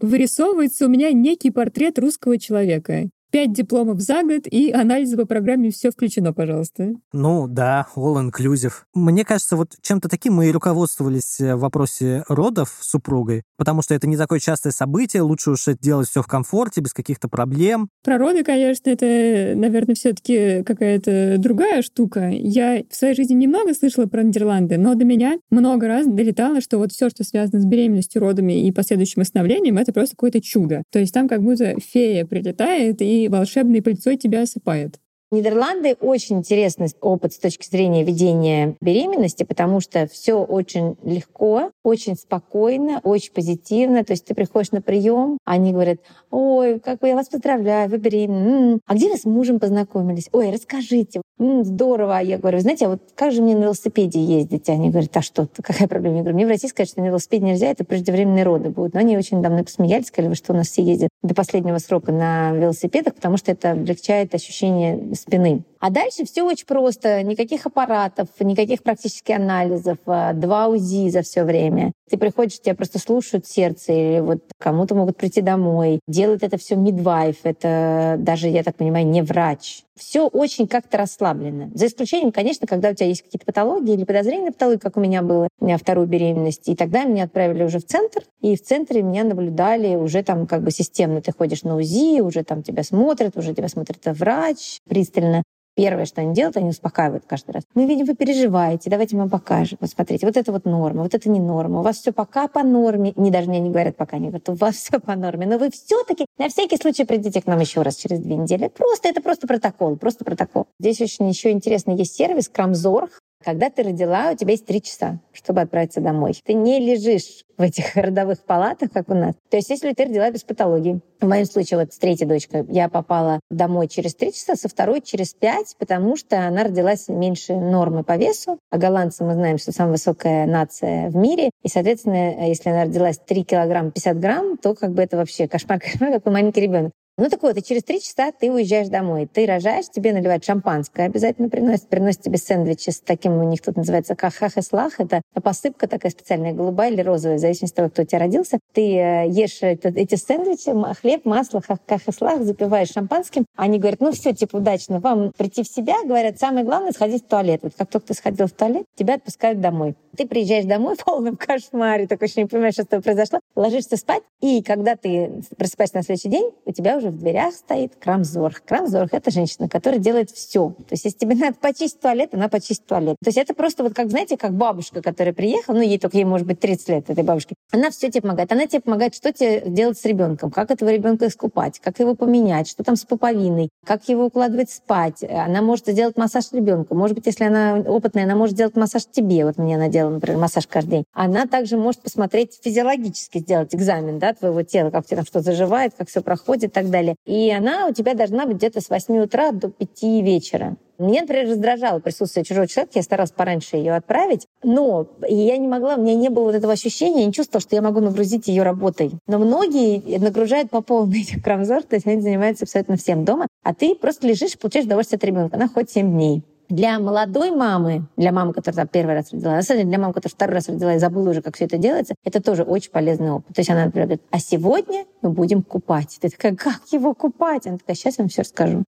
Вырисовывается 0.00 0.86
у 0.86 0.88
меня 0.88 1.12
некий 1.12 1.50
портрет 1.50 1.98
русского 1.98 2.38
человека. 2.38 3.08
Пять 3.32 3.54
дипломов 3.54 3.98
за 4.02 4.24
год 4.24 4.42
и 4.46 4.72
анализы 4.72 5.16
по 5.16 5.24
программе 5.24 5.70
«Все 5.70 5.90
включено», 5.90 6.34
пожалуйста. 6.34 6.90
Ну 7.14 7.46
да, 7.48 7.86
all 7.96 8.22
inclusive. 8.22 8.72
Мне 8.92 9.24
кажется, 9.24 9.56
вот 9.56 9.70
чем-то 9.80 10.10
таким 10.10 10.34
мы 10.34 10.50
и 10.50 10.52
руководствовались 10.52 11.40
э, 11.40 11.56
в 11.56 11.60
вопросе 11.60 12.24
родов 12.28 12.76
с 12.78 12.90
супругой, 12.90 13.44
потому 13.56 13.80
что 13.80 13.94
это 13.94 14.06
не 14.06 14.18
такое 14.18 14.38
частое 14.38 14.70
событие, 14.70 15.22
лучше 15.22 15.52
уж 15.52 15.66
это 15.66 15.78
делать 15.80 16.10
все 16.10 16.20
в 16.20 16.26
комфорте, 16.26 16.82
без 16.82 16.92
каких-то 16.92 17.28
проблем. 17.28 17.88
Про 18.04 18.18
роды, 18.18 18.44
конечно, 18.44 18.90
это, 18.90 19.58
наверное, 19.58 19.94
все 19.94 20.12
таки 20.12 20.62
какая-то 20.62 21.36
другая 21.38 21.80
штука. 21.80 22.28
Я 22.28 22.82
в 22.90 22.94
своей 22.94 23.14
жизни 23.14 23.32
немного 23.32 23.72
слышала 23.72 24.04
про 24.04 24.22
Нидерланды, 24.22 24.76
но 24.76 24.94
до 24.94 25.06
меня 25.06 25.38
много 25.48 25.88
раз 25.88 26.06
долетало, 26.06 26.60
что 26.60 26.76
вот 26.76 26.92
все, 26.92 27.08
что 27.08 27.24
связано 27.24 27.62
с 27.62 27.64
беременностью, 27.64 28.20
родами 28.20 28.66
и 28.66 28.70
последующим 28.72 29.22
восстановлением, 29.22 29.78
это 29.78 29.94
просто 29.94 30.16
какое-то 30.16 30.42
чудо. 30.42 30.82
То 30.92 30.98
есть 30.98 31.14
там 31.14 31.28
как 31.28 31.42
будто 31.42 31.76
фея 31.80 32.26
прилетает 32.26 33.00
и 33.00 33.21
волшебной 33.28 33.82
пыльцой 33.82 34.16
тебя 34.16 34.42
осыпает. 34.42 35.00
Нидерланды 35.32 35.96
очень 35.98 36.40
интересный 36.40 36.88
опыт 37.00 37.32
с 37.32 37.38
точки 37.38 37.66
зрения 37.66 38.04
ведения 38.04 38.76
беременности, 38.82 39.44
потому 39.44 39.80
что 39.80 40.06
все 40.06 40.34
очень 40.34 40.98
легко, 41.02 41.70
очень 41.82 42.16
спокойно, 42.16 43.00
очень 43.02 43.32
позитивно. 43.32 44.04
То 44.04 44.12
есть 44.12 44.26
ты 44.26 44.34
приходишь 44.34 44.72
на 44.72 44.82
прием, 44.82 45.38
они 45.46 45.72
говорят, 45.72 46.00
ой, 46.30 46.80
как 46.80 46.98
бы 46.98 47.08
я 47.08 47.14
вас 47.14 47.30
поздравляю, 47.30 47.88
вы 47.88 47.96
беременны. 47.96 48.72
М-м, 48.72 48.80
а 48.86 48.94
где 48.94 49.08
вы 49.08 49.16
с 49.16 49.24
мужем 49.24 49.58
познакомились? 49.58 50.28
Ой, 50.32 50.50
расскажите. 50.52 51.22
М-м, 51.38 51.64
здорово. 51.64 52.20
Я 52.20 52.36
говорю, 52.36 52.58
знаете, 52.58 52.84
а 52.84 52.90
вот 52.90 53.00
как 53.14 53.32
же 53.32 53.40
мне 53.40 53.56
на 53.56 53.62
велосипеде 53.62 54.22
ездить? 54.22 54.68
Они 54.68 54.90
говорят, 54.90 55.16
а 55.16 55.22
что, 55.22 55.48
какая 55.50 55.88
проблема? 55.88 56.16
Я 56.16 56.22
говорю, 56.24 56.36
мне 56.36 56.44
в 56.44 56.50
России 56.50 56.68
сказать, 56.68 56.90
что 56.90 57.00
на 57.00 57.06
велосипеде 57.06 57.46
нельзя, 57.46 57.70
это 57.70 57.84
преждевременные 57.84 58.44
роды 58.44 58.68
будут. 58.68 58.92
Но 58.92 59.00
они 59.00 59.16
очень 59.16 59.40
давно 59.40 59.64
посмеялись, 59.64 60.08
сказали, 60.08 60.34
что 60.34 60.52
у 60.52 60.56
нас 60.56 60.68
все 60.68 60.82
ездят 60.82 61.08
до 61.22 61.34
последнего 61.34 61.78
срока 61.78 62.12
на 62.12 62.52
велосипедах, 62.52 63.14
потому 63.14 63.38
что 63.38 63.52
это 63.52 63.70
облегчает 63.70 64.34
ощущение 64.34 65.14
Spinning. 65.22 65.64
А 65.82 65.90
дальше 65.90 66.24
все 66.24 66.44
очень 66.44 66.64
просто. 66.64 67.24
Никаких 67.24 67.66
аппаратов, 67.66 68.28
никаких 68.38 68.84
практически 68.84 69.32
анализов, 69.32 69.98
а, 70.06 70.32
два 70.32 70.68
УЗИ 70.68 71.08
за 71.08 71.22
все 71.22 71.42
время. 71.42 71.90
Ты 72.08 72.18
приходишь, 72.18 72.60
тебя 72.60 72.76
просто 72.76 73.00
слушают 73.00 73.48
сердце, 73.48 73.92
или 73.92 74.20
вот 74.20 74.44
кому-то 74.60 74.94
могут 74.94 75.16
прийти 75.16 75.40
домой. 75.40 75.98
Делают 76.06 76.44
это 76.44 76.56
все 76.56 76.76
мидвайф, 76.76 77.38
это 77.42 78.14
даже, 78.20 78.46
я 78.46 78.62
так 78.62 78.76
понимаю, 78.76 79.08
не 79.08 79.22
врач. 79.22 79.82
Все 79.96 80.28
очень 80.28 80.68
как-то 80.68 80.98
расслаблено. 80.98 81.72
За 81.74 81.86
исключением, 81.86 82.30
конечно, 82.30 82.68
когда 82.68 82.90
у 82.90 82.94
тебя 82.94 83.08
есть 83.08 83.22
какие-то 83.22 83.46
патологии 83.46 83.94
или 83.94 84.04
подозрения 84.04 84.46
на 84.46 84.52
патологию, 84.52 84.80
как 84.80 84.96
у 84.96 85.00
меня 85.00 85.22
было, 85.22 85.48
у 85.58 85.64
меня 85.64 85.78
вторую 85.78 86.06
беременность. 86.06 86.68
И 86.68 86.76
тогда 86.76 87.02
меня 87.02 87.24
отправили 87.24 87.64
уже 87.64 87.80
в 87.80 87.86
центр, 87.86 88.22
и 88.40 88.54
в 88.54 88.62
центре 88.62 89.02
меня 89.02 89.24
наблюдали 89.24 89.96
уже 89.96 90.22
там 90.22 90.46
как 90.46 90.62
бы 90.62 90.70
системно. 90.70 91.20
Ты 91.20 91.32
ходишь 91.32 91.64
на 91.64 91.74
УЗИ, 91.74 92.20
уже 92.20 92.44
там 92.44 92.62
тебя 92.62 92.84
смотрят, 92.84 93.36
уже 93.36 93.52
тебя 93.52 93.68
смотрит 93.68 93.98
врач 94.04 94.78
пристально. 94.88 95.42
Первое, 95.74 96.04
что 96.04 96.20
они 96.20 96.34
делают, 96.34 96.58
они 96.58 96.68
успокаивают 96.68 97.24
каждый 97.26 97.52
раз. 97.52 97.64
Мы 97.74 97.86
видим, 97.86 98.04
вы 98.04 98.14
переживаете, 98.14 98.90
давайте 98.90 99.16
мы 99.16 99.28
покажем. 99.28 99.78
Вот 99.80 99.88
смотрите, 99.88 100.26
вот 100.26 100.36
это 100.36 100.52
вот 100.52 100.66
норма, 100.66 101.02
вот 101.02 101.14
это 101.14 101.30
не 101.30 101.40
норма. 101.40 101.80
У 101.80 101.82
вас 101.82 101.98
все 101.98 102.12
пока 102.12 102.46
по 102.46 102.62
норме. 102.62 103.14
Не 103.16 103.30
даже 103.30 103.48
мне 103.48 103.60
не 103.60 103.70
говорят 103.70 103.96
пока, 103.96 104.16
они 104.16 104.28
говорят, 104.28 104.48
у 104.50 104.54
вас 104.54 104.76
все 104.76 105.00
по 105.00 105.16
норме. 105.16 105.46
Но 105.46 105.56
вы 105.56 105.70
все-таки 105.70 106.26
на 106.38 106.50
всякий 106.50 106.76
случай 106.76 107.04
придите 107.04 107.40
к 107.40 107.46
нам 107.46 107.58
еще 107.60 107.80
раз 107.80 107.96
через 107.96 108.20
две 108.20 108.36
недели. 108.36 108.68
Просто 108.68 109.08
это 109.08 109.22
просто 109.22 109.46
протокол, 109.46 109.96
просто 109.96 110.24
протокол. 110.24 110.66
Здесь 110.78 111.00
очень 111.00 111.28
еще 111.28 111.50
интересно 111.50 111.92
есть 111.92 112.14
сервис 112.16 112.48
Крамзорг. 112.50 113.18
Когда 113.44 113.70
ты 113.70 113.82
родила, 113.82 114.30
у 114.32 114.36
тебя 114.36 114.52
есть 114.52 114.66
три 114.66 114.80
часа, 114.80 115.18
чтобы 115.32 115.60
отправиться 115.60 116.00
домой. 116.00 116.34
Ты 116.44 116.54
не 116.54 116.78
лежишь 116.78 117.44
в 117.56 117.62
этих 117.62 117.94
родовых 117.96 118.40
палатах, 118.40 118.90
как 118.92 119.08
у 119.08 119.14
нас. 119.14 119.34
То 119.50 119.56
есть, 119.56 119.70
если 119.70 119.92
ты 119.92 120.04
родила 120.04 120.30
без 120.30 120.42
патологии. 120.42 121.00
В 121.20 121.28
моем 121.28 121.44
случае, 121.44 121.78
вот 121.78 121.92
с 121.92 121.98
третьей 121.98 122.26
дочкой, 122.26 122.64
я 122.68 122.88
попала 122.88 123.38
домой 123.50 123.86
через 123.86 124.14
три 124.14 124.32
часа, 124.32 124.56
со 124.56 124.68
второй 124.68 125.00
через 125.00 125.34
пять, 125.34 125.76
потому 125.78 126.16
что 126.16 126.46
она 126.46 126.64
родилась 126.64 127.08
меньше 127.08 127.54
нормы 127.54 128.02
по 128.02 128.16
весу. 128.16 128.58
А 128.70 128.78
голландцы, 128.78 129.22
мы 129.22 129.34
знаем, 129.34 129.58
что 129.58 129.70
самая 129.72 129.92
высокая 129.92 130.46
нация 130.46 131.10
в 131.10 131.16
мире. 131.16 131.50
И, 131.62 131.68
соответственно, 131.68 132.46
если 132.46 132.70
она 132.70 132.84
родилась 132.84 133.18
3 133.18 133.44
килограмма 133.44 133.92
50 133.92 134.18
грамм, 134.18 134.56
то 134.58 134.74
как 134.74 134.92
бы 134.92 135.02
это 135.02 135.16
вообще 135.16 135.46
кошмар, 135.46 135.78
кошмар, 135.80 136.10
какой 136.12 136.32
маленький 136.32 136.60
ребенок. 136.60 136.92
Ну 137.18 137.28
так 137.28 137.42
вот, 137.42 137.58
и 137.58 137.62
через 137.62 137.84
три 137.84 138.00
часа 138.00 138.32
ты 138.32 138.50
уезжаешь 138.50 138.88
домой. 138.88 139.28
Ты 139.30 139.44
рожаешь, 139.44 139.90
тебе 139.90 140.14
наливают 140.14 140.44
шампанское 140.44 141.06
обязательно 141.06 141.50
приносят. 141.50 141.88
Приносят 141.88 142.22
тебе 142.22 142.38
сэндвичи 142.38 142.88
с 142.88 143.00
таким, 143.00 143.38
у 143.38 143.42
них 143.42 143.60
тут 143.60 143.76
называется 143.76 144.14
кахах 144.14 144.56
и 144.56 144.62
слах. 144.62 144.98
Это 144.98 145.20
посыпка 145.42 145.86
такая 145.86 146.10
специальная, 146.10 146.54
голубая 146.54 146.90
или 146.90 147.02
розовая, 147.02 147.36
в 147.36 147.40
зависимости 147.40 147.74
от 147.74 147.76
того, 147.76 147.88
кто 147.90 148.02
у 148.02 148.04
тебя 148.06 148.20
родился. 148.20 148.58
Ты 148.72 148.96
э, 148.96 149.28
ешь 149.28 149.58
эти 149.62 150.14
сэндвичи, 150.14 150.72
хлеб, 151.00 151.26
масло, 151.26 151.60
ках 151.60 152.08
и 152.08 152.12
слах, 152.12 152.42
запиваешь 152.42 152.92
шампанским. 152.92 153.44
Они 153.56 153.78
говорят, 153.78 154.00
ну 154.00 154.12
все, 154.12 154.32
типа, 154.32 154.56
удачно, 154.56 154.98
вам 154.98 155.32
прийти 155.36 155.62
в 155.64 155.68
себя. 155.68 155.96
Говорят, 156.04 156.38
самое 156.38 156.64
главное 156.64 156.92
сходить 156.92 157.24
в 157.24 157.28
туалет. 157.28 157.60
Вот 157.62 157.74
как 157.76 157.90
только 157.90 158.08
ты 158.08 158.14
сходил 158.14 158.46
в 158.46 158.52
туалет, 158.52 158.86
тебя 158.96 159.14
отпускают 159.14 159.60
домой. 159.60 159.96
Ты 160.16 160.26
приезжаешь 160.26 160.64
домой 160.64 160.94
в 160.98 161.04
полном 161.04 161.36
кошмаре, 161.36 162.06
так 162.06 162.20
очень 162.22 162.42
не 162.42 162.48
понимаешь, 162.48 162.74
что 162.74 162.82
с 162.84 162.86
тобой 162.86 163.02
произошло. 163.02 163.40
Ложишься 163.54 163.96
спать, 163.96 164.22
и 164.40 164.62
когда 164.62 164.96
ты 164.96 165.42
просыпаешься 165.56 165.96
на 165.96 166.02
следующий 166.02 166.28
день, 166.28 166.50
у 166.64 166.72
тебя 166.72 166.96
уже 166.96 167.08
в 167.08 167.18
дверях 167.18 167.54
стоит 167.54 167.94
крамзорг. 167.96 168.62
Крамзорг— 168.64 169.10
это 169.12 169.30
женщина, 169.30 169.68
которая 169.68 170.00
делает 170.00 170.30
все. 170.30 170.70
То 170.70 170.92
есть 170.92 171.04
если 171.04 171.18
тебе 171.18 171.34
надо 171.36 171.54
почистить 171.54 172.00
туалет, 172.00 172.30
она 172.34 172.48
почистит 172.48 172.86
туалет. 172.86 173.16
То 173.22 173.28
есть 173.28 173.38
это 173.38 173.54
просто 173.54 173.82
вот 173.82 173.94
как, 173.94 174.10
знаете, 174.10 174.36
как 174.36 174.52
бабушка, 174.52 175.02
которая 175.02 175.34
приехала, 175.34 175.76
ну 175.76 175.82
ей 175.82 175.98
только 175.98 176.16
ей 176.16 176.24
может 176.24 176.46
быть 176.46 176.60
30 176.60 176.88
лет, 176.88 177.10
этой 177.10 177.24
бабушке. 177.24 177.54
Она 177.72 177.90
все 177.90 178.10
тебе 178.10 178.22
помогает. 178.22 178.52
Она 178.52 178.66
тебе 178.66 178.80
помогает, 178.80 179.14
что 179.14 179.32
тебе 179.32 179.62
делать 179.66 179.98
с 179.98 180.04
ребенком, 180.04 180.50
как 180.50 180.70
этого 180.70 180.90
ребенка 180.90 181.26
искупать, 181.26 181.78
как 181.78 181.98
его 182.00 182.14
поменять, 182.14 182.68
что 182.68 182.84
там 182.84 182.96
с 182.96 183.04
пуповиной, 183.04 183.70
как 183.86 184.08
его 184.08 184.26
укладывать 184.26 184.70
спать. 184.70 185.22
Она 185.22 185.62
может 185.62 185.86
сделать 185.86 186.16
массаж 186.16 186.52
ребенку. 186.52 186.94
Может 186.94 187.16
быть, 187.16 187.26
если 187.26 187.44
она 187.44 187.78
опытная, 187.86 188.24
она 188.24 188.36
может 188.36 188.54
сделать 188.54 188.76
массаж 188.76 189.04
тебе. 189.10 189.44
Вот 189.44 189.56
мне 189.56 189.76
она 189.76 189.88
делала 189.88 190.01
делала, 190.02 190.14
например, 190.14 190.38
массаж 190.38 190.66
каждый 190.66 190.90
день, 190.90 191.04
она 191.12 191.46
также 191.46 191.76
может 191.76 192.02
посмотреть 192.02 192.58
физиологически, 192.62 193.38
сделать 193.38 193.74
экзамен 193.74 194.18
да, 194.18 194.34
твоего 194.34 194.62
тела, 194.62 194.90
как 194.90 195.04
у 195.04 195.06
тебя 195.06 195.16
там 195.18 195.26
что 195.26 195.40
заживает, 195.40 195.92
как 195.96 196.08
все 196.08 196.20
проходит 196.20 196.64
и 196.64 196.68
так 196.68 196.90
далее. 196.90 197.16
И 197.24 197.50
она 197.50 197.86
у 197.86 197.92
тебя 197.92 198.14
должна 198.14 198.46
быть 198.46 198.56
где-то 198.56 198.80
с 198.80 198.88
8 198.88 199.16
утра 199.18 199.52
до 199.52 199.68
5 199.68 200.02
вечера. 200.02 200.76
Мне, 200.98 201.22
например, 201.22 201.48
раздражало 201.48 201.98
присутствие 201.98 202.44
чужого 202.44 202.68
человека, 202.68 202.92
я 202.96 203.02
старалась 203.02 203.32
пораньше 203.32 203.76
ее 203.76 203.94
отправить, 203.94 204.46
но 204.62 205.08
я 205.26 205.56
не 205.56 205.66
могла, 205.66 205.96
у 205.96 206.00
меня 206.00 206.14
не 206.14 206.28
было 206.28 206.44
вот 206.44 206.54
этого 206.54 206.74
ощущения, 206.74 207.20
я 207.20 207.26
не 207.26 207.32
чувствовала, 207.32 207.60
что 207.60 207.74
я 207.74 207.82
могу 207.82 208.00
нагрузить 208.00 208.46
ее 208.46 208.62
работой. 208.62 209.10
Но 209.26 209.38
многие 209.38 210.18
нагружают 210.18 210.70
по 210.70 210.80
полной 210.80 211.22
этих 211.22 211.42
крамзор, 211.42 211.82
то 211.82 211.96
есть 211.96 212.06
они 212.06 212.20
занимаются 212.20 212.64
абсолютно 212.64 212.96
всем 212.96 213.24
дома, 213.24 213.48
а 213.64 213.74
ты 213.74 213.96
просто 213.96 214.28
лежишь 214.28 214.56
получаешь 214.58 214.86
удовольствие 214.86 215.16
от 215.16 215.24
ребенка. 215.24 215.56
Она 215.56 215.68
хоть 215.68 215.90
7 215.90 216.08
дней. 216.08 216.44
Для 216.72 216.98
молодой 216.98 217.50
мамы, 217.50 218.06
для 218.16 218.32
мамы, 218.32 218.54
которая 218.54 218.86
там 218.86 218.88
первый 218.88 219.14
раз 219.14 219.30
родила, 219.30 219.52
на 219.52 219.62
самом 219.62 219.80
деле 219.80 219.90
для 219.90 219.98
мамы, 219.98 220.14
которая 220.14 220.34
второй 220.34 220.54
раз 220.54 220.70
родила 220.70 220.94
и 220.94 220.98
забыла 220.98 221.28
уже, 221.28 221.42
как 221.42 221.54
все 221.56 221.66
это 221.66 221.76
делается, 221.76 222.14
это 222.24 222.42
тоже 222.42 222.62
очень 222.62 222.90
полезный 222.90 223.30
опыт. 223.30 223.54
То 223.54 223.60
есть 223.60 223.68
она, 223.68 223.84
например, 223.84 224.06
говорит, 224.06 224.24
а 224.30 224.38
сегодня 224.38 225.04
мы 225.20 225.32
будем 225.32 225.62
купать. 225.62 226.16
Ты 226.18 226.30
такая, 226.30 226.56
как 226.56 226.80
его 226.90 227.12
купать? 227.12 227.66
Она 227.66 227.76
такая, 227.76 227.94
сейчас 227.94 228.16
я 228.16 228.22
вам 228.22 228.30
все 228.30 228.40
расскажу. 228.40 228.84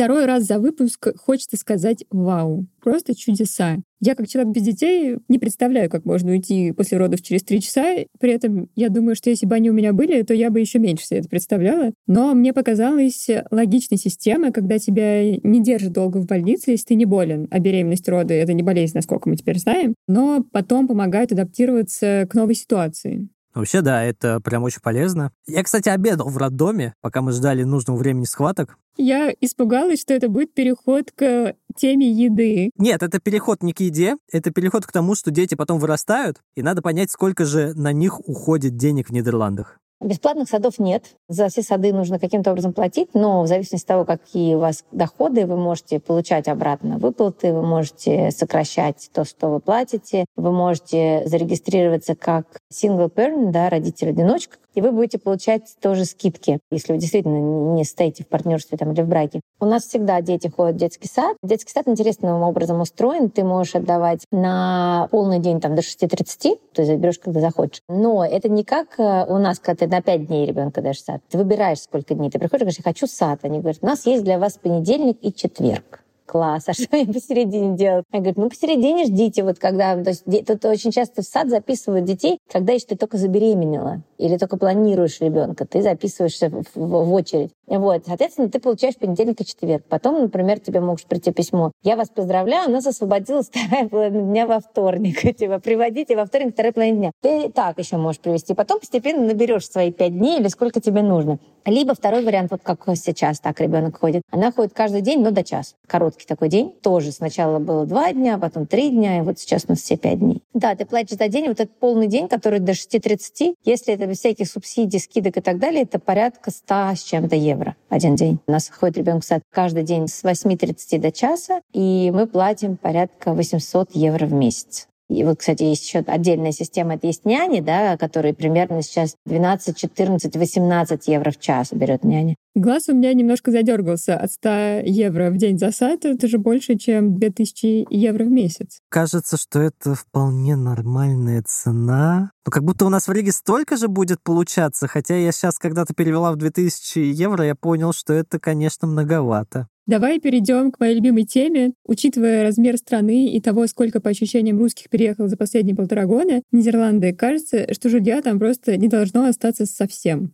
Второй 0.00 0.24
раз 0.24 0.44
за 0.44 0.58
выпуск 0.58 1.08
хочется 1.18 1.58
сказать 1.58 2.06
«Вау!» 2.10 2.64
Просто 2.82 3.14
чудеса. 3.14 3.76
Я, 4.00 4.14
как 4.14 4.28
человек 4.28 4.54
без 4.54 4.62
детей, 4.62 5.18
не 5.28 5.38
представляю, 5.38 5.90
как 5.90 6.06
можно 6.06 6.30
уйти 6.30 6.72
после 6.72 6.96
родов 6.96 7.20
через 7.20 7.42
три 7.42 7.60
часа. 7.60 7.96
При 8.18 8.32
этом 8.32 8.70
я 8.76 8.88
думаю, 8.88 9.14
что 9.14 9.28
если 9.28 9.44
бы 9.44 9.56
они 9.56 9.68
у 9.68 9.74
меня 9.74 9.92
были, 9.92 10.22
то 10.22 10.32
я 10.32 10.50
бы 10.50 10.58
еще 10.58 10.78
меньше 10.78 11.04
себе 11.04 11.18
это 11.18 11.28
представляла. 11.28 11.92
Но 12.06 12.32
мне 12.32 12.54
показалась 12.54 13.28
логичной 13.50 13.98
система, 13.98 14.52
когда 14.52 14.78
тебя 14.78 15.36
не 15.36 15.62
держат 15.62 15.92
долго 15.92 16.16
в 16.16 16.24
больнице, 16.24 16.70
если 16.70 16.86
ты 16.86 16.94
не 16.94 17.04
болен. 17.04 17.46
А 17.50 17.58
беременность 17.58 18.08
роды— 18.08 18.32
это 18.36 18.54
не 18.54 18.62
болезнь, 18.62 18.92
насколько 18.94 19.28
мы 19.28 19.36
теперь 19.36 19.58
знаем. 19.58 19.94
Но 20.08 20.42
потом 20.50 20.88
помогают 20.88 21.32
адаптироваться 21.32 22.26
к 22.30 22.34
новой 22.34 22.54
ситуации. 22.54 23.28
Вообще, 23.54 23.80
да, 23.80 24.02
это 24.04 24.40
прям 24.40 24.62
очень 24.62 24.80
полезно. 24.80 25.32
Я, 25.46 25.62
кстати, 25.62 25.88
обедал 25.88 26.28
в 26.28 26.36
роддоме, 26.36 26.94
пока 27.00 27.20
мы 27.20 27.32
ждали 27.32 27.64
нужного 27.64 27.96
времени 27.96 28.24
схваток. 28.24 28.78
Я 28.96 29.32
испугалась, 29.40 30.00
что 30.00 30.14
это 30.14 30.28
будет 30.28 30.54
переход 30.54 31.10
к 31.14 31.54
теме 31.76 32.10
еды. 32.10 32.70
Нет, 32.76 33.02
это 33.02 33.18
переход 33.18 33.62
не 33.62 33.72
к 33.72 33.80
еде, 33.80 34.16
это 34.30 34.50
переход 34.50 34.86
к 34.86 34.92
тому, 34.92 35.14
что 35.14 35.30
дети 35.30 35.54
потом 35.54 35.78
вырастают, 35.78 36.40
и 36.54 36.62
надо 36.62 36.82
понять, 36.82 37.10
сколько 37.10 37.44
же 37.44 37.74
на 37.74 37.92
них 37.92 38.20
уходит 38.28 38.76
денег 38.76 39.08
в 39.08 39.12
Нидерландах. 39.12 39.78
Бесплатных 40.00 40.48
садов 40.48 40.78
нет. 40.78 41.04
За 41.28 41.48
все 41.48 41.62
сады 41.62 41.92
нужно 41.92 42.18
каким-то 42.18 42.52
образом 42.52 42.72
платить, 42.72 43.10
но 43.12 43.42
в 43.42 43.46
зависимости 43.46 43.84
от 43.84 43.88
того, 43.88 44.04
какие 44.06 44.54
у 44.54 44.58
вас 44.58 44.82
доходы, 44.92 45.46
вы 45.46 45.58
можете 45.58 46.00
получать 46.00 46.48
обратно 46.48 46.96
выплаты, 46.96 47.52
вы 47.52 47.60
можете 47.60 48.30
сокращать 48.30 49.10
то, 49.12 49.26
что 49.26 49.48
вы 49.48 49.60
платите, 49.60 50.24
вы 50.36 50.52
можете 50.52 51.22
зарегистрироваться 51.26 52.14
как 52.14 52.46
single 52.72 53.12
parent, 53.12 53.50
да, 53.50 53.68
родитель-одиночка, 53.68 54.56
и 54.74 54.80
вы 54.80 54.92
будете 54.92 55.18
получать 55.18 55.76
тоже 55.80 56.04
скидки, 56.04 56.60
если 56.70 56.92
вы 56.92 56.98
действительно 56.98 57.74
не 57.74 57.84
стоите 57.84 58.24
в 58.24 58.28
партнерстве 58.28 58.78
там, 58.78 58.92
или 58.92 59.02
в 59.02 59.08
браке. 59.08 59.40
У 59.60 59.66
нас 59.66 59.84
всегда 59.84 60.20
дети 60.20 60.48
ходят 60.48 60.76
в 60.76 60.78
детский 60.78 61.08
сад. 61.08 61.36
Детский 61.42 61.72
сад 61.72 61.88
интересным 61.88 62.42
образом 62.42 62.80
устроен. 62.80 63.30
Ты 63.30 63.44
можешь 63.44 63.74
отдавать 63.74 64.24
на 64.30 65.08
полный 65.10 65.38
день 65.38 65.60
там, 65.60 65.74
до 65.74 65.82
6.30, 65.82 66.58
то 66.72 66.82
есть 66.82 66.92
заберешь, 66.92 67.18
когда 67.18 67.40
захочешь. 67.40 67.82
Но 67.88 68.24
это 68.24 68.48
не 68.48 68.64
как 68.64 68.98
э, 68.98 69.26
у 69.28 69.38
нас, 69.38 69.58
когда 69.58 69.86
ты 69.86 69.90
на 69.90 70.02
5 70.02 70.26
дней 70.26 70.46
ребенка 70.46 70.82
даешь 70.82 71.02
сад. 71.02 71.20
Ты 71.28 71.38
выбираешь, 71.38 71.80
сколько 71.80 72.14
дней. 72.14 72.30
Ты 72.30 72.38
приходишь 72.38 72.62
и 72.62 72.64
говоришь, 72.64 72.78
я 72.78 72.84
хочу 72.84 73.06
сад. 73.06 73.40
Они 73.42 73.60
говорят, 73.60 73.78
у 73.82 73.86
нас 73.86 74.06
есть 74.06 74.24
для 74.24 74.38
вас 74.38 74.58
понедельник 74.58 75.18
и 75.20 75.32
четверг 75.32 75.99
класс, 76.30 76.64
а 76.68 76.72
что 76.74 76.86
мне 76.92 77.12
посередине 77.12 77.76
делать? 77.76 78.04
Я 78.12 78.20
говорю, 78.20 78.40
ну 78.40 78.48
посередине 78.48 79.06
ждите, 79.06 79.42
вот 79.42 79.58
когда, 79.58 80.00
то 80.02 80.10
есть 80.10 80.24
тут 80.46 80.64
очень 80.64 80.92
часто 80.92 81.22
в 81.22 81.24
сад 81.24 81.48
записывают 81.48 82.04
детей, 82.04 82.38
когда 82.50 82.72
еще 82.72 82.86
ты 82.86 82.96
только 82.96 83.16
забеременела 83.16 84.02
или 84.16 84.36
только 84.36 84.56
планируешь 84.56 85.20
ребенка, 85.20 85.66
ты 85.66 85.82
записываешься 85.82 86.50
в, 86.50 86.64
в, 86.74 87.12
очередь. 87.12 87.50
Вот, 87.78 88.02
соответственно, 88.06 88.50
ты 88.50 88.58
получаешь 88.58 88.96
понедельник 88.96 89.40
и 89.40 89.44
четверг. 89.44 89.84
Потом, 89.88 90.20
например, 90.20 90.58
тебе 90.58 90.80
могут 90.80 91.04
прийти 91.06 91.32
письмо. 91.32 91.70
Я 91.82 91.96
вас 91.96 92.08
поздравляю, 92.08 92.68
у 92.68 92.72
нас 92.72 92.86
освободилась 92.86 93.48
вторая 93.52 93.88
половина 93.88 94.22
дня 94.22 94.46
во 94.46 94.60
вторник. 94.60 95.20
Типа, 95.36 95.60
приводите 95.60 96.16
во 96.16 96.26
вторник 96.26 96.52
вторая 96.52 96.72
половина 96.72 96.96
дня. 96.98 97.10
Ты 97.22 97.48
так 97.50 97.78
еще 97.78 97.96
можешь 97.96 98.20
привести. 98.20 98.54
Потом 98.54 98.80
постепенно 98.80 99.24
наберешь 99.24 99.68
свои 99.68 99.92
пять 99.92 100.16
дней 100.16 100.40
или 100.40 100.48
сколько 100.48 100.80
тебе 100.80 101.02
нужно. 101.02 101.38
Либо 101.64 101.94
второй 101.94 102.24
вариант, 102.24 102.50
вот 102.50 102.62
как 102.62 102.80
сейчас 102.94 103.38
так 103.38 103.60
ребенок 103.60 103.98
ходит. 103.98 104.22
Она 104.30 104.50
ходит 104.50 104.72
каждый 104.74 105.02
день, 105.02 105.20
но 105.22 105.30
до 105.30 105.44
час. 105.44 105.76
Короткий 105.86 106.26
такой 106.26 106.48
день. 106.48 106.72
Тоже 106.82 107.12
сначала 107.12 107.58
было 107.58 107.86
два 107.86 108.12
дня, 108.12 108.38
потом 108.38 108.66
три 108.66 108.90
дня, 108.90 109.18
и 109.18 109.20
вот 109.20 109.38
сейчас 109.38 109.66
у 109.68 109.72
нас 109.72 109.80
все 109.80 109.96
пять 109.96 110.18
дней. 110.18 110.42
Да, 110.54 110.74
ты 110.74 110.86
платишь 110.86 111.18
за 111.18 111.28
день, 111.28 111.48
вот 111.48 111.60
этот 111.60 111.78
полный 111.78 112.06
день, 112.06 112.28
который 112.28 112.60
до 112.60 112.72
6.30, 112.72 113.54
если 113.64 113.94
это 113.94 114.06
без 114.06 114.18
всяких 114.18 114.48
субсидий, 114.48 114.98
скидок 114.98 115.36
и 115.36 115.40
так 115.40 115.58
далее, 115.58 115.82
это 115.82 115.98
порядка 115.98 116.50
100 116.50 116.74
с 116.96 117.02
чем-то 117.02 117.36
евро 117.36 117.59
один 117.88 118.16
день. 118.16 118.38
У 118.46 118.52
нас 118.52 118.68
ходит 118.68 118.98
ребенок 118.98 119.22
в 119.22 119.26
сад 119.26 119.42
каждый 119.52 119.82
день 119.82 120.08
с 120.08 120.24
8.30 120.24 120.98
до 120.98 121.12
часа, 121.12 121.60
и 121.72 122.10
мы 122.14 122.26
платим 122.26 122.76
порядка 122.76 123.32
800 123.32 123.90
евро 123.94 124.26
в 124.26 124.32
месяц. 124.32 124.86
И 125.10 125.24
вот, 125.24 125.40
кстати, 125.40 125.64
есть 125.64 125.84
еще 125.84 126.04
отдельная 126.06 126.52
система, 126.52 126.94
это 126.94 127.08
есть 127.08 127.24
няни, 127.24 127.60
да, 127.60 127.96
которые 127.96 128.32
примерно 128.32 128.80
сейчас 128.80 129.16
12, 129.26 129.76
14, 129.76 130.36
18 130.36 131.08
евро 131.08 131.32
в 131.32 131.40
час 131.40 131.72
берет 131.72 132.04
няня. 132.04 132.36
Глаз 132.56 132.88
у 132.88 132.94
меня 132.94 133.14
немножко 133.14 133.52
задергался 133.52 134.16
от 134.16 134.32
100 134.32 134.82
евро 134.84 135.30
в 135.30 135.36
день 135.36 135.56
за 135.56 135.70
сад. 135.70 136.04
Это 136.04 136.26
же 136.26 136.38
больше, 136.38 136.76
чем 136.76 137.16
2000 137.16 137.86
евро 137.90 138.24
в 138.24 138.30
месяц. 138.30 138.80
Кажется, 138.88 139.36
что 139.36 139.60
это 139.60 139.94
вполне 139.94 140.56
нормальная 140.56 141.44
цена. 141.46 142.32
Ну, 142.44 142.50
как 142.50 142.64
будто 142.64 142.86
у 142.86 142.88
нас 142.88 143.06
в 143.06 143.12
Риге 143.12 143.30
столько 143.30 143.76
же 143.76 143.86
будет 143.86 144.20
получаться, 144.24 144.88
хотя 144.88 145.16
я 145.16 145.30
сейчас 145.30 145.60
когда-то 145.60 145.94
перевела 145.94 146.32
в 146.32 146.36
2000 146.36 146.98
евро, 146.98 147.44
я 147.44 147.54
понял, 147.54 147.92
что 147.92 148.14
это, 148.14 148.40
конечно, 148.40 148.88
многовато. 148.88 149.68
Давай 149.86 150.18
перейдем 150.18 150.72
к 150.72 150.80
моей 150.80 150.96
любимой 150.96 151.24
теме. 151.24 151.72
Учитывая 151.86 152.42
размер 152.42 152.76
страны 152.78 153.28
и 153.32 153.40
того, 153.40 153.68
сколько 153.68 154.00
по 154.00 154.10
ощущениям 154.10 154.58
русских 154.58 154.88
переехало 154.88 155.28
за 155.28 155.36
последние 155.36 155.76
полтора 155.76 156.04
года, 156.06 156.42
Нидерланды, 156.50 157.12
кажется, 157.12 157.72
что 157.74 157.88
жилья 157.88 158.22
там 158.22 158.40
просто 158.40 158.76
не 158.76 158.88
должно 158.88 159.26
остаться 159.26 159.66
совсем 159.66 160.32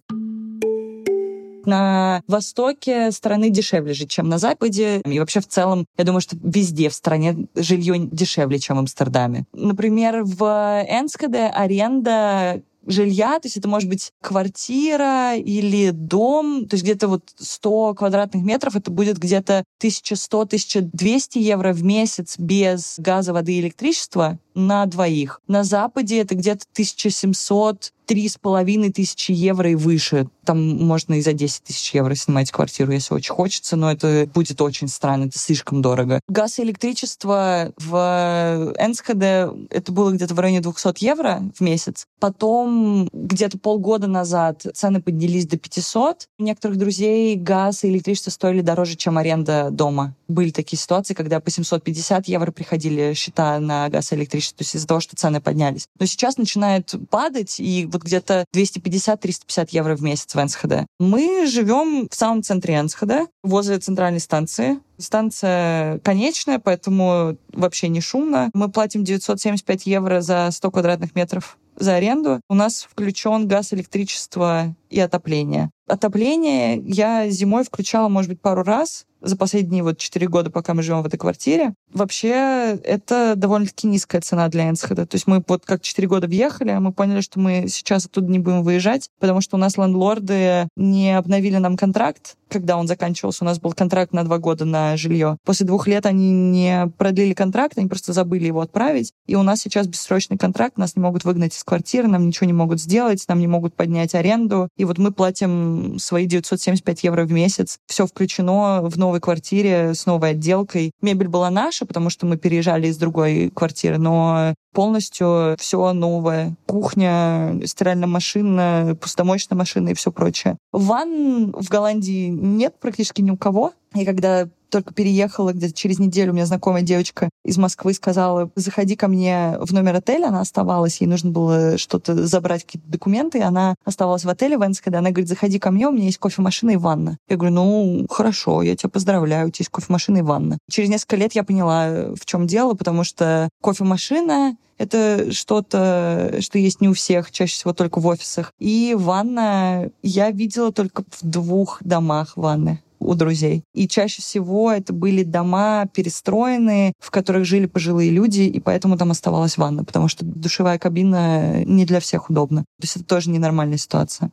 на 1.66 2.22
востоке 2.26 3.10
страны 3.10 3.50
дешевле 3.50 3.94
жить, 3.94 4.10
чем 4.10 4.28
на 4.28 4.38
западе. 4.38 5.00
И 5.04 5.18
вообще 5.18 5.40
в 5.40 5.48
целом, 5.48 5.86
я 5.96 6.04
думаю, 6.04 6.20
что 6.20 6.36
везде 6.42 6.88
в 6.88 6.94
стране 6.94 7.46
жилье 7.54 7.98
дешевле, 7.98 8.58
чем 8.58 8.76
в 8.76 8.80
Амстердаме. 8.80 9.44
Например, 9.52 10.22
в 10.24 10.84
Энскеде 10.88 11.46
аренда 11.46 12.62
жилья, 12.86 13.38
то 13.40 13.46
есть 13.46 13.56
это 13.56 13.68
может 13.68 13.88
быть 13.88 14.12
квартира 14.22 15.34
или 15.34 15.90
дом, 15.90 16.66
то 16.66 16.74
есть 16.74 16.84
где-то 16.84 17.08
вот 17.08 17.22
100 17.36 17.94
квадратных 17.94 18.44
метров, 18.44 18.76
это 18.76 18.90
будет 18.90 19.18
где-то 19.18 19.64
1100-1200 19.82 21.38
евро 21.38 21.72
в 21.72 21.82
месяц 21.82 22.38
без 22.38 22.94
газа, 22.98 23.32
воды 23.32 23.54
и 23.54 23.60
электричества 23.60 24.38
на 24.56 24.86
двоих. 24.86 25.40
На 25.46 25.62
Западе 25.62 26.18
это 26.18 26.34
где-то 26.34 26.64
1700 26.72 27.92
три 28.06 28.28
с 28.28 28.38
половиной 28.38 28.92
тысячи 28.92 29.32
евро 29.32 29.70
и 29.70 29.74
выше. 29.74 30.28
Там 30.44 30.76
можно 30.76 31.14
и 31.14 31.20
за 31.20 31.32
10 31.32 31.64
тысяч 31.64 31.92
евро 31.92 32.14
снимать 32.14 32.52
квартиру, 32.52 32.92
если 32.92 33.12
очень 33.14 33.34
хочется, 33.34 33.74
но 33.74 33.90
это 33.90 34.28
будет 34.32 34.60
очень 34.60 34.86
странно, 34.86 35.24
это 35.24 35.38
слишком 35.38 35.82
дорого. 35.82 36.20
Газ 36.28 36.60
и 36.60 36.62
электричество 36.62 37.72
в 37.76 38.72
Энсхеде 38.78 39.50
это 39.70 39.92
было 39.92 40.12
где-то 40.12 40.34
в 40.34 40.38
районе 40.38 40.60
200 40.60 41.04
евро 41.04 41.42
в 41.52 41.60
месяц. 41.60 42.06
Потом 42.20 43.08
где-то 43.12 43.58
полгода 43.58 44.06
назад 44.06 44.64
цены 44.72 45.02
поднялись 45.02 45.46
до 45.46 45.58
500. 45.58 46.28
У 46.38 46.44
некоторых 46.44 46.78
друзей 46.78 47.34
газ 47.34 47.82
и 47.82 47.88
электричество 47.88 48.30
стоили 48.30 48.60
дороже, 48.60 48.94
чем 48.94 49.18
аренда 49.18 49.70
дома. 49.70 50.14
Были 50.28 50.50
такие 50.50 50.78
ситуации, 50.78 51.14
когда 51.14 51.40
по 51.40 51.50
750 51.50 52.28
евро 52.28 52.52
приходили 52.52 53.14
счета 53.14 53.58
на 53.58 53.88
газ 53.88 54.12
и 54.12 54.14
электричество, 54.14 54.45
то 54.54 54.62
есть 54.62 54.74
из-за 54.74 54.86
того, 54.86 55.00
что 55.00 55.16
цены 55.16 55.40
поднялись. 55.40 55.86
Но 55.98 56.06
сейчас 56.06 56.36
начинает 56.36 56.94
падать, 57.10 57.58
и 57.58 57.86
вот 57.90 58.02
где-то 58.02 58.44
250-350 58.54 59.68
евро 59.70 59.96
в 59.96 60.02
месяц 60.02 60.34
в 60.34 60.38
Энсхеде. 60.40 60.86
Мы 60.98 61.46
живем 61.46 62.08
в 62.10 62.14
самом 62.14 62.42
центре 62.42 62.76
Энсхеда, 62.76 63.26
возле 63.42 63.78
центральной 63.78 64.20
станции. 64.20 64.78
Станция 64.98 65.98
конечная, 66.00 66.58
поэтому 66.58 67.36
вообще 67.52 67.88
не 67.88 68.00
шумно. 68.00 68.50
Мы 68.54 68.70
платим 68.70 69.04
975 69.04 69.86
евро 69.86 70.20
за 70.20 70.48
100 70.50 70.70
квадратных 70.70 71.14
метров 71.14 71.58
за 71.76 71.96
аренду. 71.96 72.40
У 72.48 72.54
нас 72.54 72.86
включен 72.90 73.46
газ, 73.46 73.72
электричество 73.72 74.74
и 74.90 74.98
отопление. 74.98 75.70
Отопление 75.86 76.78
я 76.78 77.28
зимой 77.28 77.64
включала, 77.64 78.08
может 78.08 78.30
быть, 78.30 78.40
пару 78.40 78.62
раз, 78.62 79.04
за 79.20 79.36
последние 79.36 79.82
вот 79.82 79.98
четыре 79.98 80.28
года, 80.28 80.50
пока 80.50 80.74
мы 80.74 80.82
живем 80.82 81.02
в 81.02 81.06
этой 81.06 81.18
квартире. 81.18 81.74
Вообще, 81.92 82.78
это 82.84 83.34
довольно-таки 83.36 83.86
низкая 83.86 84.20
цена 84.20 84.48
для 84.48 84.68
Энсхеда. 84.68 85.06
То 85.06 85.14
есть 85.14 85.26
мы 85.26 85.42
вот 85.46 85.64
как 85.64 85.82
четыре 85.82 86.08
года 86.08 86.26
въехали, 86.26 86.70
а 86.70 86.80
мы 86.80 86.92
поняли, 86.92 87.20
что 87.20 87.40
мы 87.40 87.66
сейчас 87.68 88.06
оттуда 88.06 88.30
не 88.30 88.38
будем 88.38 88.62
выезжать, 88.62 89.10
потому 89.18 89.40
что 89.40 89.56
у 89.56 89.58
нас 89.58 89.76
лендлорды 89.76 90.68
не 90.76 91.16
обновили 91.16 91.56
нам 91.56 91.76
контракт, 91.76 92.36
когда 92.48 92.76
он 92.76 92.86
заканчивался. 92.86 93.44
У 93.44 93.46
нас 93.46 93.58
был 93.58 93.72
контракт 93.72 94.12
на 94.12 94.24
два 94.24 94.38
года 94.38 94.64
на 94.64 94.96
жилье. 94.96 95.38
После 95.44 95.66
двух 95.66 95.86
лет 95.86 96.06
они 96.06 96.30
не 96.30 96.92
продлили 96.98 97.34
контракт, 97.34 97.78
они 97.78 97.88
просто 97.88 98.12
забыли 98.12 98.46
его 98.46 98.60
отправить. 98.60 99.12
И 99.26 99.34
у 99.34 99.42
нас 99.42 99.60
сейчас 99.60 99.86
бессрочный 99.86 100.38
контракт, 100.38 100.78
нас 100.78 100.96
не 100.96 101.02
могут 101.02 101.24
выгнать 101.24 101.54
из 101.54 101.64
квартиры, 101.64 102.08
нам 102.08 102.26
ничего 102.26 102.46
не 102.46 102.52
могут 102.52 102.80
сделать, 102.80 103.24
нам 103.28 103.40
не 103.40 103.46
могут 103.46 103.74
поднять 103.74 104.14
аренду. 104.14 104.68
И 104.76 104.84
вот 104.84 104.98
мы 104.98 105.12
платим 105.12 105.98
свои 105.98 106.26
975 106.26 107.04
евро 107.04 107.24
в 107.24 107.32
месяц. 107.32 107.78
Все 107.86 108.06
включено 108.06 108.82
в 108.82 108.96
новой 109.06 109.20
квартире 109.20 109.94
с 109.94 110.04
новой 110.06 110.30
отделкой. 110.30 110.90
Мебель 111.00 111.28
была 111.28 111.48
наша, 111.50 111.86
потому 111.86 112.10
что 112.10 112.26
мы 112.26 112.36
переезжали 112.36 112.88
из 112.88 112.96
другой 112.96 113.50
квартиры, 113.54 113.98
но 113.98 114.54
полностью 114.72 115.56
все 115.58 115.92
новое. 115.92 116.56
Кухня, 116.66 117.60
стиральная 117.64 118.08
машина, 118.08 118.96
посудомоечная 119.00 119.56
машина 119.56 119.90
и 119.90 119.94
все 119.94 120.10
прочее. 120.10 120.58
Ванн 120.72 121.52
в 121.52 121.68
Голландии 121.68 122.28
нет 122.28 122.74
практически 122.80 123.22
ни 123.22 123.30
у 123.30 123.36
кого. 123.36 123.72
И 123.94 124.04
когда 124.04 124.48
только 124.70 124.94
переехала 124.94 125.52
где-то 125.52 125.74
через 125.74 125.98
неделю, 125.98 126.32
у 126.32 126.34
меня 126.34 126.46
знакомая 126.46 126.82
девочка 126.82 127.30
из 127.44 127.58
Москвы 127.58 127.94
сказала, 127.94 128.50
заходи 128.56 128.96
ко 128.96 129.08
мне 129.08 129.56
в 129.60 129.72
номер 129.72 129.96
отеля, 129.96 130.28
она 130.28 130.40
оставалась, 130.40 131.00
ей 131.00 131.06
нужно 131.06 131.30
было 131.30 131.78
что-то 131.78 132.26
забрать, 132.26 132.64
какие-то 132.64 132.88
документы, 132.88 133.38
и 133.38 133.42
она 133.42 133.74
оставалась 133.84 134.24
в 134.24 134.28
отеле 134.28 134.58
в 134.58 134.64
Энскеде, 134.64 134.96
она 134.96 135.10
говорит, 135.10 135.28
заходи 135.28 135.58
ко 135.58 135.70
мне, 135.70 135.88
у 135.88 135.92
меня 135.92 136.06
есть 136.06 136.18
кофемашина 136.18 136.72
и 136.72 136.76
ванна. 136.76 137.18
Я 137.28 137.36
говорю, 137.36 137.54
ну, 137.54 138.06
хорошо, 138.10 138.62
я 138.62 138.76
тебя 138.76 138.90
поздравляю, 138.90 139.48
у 139.48 139.50
тебя 139.50 139.62
есть 139.62 139.70
кофемашина 139.70 140.18
и 140.18 140.22
ванна. 140.22 140.58
Через 140.70 140.88
несколько 140.88 141.16
лет 141.16 141.34
я 141.34 141.44
поняла, 141.44 142.14
в 142.14 142.24
чем 142.24 142.46
дело, 142.46 142.74
потому 142.74 143.04
что 143.04 143.48
кофемашина 143.62 144.56
это 144.78 145.32
что-то, 145.32 146.36
что 146.40 146.58
есть 146.58 146.80
не 146.80 146.88
у 146.88 146.94
всех, 146.94 147.30
чаще 147.30 147.54
всего 147.54 147.72
только 147.72 147.98
в 147.98 148.06
офисах. 148.06 148.52
И 148.58 148.94
ванна 148.98 149.90
я 150.02 150.30
видела 150.30 150.72
только 150.72 151.02
в 151.10 151.22
двух 151.22 151.78
домах 151.82 152.36
ванны 152.36 152.82
у 153.06 153.14
друзей. 153.14 153.64
И 153.74 153.88
чаще 153.88 154.22
всего 154.22 154.70
это 154.72 154.92
были 154.92 155.22
дома 155.22 155.86
перестроенные, 155.92 156.92
в 156.98 157.10
которых 157.10 157.44
жили 157.44 157.66
пожилые 157.66 158.10
люди, 158.10 158.42
и 158.42 158.60
поэтому 158.60 158.96
там 158.96 159.10
оставалась 159.10 159.56
ванна, 159.56 159.84
потому 159.84 160.08
что 160.08 160.24
душевая 160.24 160.78
кабина 160.78 161.64
не 161.64 161.84
для 161.84 162.00
всех 162.00 162.30
удобна. 162.30 162.60
То 162.60 162.84
есть 162.84 162.96
это 162.96 163.04
тоже 163.04 163.30
ненормальная 163.30 163.78
ситуация. 163.78 164.30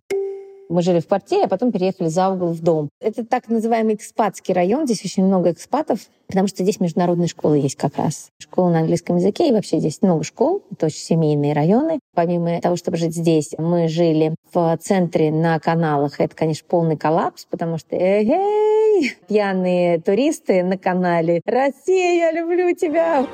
Мы 0.73 0.81
жили 0.81 1.01
в 1.01 1.07
квартире, 1.07 1.43
а 1.43 1.47
потом 1.47 1.71
переехали 1.71 2.07
за 2.07 2.29
угол 2.31 2.47
в 2.47 2.59
дом. 2.63 2.89
Это 2.99 3.23
так 3.23 3.47
называемый 3.47 3.93
экспатский 3.93 4.55
район. 4.55 4.87
Здесь 4.87 5.05
очень 5.05 5.23
много 5.23 5.51
экспатов, 5.51 5.99
потому 6.25 6.47
что 6.47 6.63
здесь 6.63 6.79
международные 6.79 7.27
школы 7.27 7.59
есть 7.59 7.75
как 7.75 7.95
раз. 7.97 8.31
Школа 8.39 8.71
на 8.71 8.79
английском 8.79 9.17
языке, 9.17 9.49
и 9.49 9.51
вообще 9.51 9.77
здесь 9.77 10.01
много 10.01 10.23
школ. 10.23 10.63
Это 10.71 10.87
очень 10.87 10.97
семейные 10.97 11.53
районы. 11.53 11.99
Помимо 12.15 12.59
того, 12.59 12.75
чтобы 12.75 12.97
жить 12.97 13.15
здесь, 13.15 13.53
мы 13.59 13.87
жили 13.87 14.33
в 14.51 14.75
центре 14.81 15.31
на 15.31 15.59
каналах. 15.59 16.19
Это, 16.19 16.35
конечно, 16.35 16.65
полный 16.67 16.97
коллапс, 16.97 17.45
потому 17.45 17.77
что 17.77 17.95
эй, 17.95 19.13
пьяные 19.27 19.99
туристы 20.01 20.63
на 20.63 20.79
канале. 20.79 21.41
Россия, 21.45 22.15
я 22.15 22.31
люблю 22.31 22.73
тебя! 22.75 23.27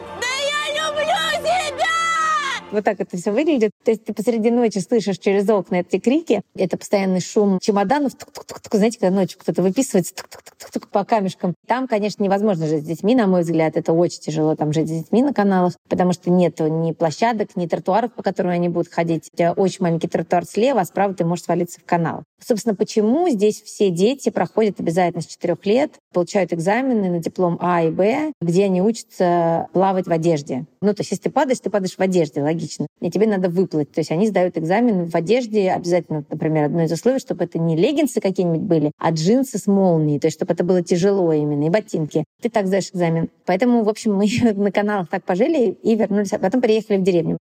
Вот 2.71 2.83
так 2.83 2.99
это 2.99 3.17
все 3.17 3.31
выглядит. 3.31 3.71
То 3.83 3.91
есть 3.91 4.05
ты 4.05 4.13
посреди 4.13 4.51
ночи 4.51 4.77
слышишь 4.77 5.17
через 5.17 5.49
окна 5.49 5.77
эти 5.77 5.99
крики. 5.99 6.41
Это 6.55 6.77
постоянный 6.77 7.19
шум 7.19 7.59
чемоданов. 7.59 8.13
Тук-тук-тук. 8.13 8.75
Знаете, 8.75 8.99
когда 8.99 9.15
ночью 9.15 9.39
кто-то 9.39 9.63
выписывается 9.63 10.13
тук-тук-тук 10.13 10.87
по 10.89 11.03
камешкам. 11.03 11.55
Там, 11.67 11.87
конечно, 11.87 12.23
невозможно 12.23 12.67
жить 12.67 12.83
с 12.83 12.87
детьми, 12.87 13.15
на 13.15 13.25
мой 13.25 13.41
взгляд. 13.41 13.75
Это 13.75 13.91
очень 13.93 14.19
тяжело 14.19 14.55
там 14.55 14.71
жить 14.71 14.87
с 14.87 14.91
детьми 14.91 15.23
на 15.23 15.33
каналах, 15.33 15.73
потому 15.89 16.13
что 16.13 16.29
нет 16.29 16.59
ни 16.59 16.91
площадок, 16.91 17.55
ни 17.55 17.65
тротуаров, 17.65 18.13
по 18.13 18.21
которым 18.21 18.51
они 18.51 18.69
будут 18.69 18.91
ходить. 18.91 19.29
У 19.33 19.37
тебя 19.37 19.53
очень 19.53 19.81
маленький 19.81 20.07
тротуар 20.07 20.45
слева, 20.45 20.81
а 20.81 20.85
справа 20.85 21.13
ты 21.13 21.25
можешь 21.25 21.45
свалиться 21.45 21.79
в 21.79 21.85
канал. 21.85 22.23
Собственно, 22.45 22.75
почему 22.75 23.27
здесь 23.29 23.61
все 23.61 23.89
дети 23.89 24.29
проходят 24.29 24.79
обязательно 24.79 25.21
с 25.21 25.27
4 25.27 25.57
лет, 25.65 25.93
получают 26.13 26.53
экзамены 26.53 27.09
на 27.09 27.19
диплом 27.19 27.57
А 27.61 27.83
и 27.83 27.89
Б, 27.89 28.31
где 28.41 28.65
они 28.65 28.81
учатся 28.81 29.67
плавать 29.73 30.07
в 30.07 30.11
одежде. 30.11 30.65
Ну, 30.81 30.93
то 30.93 31.01
есть, 31.01 31.11
если 31.11 31.23
ты 31.23 31.29
падаешь, 31.29 31.59
ты 31.59 31.69
падаешь 31.69 31.95
в 31.95 31.99
одежде, 31.99 32.41
логично. 32.41 32.87
И 33.01 33.11
тебе 33.11 33.27
надо 33.27 33.49
выплыть. 33.49 33.91
То 33.91 33.99
есть 33.99 34.11
они 34.11 34.27
сдают 34.27 34.57
экзамен 34.57 35.07
в 35.07 35.15
одежде. 35.15 35.71
Обязательно, 35.71 36.23
например, 36.29 36.65
одно 36.65 36.83
из 36.83 36.91
условий, 36.91 37.19
чтобы 37.19 37.43
это 37.43 37.59
не 37.59 37.75
леггинсы 37.75 38.21
какие-нибудь 38.21 38.61
были, 38.61 38.91
а 38.97 39.11
джинсы 39.11 39.57
с 39.57 39.67
молнией. 39.67 40.19
То 40.19 40.27
есть, 40.27 40.37
чтобы 40.37 40.53
это 40.53 40.63
было 40.63 40.81
тяжело 40.81 41.31
именно, 41.33 41.65
и 41.65 41.69
ботинки. 41.69 42.23
Ты 42.41 42.49
так 42.49 42.67
сдаешь 42.67 42.89
экзамен. 42.89 43.29
Поэтому, 43.45 43.83
в 43.83 43.89
общем, 43.89 44.15
мы 44.15 44.27
на 44.55 44.71
каналах 44.71 45.09
так 45.09 45.23
пожили 45.23 45.71
и 45.71 45.95
вернулись, 45.95 46.33
а 46.33 46.39
потом 46.39 46.61
приехали 46.61 46.97
в 46.97 47.03
деревню. 47.03 47.37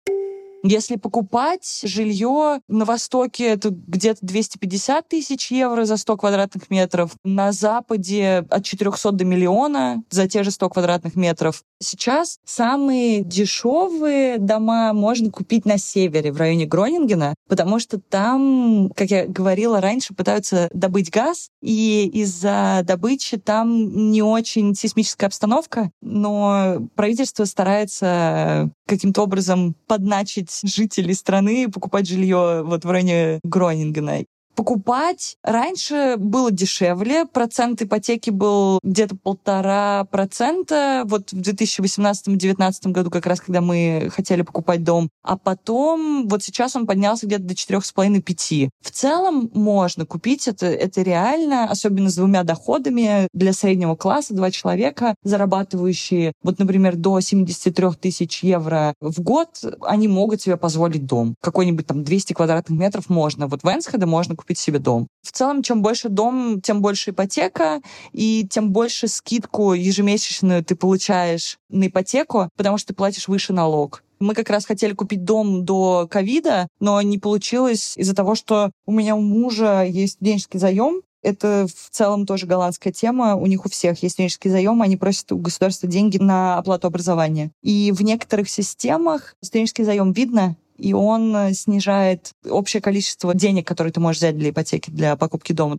Если 0.67 0.95
покупать 0.95 1.81
жилье 1.83 2.59
на 2.67 2.85
Востоке, 2.85 3.45
это 3.49 3.69
где-то 3.69 4.25
250 4.25 5.07
тысяч 5.07 5.51
евро 5.51 5.85
за 5.85 5.95
100 5.95 6.17
квадратных 6.17 6.71
метров. 6.71 7.11
На 7.23 7.51
Западе 7.51 8.43
от 8.49 8.65
400 8.65 9.11
до 9.11 9.25
миллиона 9.25 10.03
за 10.09 10.27
те 10.27 10.41
же 10.41 10.49
100 10.49 10.69
квадратных 10.71 11.15
метров. 11.15 11.63
Сейчас 11.79 12.39
самые 12.45 13.21
дешевые 13.23 14.39
дома 14.39 14.93
можно 14.93 15.29
купить 15.29 15.65
на 15.65 15.77
севере, 15.77 16.31
в 16.31 16.37
районе 16.37 16.65
Гронингена, 16.65 17.35
потому 17.47 17.77
что 17.77 17.99
там, 17.99 18.89
как 18.95 19.11
я 19.11 19.27
говорила 19.27 19.79
раньше, 19.81 20.15
пытаются 20.15 20.69
добыть 20.73 21.11
газ, 21.11 21.49
и 21.61 22.09
из-за 22.11 22.81
добычи 22.83 23.37
там 23.37 24.11
не 24.11 24.23
очень 24.23 24.73
сейсмическая 24.73 25.27
обстановка, 25.27 25.91
но 26.01 26.87
правительство 26.95 27.45
старается 27.45 28.71
каким-то 28.87 29.23
образом 29.23 29.75
подначить 29.87 30.54
жителей 30.63 31.13
страны 31.13 31.69
покупать 31.69 32.07
жилье 32.07 32.63
вот 32.63 32.85
в 32.85 32.89
районе 32.89 33.39
Гронингена 33.43 34.25
покупать. 34.55 35.37
Раньше 35.43 36.15
было 36.17 36.51
дешевле, 36.51 37.25
процент 37.25 37.81
ипотеки 37.81 38.29
был 38.29 38.79
где-то 38.83 39.15
полтора 39.15 40.05
процента, 40.05 41.03
вот 41.05 41.31
в 41.31 41.39
2018-2019 41.41 42.91
году, 42.91 43.09
как 43.09 43.25
раз 43.25 43.41
когда 43.41 43.61
мы 43.61 44.09
хотели 44.13 44.41
покупать 44.41 44.83
дом. 44.83 45.09
А 45.23 45.37
потом, 45.37 46.27
вот 46.27 46.43
сейчас 46.43 46.75
он 46.75 46.87
поднялся 46.87 47.25
где-то 47.27 47.43
до 47.43 47.55
четырех 47.55 47.85
с 47.85 47.91
половиной 47.91 48.21
пяти. 48.21 48.69
В 48.81 48.91
целом 48.91 49.49
можно 49.53 50.05
купить, 50.05 50.47
это, 50.47 50.67
это 50.67 51.01
реально, 51.01 51.65
особенно 51.69 52.09
с 52.09 52.15
двумя 52.15 52.43
доходами 52.43 53.27
для 53.33 53.53
среднего 53.53 53.95
класса, 53.95 54.33
два 54.33 54.51
человека, 54.51 55.15
зарабатывающие, 55.23 56.33
вот, 56.43 56.59
например, 56.59 56.95
до 56.95 57.19
73 57.19 57.91
тысяч 57.99 58.43
евро 58.43 58.93
в 59.01 59.21
год, 59.21 59.49
они 59.81 60.07
могут 60.07 60.41
себе 60.41 60.57
позволить 60.57 61.05
дом. 61.05 61.35
Какой-нибудь 61.41 61.85
там 61.87 62.03
200 62.03 62.33
квадратных 62.33 62.79
метров 62.79 63.09
можно. 63.09 63.47
Вот 63.47 63.63
в 63.63 63.67
Энсхеде 63.67 64.05
можно 64.05 64.35
купить 64.35 64.44
себе 64.53 64.79
дом. 64.79 65.07
В 65.23 65.31
целом, 65.31 65.63
чем 65.63 65.81
больше 65.81 66.09
дом, 66.09 66.61
тем 66.61 66.81
больше 66.81 67.11
ипотека, 67.11 67.81
и 68.11 68.47
тем 68.49 68.71
больше 68.71 69.07
скидку 69.07 69.73
ежемесячную 69.73 70.63
ты 70.63 70.75
получаешь 70.75 71.57
на 71.69 71.87
ипотеку, 71.87 72.49
потому 72.55 72.77
что 72.77 72.89
ты 72.89 72.93
платишь 72.93 73.27
выше 73.27 73.53
налог. 73.53 74.03
Мы 74.19 74.33
как 74.33 74.49
раз 74.49 74.65
хотели 74.65 74.93
купить 74.93 75.25
дом 75.25 75.65
до 75.65 76.07
ковида, 76.09 76.67
но 76.79 77.01
не 77.01 77.17
получилось 77.17 77.97
из-за 77.97 78.15
того, 78.15 78.35
что 78.35 78.71
у 78.85 78.91
меня 78.91 79.15
у 79.15 79.21
мужа 79.21 79.83
есть 79.83 80.13
студенческий 80.13 80.59
заем, 80.59 81.01
это 81.25 81.65
в 81.67 81.89
целом 81.89 82.27
тоже 82.27 82.45
голландская 82.45 82.93
тема. 82.93 83.35
У 83.35 83.47
них 83.47 83.65
у 83.65 83.69
всех 83.69 84.03
есть 84.03 84.13
студенческий 84.13 84.51
заем, 84.51 84.83
они 84.83 84.95
просят 84.95 85.31
у 85.31 85.39
государства 85.39 85.89
деньги 85.89 86.19
на 86.19 86.59
оплату 86.59 86.85
образования. 86.85 87.51
И 87.63 87.91
в 87.91 88.03
некоторых 88.03 88.47
системах 88.47 89.35
студенческий 89.41 89.85
заем 89.85 90.11
видно, 90.11 90.55
и 90.77 90.93
он 90.93 91.35
э, 91.35 91.53
снижает 91.53 92.31
общее 92.49 92.81
количество 92.81 93.33
денег, 93.33 93.67
которые 93.67 93.93
ты 93.93 93.99
можешь 93.99 94.19
взять 94.19 94.37
для 94.37 94.49
ипотеки, 94.49 94.89
для 94.89 95.15
покупки 95.15 95.53
дома. 95.53 95.77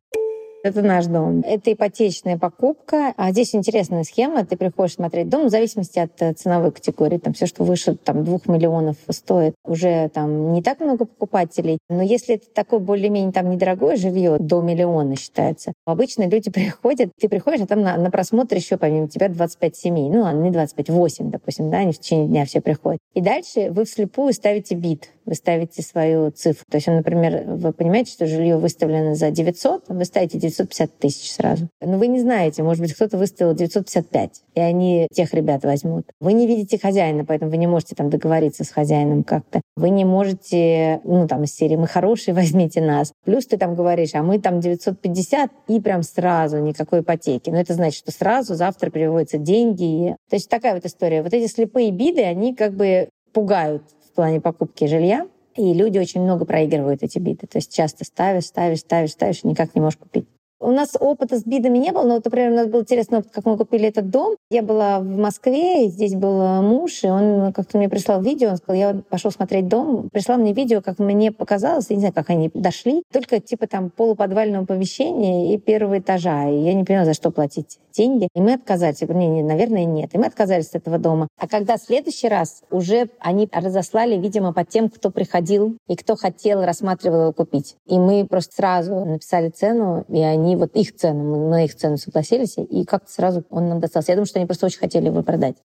Это 0.66 0.82
наш 0.82 1.06
дом. 1.06 1.42
Это 1.46 1.72
ипотечная 1.72 2.36
покупка. 2.36 3.14
А 3.16 3.30
здесь 3.30 3.54
интересная 3.54 4.02
схема. 4.02 4.44
Ты 4.44 4.56
приходишь 4.56 4.94
смотреть 4.94 5.28
дом 5.28 5.46
в 5.46 5.50
зависимости 5.50 6.00
от 6.00 6.20
э, 6.20 6.32
ценовой 6.32 6.72
категории. 6.72 7.18
Там 7.18 7.34
все, 7.34 7.46
что 7.46 7.62
выше 7.62 7.94
там, 7.94 8.24
двух 8.24 8.48
миллионов 8.48 8.96
стоит, 9.08 9.54
уже 9.64 10.08
там 10.08 10.52
не 10.52 10.62
так 10.62 10.80
много 10.80 11.04
покупателей. 11.04 11.78
Но 11.88 12.02
если 12.02 12.34
это 12.34 12.46
такое 12.52 12.80
более-менее 12.80 13.30
там 13.30 13.48
недорогое 13.48 13.94
жилье, 13.94 14.38
до 14.40 14.60
миллиона 14.60 15.14
считается, 15.14 15.72
обычно 15.84 16.26
люди 16.28 16.50
приходят, 16.50 17.12
ты 17.16 17.28
приходишь, 17.28 17.60
а 17.60 17.66
там 17.66 17.82
на, 17.82 17.96
на 17.96 18.10
просмотр 18.10 18.56
еще 18.56 18.76
помимо 18.76 19.06
тебя 19.08 19.28
25 19.28 19.76
семей. 19.76 20.10
Ну 20.10 20.22
ладно, 20.22 20.42
не 20.42 20.50
25, 20.50 20.90
8, 20.90 21.30
допустим, 21.30 21.70
да, 21.70 21.78
они 21.78 21.92
в 21.92 22.00
течение 22.00 22.26
дня 22.26 22.44
все 22.44 22.60
приходят. 22.60 22.98
И 23.14 23.20
дальше 23.20 23.70
вы 23.70 23.84
вслепую 23.84 24.32
ставите 24.32 24.74
бит. 24.74 25.10
Вы 25.26 25.34
ставите 25.34 25.82
свою 25.82 26.30
цифру. 26.30 26.64
То 26.70 26.76
есть, 26.76 26.86
например, 26.86 27.44
вы 27.46 27.72
понимаете, 27.72 28.12
что 28.12 28.26
жилье 28.26 28.56
выставлено 28.56 29.14
за 29.14 29.30
900, 29.30 29.84
вы 29.88 30.04
ставите 30.04 30.38
950 30.38 30.98
тысяч 30.98 31.32
сразу. 31.32 31.68
Но 31.80 31.98
вы 31.98 32.06
не 32.06 32.20
знаете, 32.20 32.62
может 32.62 32.80
быть, 32.80 32.94
кто-то 32.94 33.18
выставил 33.18 33.54
955, 33.54 34.42
и 34.54 34.60
они 34.60 35.08
тех 35.12 35.34
ребят 35.34 35.64
возьмут. 35.64 36.06
Вы 36.20 36.32
не 36.32 36.46
видите 36.46 36.78
хозяина, 36.78 37.24
поэтому 37.24 37.50
вы 37.50 37.56
не 37.56 37.66
можете 37.66 37.94
там 37.94 38.08
договориться 38.08 38.64
с 38.64 38.70
хозяином 38.70 39.24
как-то. 39.24 39.60
Вы 39.76 39.90
не 39.90 40.04
можете, 40.04 41.00
ну, 41.04 41.26
там, 41.26 41.42
из 41.44 41.54
серии 41.54 41.76
«Мы 41.76 41.88
хорошие, 41.88 42.34
возьмите 42.34 42.80
нас». 42.80 43.12
Плюс 43.24 43.46
ты 43.46 43.56
там 43.58 43.74
говоришь, 43.74 44.14
а 44.14 44.22
мы 44.22 44.38
там 44.38 44.60
950, 44.60 45.50
и 45.68 45.80
прям 45.80 46.02
сразу 46.02 46.58
никакой 46.58 47.00
ипотеки. 47.00 47.50
Но 47.50 47.58
это 47.58 47.74
значит, 47.74 47.98
что 47.98 48.12
сразу 48.12 48.54
завтра 48.54 48.90
переводятся 48.90 49.38
деньги. 49.38 50.16
То 50.30 50.36
есть 50.36 50.48
такая 50.48 50.74
вот 50.74 50.84
история. 50.86 51.22
Вот 51.22 51.34
эти 51.34 51.50
слепые 51.50 51.90
биды, 51.90 52.22
они 52.22 52.54
как 52.54 52.74
бы 52.74 53.08
пугают 53.32 53.82
плане 54.16 54.40
покупки 54.40 54.86
жилья, 54.86 55.26
и 55.54 55.72
люди 55.72 55.98
очень 55.98 56.22
много 56.22 56.44
проигрывают 56.44 57.02
эти 57.02 57.18
биты. 57.18 57.46
То 57.46 57.58
есть 57.58 57.74
часто 57.74 58.04
ставишь, 58.04 58.46
ставишь, 58.46 58.80
ставишь, 58.80 59.12
ставишь, 59.12 59.40
и 59.42 59.48
никак 59.48 59.74
не 59.74 59.80
можешь 59.80 59.98
купить. 59.98 60.26
У 60.58 60.70
нас 60.70 60.96
опыта 60.98 61.38
с 61.38 61.44
бидами 61.44 61.78
не 61.78 61.92
было, 61.92 62.04
но, 62.04 62.14
вот, 62.14 62.24
например, 62.24 62.52
у 62.52 62.54
нас 62.54 62.68
был 62.68 62.80
интересный 62.80 63.18
опыт, 63.18 63.30
как 63.32 63.44
мы 63.44 63.58
купили 63.58 63.88
этот 63.88 64.10
дом. 64.10 64.36
Я 64.50 64.62
была 64.62 65.00
в 65.00 65.16
Москве, 65.16 65.86
и 65.86 65.88
здесь 65.88 66.14
был 66.14 66.62
муж, 66.62 67.04
и 67.04 67.08
он 67.08 67.52
как-то 67.52 67.76
мне 67.76 67.88
прислал 67.88 68.22
видео, 68.22 68.50
он 68.50 68.56
сказал, 68.56 68.76
я 68.76 69.02
пошел 69.08 69.30
смотреть 69.30 69.68
дом, 69.68 70.08
прислал 70.10 70.38
мне 70.38 70.52
видео, 70.52 70.80
как 70.80 70.98
мне 70.98 71.30
показалось, 71.30 71.86
я 71.90 71.96
не 71.96 72.00
знаю, 72.00 72.14
как 72.14 72.30
они 72.30 72.50
дошли, 72.54 73.02
только 73.12 73.40
типа 73.40 73.66
там 73.66 73.90
полуподвального 73.90 74.64
помещения 74.64 75.54
и 75.54 75.58
первого 75.58 75.98
этажа, 75.98 76.48
и 76.48 76.58
я 76.58 76.74
не 76.74 76.84
поняла, 76.84 77.04
за 77.04 77.12
что 77.14 77.30
платить 77.30 77.78
деньги. 77.96 78.28
И 78.34 78.40
мы 78.40 78.54
отказались. 78.54 79.00
Я 79.00 79.06
говорю, 79.06 79.26
не, 79.26 79.36
не, 79.36 79.42
наверное, 79.42 79.84
нет. 79.84 80.14
И 80.14 80.18
мы 80.18 80.26
отказались 80.26 80.68
от 80.68 80.76
этого 80.76 80.98
дома. 80.98 81.28
А 81.38 81.48
когда 81.48 81.76
в 81.76 81.80
следующий 81.80 82.28
раз 82.28 82.62
уже 82.70 83.08
они 83.18 83.48
разослали, 83.52 84.16
видимо, 84.16 84.52
по 84.52 84.64
тем, 84.64 84.90
кто 84.90 85.10
приходил 85.10 85.76
и 85.88 85.96
кто 85.96 86.16
хотел, 86.16 86.64
рассматривал 86.64 87.22
его 87.22 87.32
купить. 87.32 87.76
И 87.86 87.98
мы 87.98 88.26
просто 88.26 88.54
сразу 88.54 89.04
написали 89.04 89.48
цену, 89.48 90.04
и 90.08 90.20
они 90.20 90.45
вот 90.54 90.76
их 90.76 90.94
цену, 90.94 91.24
мы 91.24 91.48
на 91.48 91.64
их 91.64 91.74
цену 91.74 91.96
согласились, 91.96 92.56
и 92.58 92.84
как-то 92.84 93.10
сразу 93.10 93.44
он 93.50 93.68
нам 93.68 93.80
достался. 93.80 94.12
Я 94.12 94.16
думаю, 94.16 94.26
что 94.26 94.38
они 94.38 94.46
просто 94.46 94.66
очень 94.66 94.78
хотели 94.78 95.06
его 95.06 95.22
продать. 95.22 95.56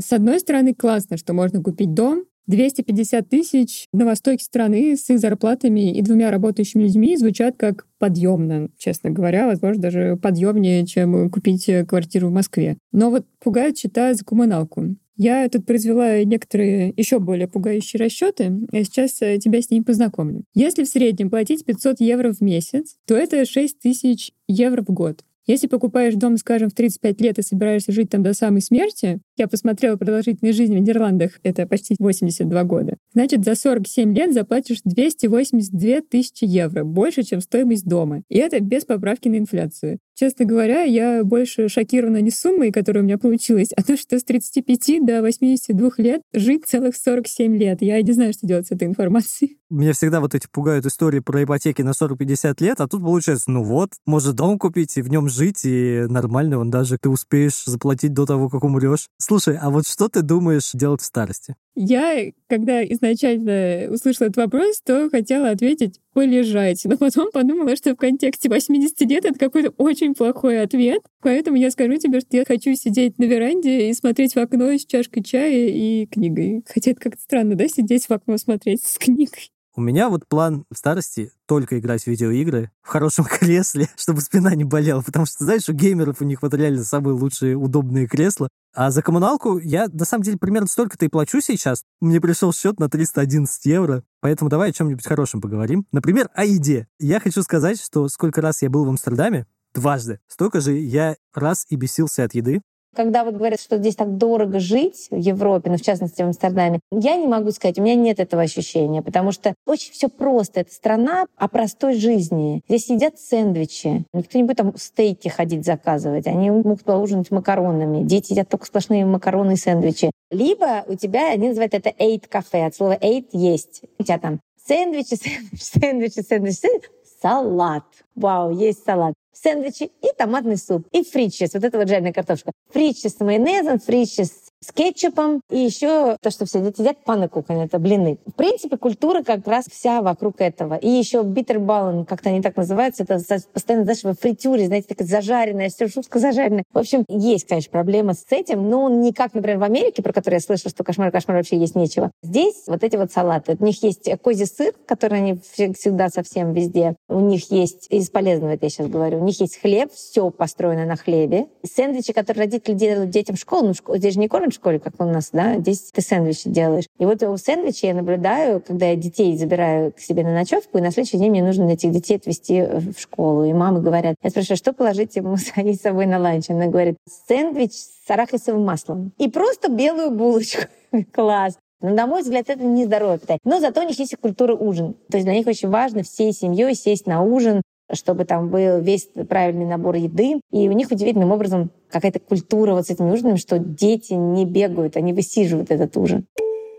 С 0.00 0.12
одной 0.12 0.40
стороны, 0.40 0.74
классно, 0.74 1.16
что 1.16 1.32
можно 1.32 1.62
купить 1.62 1.94
дом, 1.94 2.24
250 2.48 3.28
тысяч 3.28 3.86
на 3.92 4.04
востоке 4.04 4.44
страны 4.44 4.96
с 4.96 5.08
их 5.10 5.20
зарплатами 5.20 5.96
и 5.96 6.02
двумя 6.02 6.30
работающими 6.30 6.82
людьми 6.82 7.16
звучат 7.16 7.56
как 7.56 7.86
подъемно, 7.98 8.68
честно 8.76 9.10
говоря, 9.10 9.46
возможно, 9.46 9.80
даже 9.80 10.18
подъемнее, 10.20 10.84
чем 10.84 11.30
купить 11.30 11.70
квартиру 11.86 12.28
в 12.28 12.32
Москве. 12.32 12.78
Но 12.90 13.10
вот 13.10 13.26
пугает 13.38 13.78
счета 13.78 14.14
за 14.14 14.24
коммуналку. 14.24 14.96
Я 15.16 15.48
тут 15.48 15.66
произвела 15.66 16.22
некоторые 16.24 16.94
еще 16.96 17.18
более 17.18 17.48
пугающие 17.48 18.00
расчеты, 18.00 18.52
я 18.72 18.84
сейчас 18.84 19.20
э, 19.20 19.38
тебя 19.38 19.60
с 19.60 19.70
ними 19.70 19.82
познакомлю. 19.82 20.44
Если 20.54 20.84
в 20.84 20.88
среднем 20.88 21.30
платить 21.30 21.64
500 21.64 22.00
евро 22.00 22.32
в 22.32 22.40
месяц, 22.40 22.96
то 23.06 23.14
это 23.14 23.44
6 23.44 23.78
тысяч 23.78 24.32
евро 24.48 24.82
в 24.82 24.86
год. 24.86 25.24
Если 25.46 25.66
покупаешь 25.66 26.14
дом, 26.14 26.36
скажем, 26.36 26.70
в 26.70 26.74
35 26.74 27.20
лет 27.20 27.38
и 27.38 27.42
собираешься 27.42 27.90
жить 27.92 28.10
там 28.10 28.22
до 28.22 28.32
самой 28.32 28.62
смерти, 28.62 29.20
я 29.36 29.48
посмотрела 29.48 29.96
продолжительность 29.96 30.56
жизни 30.56 30.76
в 30.76 30.80
Нидерландах, 30.80 31.40
это 31.42 31.66
почти 31.66 31.96
82 31.98 32.64
года, 32.64 32.96
значит, 33.14 33.44
за 33.44 33.54
47 33.54 34.14
лет 34.14 34.32
заплатишь 34.32 34.78
282 34.84 36.00
тысячи 36.08 36.44
евро, 36.44 36.84
больше, 36.84 37.22
чем 37.22 37.40
стоимость 37.40 37.86
дома. 37.86 38.22
И 38.28 38.38
это 38.38 38.60
без 38.60 38.84
поправки 38.84 39.28
на 39.28 39.38
инфляцию. 39.38 39.98
Честно 40.14 40.44
говоря, 40.44 40.82
я 40.82 41.24
больше 41.24 41.68
шокирована 41.68 42.20
не 42.20 42.30
суммой, 42.30 42.70
которая 42.70 43.02
у 43.02 43.06
меня 43.06 43.18
получилась, 43.18 43.70
а 43.74 43.82
то, 43.82 43.96
что 43.96 44.18
с 44.18 44.24
35 44.24 45.04
до 45.04 45.22
82 45.22 45.90
лет 45.96 46.22
жить 46.34 46.66
целых 46.66 46.96
47 46.96 47.56
лет. 47.56 47.78
Я 47.80 48.00
не 48.00 48.12
знаю, 48.12 48.32
что 48.32 48.46
делать 48.46 48.66
с 48.66 48.70
этой 48.70 48.86
информацией. 48.86 49.56
Меня 49.70 49.94
всегда 49.94 50.20
вот 50.20 50.34
эти 50.34 50.46
пугают 50.52 50.84
истории 50.84 51.20
про 51.20 51.44
ипотеки 51.44 51.80
на 51.80 51.90
40-50 51.90 52.62
лет, 52.62 52.80
а 52.80 52.88
тут 52.88 53.00
получается, 53.00 53.50
ну 53.50 53.64
вот, 53.64 53.92
может 54.04 54.36
дом 54.36 54.58
купить 54.58 54.98
и 54.98 55.02
в 55.02 55.08
нем 55.08 55.30
жить, 55.30 55.64
и 55.64 56.04
нормально, 56.08 56.58
он 56.58 56.70
даже 56.70 56.98
ты 57.00 57.08
успеешь 57.08 57.64
заплатить 57.64 58.12
до 58.12 58.26
того, 58.26 58.50
как 58.50 58.64
умрешь. 58.64 59.08
Слушай, 59.22 59.56
а 59.56 59.70
вот 59.70 59.86
что 59.86 60.08
ты 60.08 60.22
думаешь 60.22 60.72
делать 60.74 61.00
в 61.00 61.04
старости? 61.04 61.54
Я, 61.76 62.32
когда 62.48 62.82
изначально 62.84 63.86
услышала 63.88 64.26
этот 64.26 64.38
вопрос, 64.38 64.80
то 64.84 65.08
хотела 65.10 65.50
ответить 65.50 66.00
полежать. 66.12 66.82
Но 66.84 66.96
потом 66.96 67.30
подумала, 67.30 67.76
что 67.76 67.92
в 67.92 67.96
контексте 67.96 68.48
80 68.48 69.00
лет 69.02 69.24
это 69.24 69.38
какой-то 69.38 69.70
очень 69.78 70.14
плохой 70.14 70.60
ответ. 70.60 71.02
Поэтому 71.20 71.56
я 71.56 71.70
скажу 71.70 71.96
тебе, 71.98 72.18
что 72.18 72.36
я 72.36 72.44
хочу 72.44 72.74
сидеть 72.74 73.16
на 73.20 73.24
веранде 73.24 73.90
и 73.90 73.94
смотреть 73.94 74.34
в 74.34 74.38
окно 74.38 74.72
с 74.72 74.84
чашкой 74.84 75.22
чая 75.22 75.68
и 75.68 76.06
книгой. 76.06 76.64
Хотя 76.66 76.90
это 76.90 77.00
как-то 77.00 77.22
странно, 77.22 77.54
да, 77.54 77.68
сидеть 77.68 78.06
в 78.06 78.10
окно 78.10 78.36
смотреть 78.38 78.84
с 78.84 78.98
книгой. 78.98 79.51
У 79.74 79.80
меня 79.80 80.10
вот 80.10 80.28
план 80.28 80.66
в 80.70 80.76
старости 80.76 81.32
только 81.46 81.78
играть 81.78 82.04
в 82.04 82.06
видеоигры 82.06 82.70
в 82.82 82.88
хорошем 82.88 83.24
кресле, 83.30 83.88
чтобы 83.96 84.20
спина 84.20 84.54
не 84.54 84.64
болела, 84.64 85.00
потому 85.00 85.24
что, 85.24 85.44
знаешь, 85.44 85.68
у 85.68 85.72
геймеров 85.72 86.20
у 86.20 86.24
них 86.24 86.42
вот 86.42 86.52
реально 86.52 86.84
самые 86.84 87.14
лучшие 87.14 87.56
удобные 87.56 88.06
кресла. 88.06 88.48
А 88.74 88.90
за 88.90 89.02
коммуналку 89.02 89.58
я, 89.58 89.88
на 89.88 90.04
самом 90.04 90.24
деле, 90.24 90.38
примерно 90.38 90.66
столько-то 90.66 91.06
и 91.06 91.08
плачу 91.08 91.40
сейчас. 91.40 91.84
Мне 92.00 92.20
пришел 92.20 92.52
счет 92.52 92.78
на 92.80 92.90
311 92.90 93.64
евро, 93.66 94.02
поэтому 94.20 94.50
давай 94.50 94.70
о 94.70 94.72
чем-нибудь 94.72 95.06
хорошем 95.06 95.40
поговорим. 95.40 95.86
Например, 95.90 96.28
о 96.34 96.44
еде. 96.44 96.86
Я 96.98 97.20
хочу 97.20 97.42
сказать, 97.42 97.82
что 97.82 98.08
сколько 98.08 98.40
раз 98.42 98.62
я 98.62 98.68
был 98.68 98.84
в 98.84 98.90
Амстердаме, 98.90 99.46
дважды, 99.74 100.20
столько 100.26 100.60
же 100.60 100.74
я 100.74 101.16
раз 101.34 101.64
и 101.68 101.76
бесился 101.76 102.24
от 102.24 102.34
еды, 102.34 102.60
когда 102.94 103.24
вот 103.24 103.34
говорят, 103.34 103.60
что 103.60 103.78
здесь 103.78 103.96
так 103.96 104.16
дорого 104.16 104.60
жить 104.60 105.08
в 105.10 105.16
Европе, 105.16 105.70
ну, 105.70 105.76
в 105.76 105.82
частности, 105.82 106.22
в 106.22 106.26
Амстердаме, 106.26 106.80
я 106.90 107.16
не 107.16 107.26
могу 107.26 107.50
сказать, 107.50 107.78
у 107.78 107.82
меня 107.82 107.94
нет 107.94 108.20
этого 108.20 108.42
ощущения, 108.42 109.02
потому 109.02 109.32
что 109.32 109.54
очень 109.66 109.92
все 109.92 110.08
просто. 110.08 110.60
Это 110.60 110.72
страна 110.72 111.26
о 111.36 111.48
простой 111.48 111.94
жизни. 111.94 112.62
Здесь 112.68 112.90
едят 112.90 113.18
сэндвичи. 113.18 114.04
Никто 114.12 114.38
не 114.38 114.44
будет 114.44 114.58
там 114.58 114.76
стейки 114.76 115.28
ходить 115.28 115.64
заказывать. 115.64 116.26
Они 116.26 116.50
могут 116.50 116.84
поужинать 116.84 117.30
макаронами. 117.30 118.02
Дети 118.04 118.32
едят 118.32 118.48
только 118.48 118.66
сплошные 118.66 119.04
макароны 119.04 119.54
и 119.54 119.56
сэндвичи. 119.56 120.10
Либо 120.30 120.84
у 120.86 120.94
тебя, 120.94 121.32
они 121.32 121.48
называют 121.48 121.74
это 121.74 121.90
eight 121.90 122.28
кафе. 122.28 122.66
От 122.66 122.74
слова 122.74 122.96
eight— 123.00 123.28
есть. 123.32 123.82
У 123.98 124.04
тебя 124.04 124.18
там 124.18 124.40
сэндвичи, 124.66 125.14
сэндвичи, 125.14 125.56
сэндвичи, 125.60 126.20
сэндвичи, 126.20 126.52
сэндвичи 126.52 127.02
салат. 127.20 127.84
Вау, 128.14 128.50
есть 128.50 128.84
салат 128.84 129.14
сэндвичи 129.32 129.84
и 129.84 130.08
томатный 130.16 130.56
суп, 130.56 130.86
и 130.92 131.02
фричес, 131.02 131.54
вот 131.54 131.64
это 131.64 131.78
вот 131.78 131.88
жареная 131.88 132.12
картошка. 132.12 132.52
Фричес 132.70 133.16
с 133.16 133.20
майонезом, 133.20 133.78
фричес 133.78 134.51
с 134.62 134.72
кетчупом, 134.72 135.42
и 135.50 135.58
еще 135.58 136.16
то, 136.20 136.30
что 136.30 136.46
все 136.46 136.60
дети 136.60 136.80
едят, 136.80 136.98
панакукан, 137.04 137.58
это 137.58 137.78
блины. 137.78 138.18
В 138.26 138.32
принципе, 138.32 138.76
культура 138.76 139.22
как 139.22 139.46
раз 139.46 139.66
вся 139.66 140.02
вокруг 140.02 140.40
этого. 140.40 140.76
И 140.76 140.88
еще 140.88 141.22
битербаллен, 141.22 142.04
как-то 142.04 142.30
они 142.30 142.40
так 142.40 142.56
называются, 142.56 143.02
это 143.02 143.18
постоянно, 143.52 143.84
знаешь, 143.84 144.04
во 144.04 144.14
фритюре, 144.14 144.66
знаете, 144.66 144.88
такая 144.88 145.08
зажаренная, 145.08 145.68
все 145.68 145.86
жутко 145.88 146.18
зажаренная. 146.18 146.64
В 146.72 146.78
общем, 146.78 147.04
есть, 147.08 147.46
конечно, 147.46 147.70
проблема 147.70 148.14
с 148.14 148.24
этим, 148.30 148.68
но 148.70 148.88
не 148.88 149.12
как, 149.12 149.34
например, 149.34 149.58
в 149.58 149.64
Америке, 149.64 150.02
про 150.02 150.12
который 150.12 150.34
я 150.34 150.40
слышала, 150.40 150.70
что 150.70 150.84
кошмар-кошмар 150.84 151.36
вообще 151.36 151.56
есть 151.56 151.74
нечего. 151.74 152.10
Здесь 152.22 152.64
вот 152.66 152.84
эти 152.84 152.96
вот 152.96 153.12
салаты. 153.12 153.56
У 153.58 153.64
них 153.64 153.82
есть 153.82 154.08
козий 154.22 154.46
сыр, 154.46 154.74
который 154.86 155.18
они 155.18 155.34
всегда 155.34 156.08
совсем 156.08 156.52
везде. 156.52 156.96
У 157.08 157.20
них 157.20 157.50
есть, 157.50 157.86
из 157.90 158.10
полезного 158.10 158.52
это 158.52 158.66
я 158.66 158.70
сейчас 158.70 158.88
говорю, 158.88 159.18
у 159.18 159.24
них 159.24 159.40
есть 159.40 159.60
хлеб, 159.60 159.92
все 159.92 160.30
построено 160.30 160.86
на 160.86 160.96
хлебе. 160.96 161.46
Сэндвичи, 161.64 162.12
которые 162.12 162.44
родители 162.44 162.74
делают 162.74 163.10
детям 163.10 163.36
в 163.36 163.38
школу, 163.40 163.72
ну, 163.86 163.96
здесь 163.96 164.14
же 164.14 164.20
не 164.20 164.28
кормят 164.28 164.51
в 164.52 164.56
школе, 164.56 164.78
как 164.78 164.94
у 164.98 165.04
нас, 165.04 165.30
да, 165.32 165.58
здесь 165.58 165.90
ты 165.92 166.00
сэндвичи 166.00 166.48
делаешь. 166.48 166.84
И 166.98 167.04
вот 167.04 167.22
у 167.22 167.36
сэндвичей 167.36 167.88
я 167.88 167.94
наблюдаю, 167.94 168.60
когда 168.60 168.86
я 168.86 168.96
детей 168.96 169.36
забираю 169.36 169.92
к 169.92 170.00
себе 170.00 170.22
на 170.22 170.32
ночевку, 170.32 170.78
и 170.78 170.80
на 170.80 170.90
следующий 170.90 171.18
день 171.18 171.30
мне 171.30 171.42
нужно 171.42 171.70
этих 171.70 171.90
детей 171.90 172.16
отвезти 172.16 172.62
в 172.62 172.98
школу. 172.98 173.44
И 173.44 173.52
мамы 173.52 173.80
говорят, 173.80 174.16
я 174.22 174.30
спрашиваю, 174.30 174.56
что 174.56 174.72
положить 174.72 175.16
ему 175.16 175.36
с 175.36 175.80
собой 175.80 176.06
на 176.06 176.18
ланч? 176.18 176.50
Она 176.50 176.66
говорит, 176.66 176.96
сэндвич 177.28 177.72
с 177.72 178.10
арахисовым 178.10 178.64
маслом. 178.64 179.12
И 179.18 179.28
просто 179.28 179.70
белую 179.70 180.10
булочку. 180.10 180.62
Класс. 181.12 181.56
Но, 181.80 181.90
на 181.90 182.06
мой 182.06 182.22
взгляд, 182.22 182.48
это 182.48 182.62
не 182.62 182.84
здоровое 182.84 183.18
питание. 183.18 183.40
Но 183.44 183.58
зато 183.58 183.80
у 183.80 183.84
них 183.84 183.98
есть 183.98 184.16
культура 184.20 184.54
ужин. 184.54 184.94
То 185.10 185.16
есть 185.16 185.26
для 185.26 185.34
них 185.34 185.46
очень 185.46 185.68
важно 185.68 186.04
всей 186.04 186.32
семьей 186.32 186.74
сесть 186.74 187.06
на 187.06 187.22
ужин, 187.22 187.60
чтобы 187.92 188.24
там 188.24 188.48
был 188.48 188.80
весь 188.80 189.08
правильный 189.28 189.66
набор 189.66 189.96
еды. 189.96 190.40
И 190.50 190.68
у 190.68 190.72
них 190.72 190.90
удивительным 190.90 191.30
образом 191.32 191.70
какая-то 191.90 192.20
культура 192.20 192.74
вот 192.74 192.86
с 192.86 192.90
этими 192.90 193.10
ужинами, 193.10 193.36
что 193.36 193.58
дети 193.58 194.14
не 194.14 194.44
бегают, 194.44 194.96
они 194.96 195.12
высиживают 195.12 195.70
этот 195.70 195.96
ужин. 195.96 196.26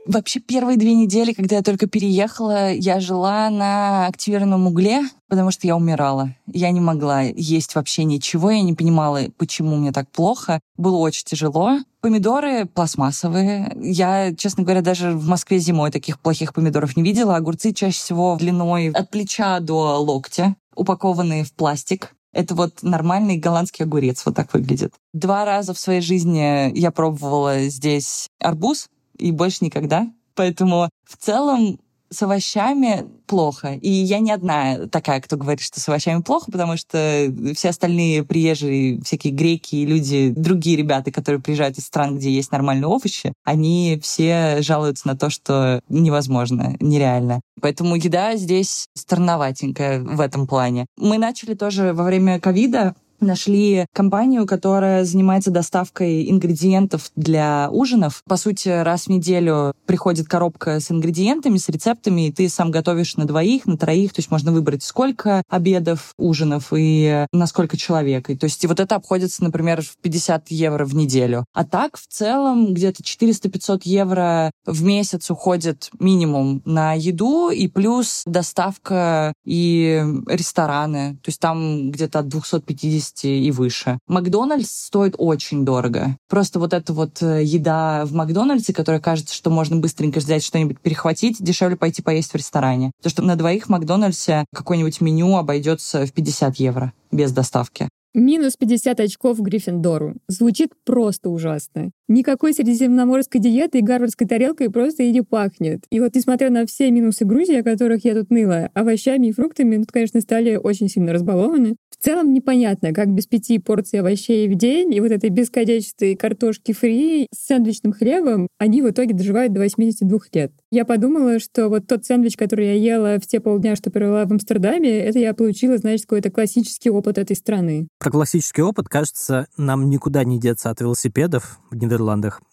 Вообще 0.05 0.41
первые 0.41 0.77
две 0.77 0.93
недели, 0.93 1.31
когда 1.31 1.55
я 1.55 1.61
только 1.61 1.87
переехала, 1.87 2.73
я 2.73 2.99
жила 2.99 3.49
на 3.49 4.07
активированном 4.07 4.67
угле, 4.67 5.03
потому 5.29 5.49
что 5.49 5.65
я 5.65 5.77
умирала. 5.77 6.35
Я 6.45 6.71
не 6.71 6.81
могла 6.81 7.21
есть 7.21 7.73
вообще 7.75 8.03
ничего, 8.03 8.51
я 8.51 8.61
не 8.61 8.73
понимала, 8.73 9.21
почему 9.37 9.77
мне 9.77 9.93
так 9.93 10.09
плохо. 10.11 10.59
Было 10.75 10.97
очень 10.97 11.23
тяжело. 11.23 11.79
Помидоры 12.01 12.65
пластмассовые. 12.65 13.77
Я, 13.81 14.35
честно 14.35 14.63
говоря, 14.63 14.81
даже 14.81 15.11
в 15.11 15.25
Москве 15.25 15.59
зимой 15.59 15.89
таких 15.89 16.19
плохих 16.19 16.53
помидоров 16.53 16.97
не 16.97 17.03
видела. 17.03 17.37
Огурцы 17.37 17.71
чаще 17.71 17.97
всего 17.97 18.35
длиной 18.37 18.89
от 18.89 19.09
плеча 19.09 19.61
до 19.61 19.99
локтя 19.99 20.57
упакованные 20.75 21.43
в 21.43 21.53
пластик. 21.53 22.15
Это 22.31 22.55
вот 22.55 22.81
нормальный 22.81 23.37
голландский 23.37 23.85
огурец, 23.85 24.25
вот 24.25 24.35
так 24.35 24.53
выглядит. 24.53 24.93
Два 25.13 25.45
раза 25.45 25.73
в 25.73 25.79
своей 25.79 26.01
жизни 26.01 26.75
я 26.77 26.91
пробовала 26.91 27.59
здесь 27.69 28.27
арбуз, 28.39 28.89
и 29.17 29.31
больше 29.31 29.63
никогда. 29.65 30.11
Поэтому 30.35 30.89
в 31.05 31.17
целом 31.17 31.79
с 32.13 32.21
овощами 32.21 33.05
плохо. 33.25 33.73
И 33.73 33.89
я 33.89 34.19
не 34.19 34.31
одна 34.31 34.87
такая, 34.87 35.19
кто 35.21 35.37
говорит, 35.37 35.61
что 35.61 35.79
с 35.79 35.89
овощами 35.89 36.21
плохо, 36.21 36.51
потому 36.51 36.77
что 36.77 37.33
все 37.55 37.69
остальные 37.69 38.23
приезжие, 38.23 39.01
всякие 39.01 39.33
греки 39.33 39.75
и 39.75 39.85
люди, 39.85 40.33
другие 40.35 40.77
ребята, 40.77 41.11
которые 41.11 41.41
приезжают 41.41 41.77
из 41.77 41.85
стран, 41.85 42.17
где 42.17 42.31
есть 42.31 42.51
нормальные 42.51 42.87
овощи, 42.87 43.33
они 43.43 43.99
все 44.01 44.61
жалуются 44.61 45.07
на 45.07 45.17
то, 45.17 45.29
что 45.29 45.81
невозможно, 45.89 46.75
нереально. 46.79 47.41
Поэтому 47.61 47.95
еда 47.95 48.35
здесь 48.35 48.87
странноватенькая 48.93 50.01
в 50.01 50.19
этом 50.19 50.47
плане. 50.47 50.85
Мы 50.97 51.17
начали 51.17 51.53
тоже 51.53 51.93
во 51.93 52.03
время 52.03 52.39
ковида 52.39 52.95
нашли 53.23 53.85
компанию, 53.93 54.45
которая 54.45 55.05
занимается 55.05 55.51
доставкой 55.51 56.29
ингредиентов 56.29 57.11
для 57.15 57.69
ужинов. 57.71 58.23
По 58.27 58.37
сути, 58.37 58.69
раз 58.69 59.05
в 59.05 59.09
неделю 59.09 59.73
приходит 59.85 60.27
коробка 60.27 60.79
с 60.79 60.91
ингредиентами, 60.91 61.57
с 61.57 61.69
рецептами, 61.69 62.27
и 62.27 62.31
ты 62.31 62.49
сам 62.49 62.71
готовишь 62.71 63.15
на 63.17 63.25
двоих, 63.25 63.65
на 63.65 63.77
троих, 63.77 64.13
то 64.13 64.19
есть 64.19 64.31
можно 64.31 64.51
выбрать 64.51 64.83
сколько 64.83 65.43
обедов, 65.49 66.13
ужинов 66.17 66.73
и 66.75 67.25
на 67.31 67.47
сколько 67.47 67.77
человек. 67.77 68.29
И, 68.29 68.35
то 68.35 68.45
есть 68.45 68.63
и 68.63 68.67
вот 68.67 68.79
это 68.79 68.95
обходится, 68.95 69.43
например, 69.43 69.81
в 69.81 69.97
50 69.97 70.49
евро 70.49 70.85
в 70.85 70.95
неделю. 70.95 71.45
А 71.53 71.63
так, 71.65 71.97
в 71.97 72.07
целом, 72.07 72.73
где-то 72.73 73.03
400-500 73.03 73.81
евро 73.83 74.51
в 74.65 74.83
месяц 74.83 75.29
уходит 75.29 75.89
минимум 75.99 76.61
на 76.65 76.93
еду, 76.93 77.49
и 77.49 77.67
плюс 77.67 78.23
доставка 78.25 79.33
и 79.45 80.03
рестораны. 80.27 81.15
То 81.23 81.29
есть 81.29 81.39
там 81.39 81.91
где-то 81.91 82.19
от 82.19 82.27
250 82.27 83.12
200 83.13 83.27
и 83.27 83.51
выше. 83.51 83.99
Макдональдс 84.07 84.69
стоит 84.69 85.15
очень 85.17 85.65
дорого. 85.65 86.17
Просто 86.29 86.59
вот 86.59 86.73
эта 86.73 86.93
вот 86.93 87.21
э, 87.21 87.43
еда 87.43 88.05
в 88.05 88.13
Макдональдсе, 88.13 88.73
которая 88.73 89.01
кажется, 89.01 89.33
что 89.33 89.49
можно 89.49 89.77
быстренько 89.77 90.19
взять 90.19 90.43
что-нибудь 90.43 90.79
перехватить, 90.79 91.41
дешевле 91.41 91.75
пойти 91.75 92.01
поесть 92.01 92.31
в 92.31 92.35
ресторане. 92.35 92.91
То, 93.01 93.09
что 93.09 93.21
на 93.21 93.35
двоих 93.35 93.65
в 93.65 93.69
Макдональдсе 93.69 94.45
какое-нибудь 94.53 95.01
меню 95.01 95.37
обойдется 95.37 96.05
в 96.05 96.11
50 96.11 96.55
евро 96.57 96.93
без 97.11 97.31
доставки. 97.31 97.89
Минус 98.15 98.57
50 98.57 98.99
очков 98.99 99.39
Гриффиндору. 99.39 100.15
Звучит 100.27 100.71
просто 100.85 101.29
ужасно. 101.29 101.89
Никакой 102.13 102.53
средиземноморской 102.53 103.41
диеты 103.41 103.79
и 103.79 103.81
гарвардской 103.81 104.27
тарелкой 104.27 104.69
просто 104.69 105.01
и 105.01 105.11
не 105.11 105.23
пахнет. 105.23 105.85
И 105.89 105.99
вот 105.99 106.13
несмотря 106.13 106.51
на 106.51 106.67
все 106.67 106.91
минусы 106.91 107.25
Грузии, 107.25 107.55
о 107.55 107.63
которых 107.63 108.05
я 108.05 108.13
тут 108.13 108.29
ныла, 108.29 108.69
овощами 108.75 109.25
и 109.25 109.31
фруктами 109.31 109.77
тут, 109.77 109.91
конечно, 109.91 110.21
стали 110.21 110.55
очень 110.55 110.89
сильно 110.89 111.11
разбалованы. 111.11 111.75
В 111.89 112.03
целом 112.03 112.31
непонятно, 112.31 112.93
как 112.93 113.09
без 113.09 113.25
пяти 113.25 113.57
порций 113.57 114.01
овощей 114.01 114.47
в 114.47 114.53
день 114.53 114.93
и 114.93 114.99
вот 114.99 115.09
этой 115.09 115.31
бесконечной 115.31 116.15
картошки 116.15 116.71
фри 116.71 117.29
с 117.33 117.47
сэндвичным 117.47 117.93
хлебом 117.93 118.47
они 118.59 118.83
в 118.83 118.91
итоге 118.91 119.15
доживают 119.15 119.51
до 119.51 119.61
82 119.61 120.19
лет. 120.33 120.51
Я 120.69 120.85
подумала, 120.85 121.39
что 121.39 121.67
вот 121.67 121.87
тот 121.87 122.05
сэндвич, 122.05 122.37
который 122.37 122.67
я 122.67 122.73
ела 122.73 123.17
в 123.19 123.25
те 123.25 123.39
полдня, 123.39 123.75
что 123.75 123.89
провела 123.89 124.25
в 124.25 124.31
Амстердаме, 124.31 124.99
это 124.99 125.17
я 125.17 125.33
получила, 125.33 125.79
значит, 125.79 126.05
какой-то 126.05 126.29
классический 126.29 126.91
опыт 126.91 127.17
этой 127.17 127.35
страны. 127.35 127.87
Про 127.97 128.11
классический 128.11 128.61
опыт, 128.61 128.87
кажется, 128.87 129.47
нам 129.57 129.89
никуда 129.89 130.23
не 130.23 130.39
деться 130.39 130.69
от 130.69 130.79
велосипедов 130.79 131.59
в 131.71 131.75
Нидерландах. 131.75 132.02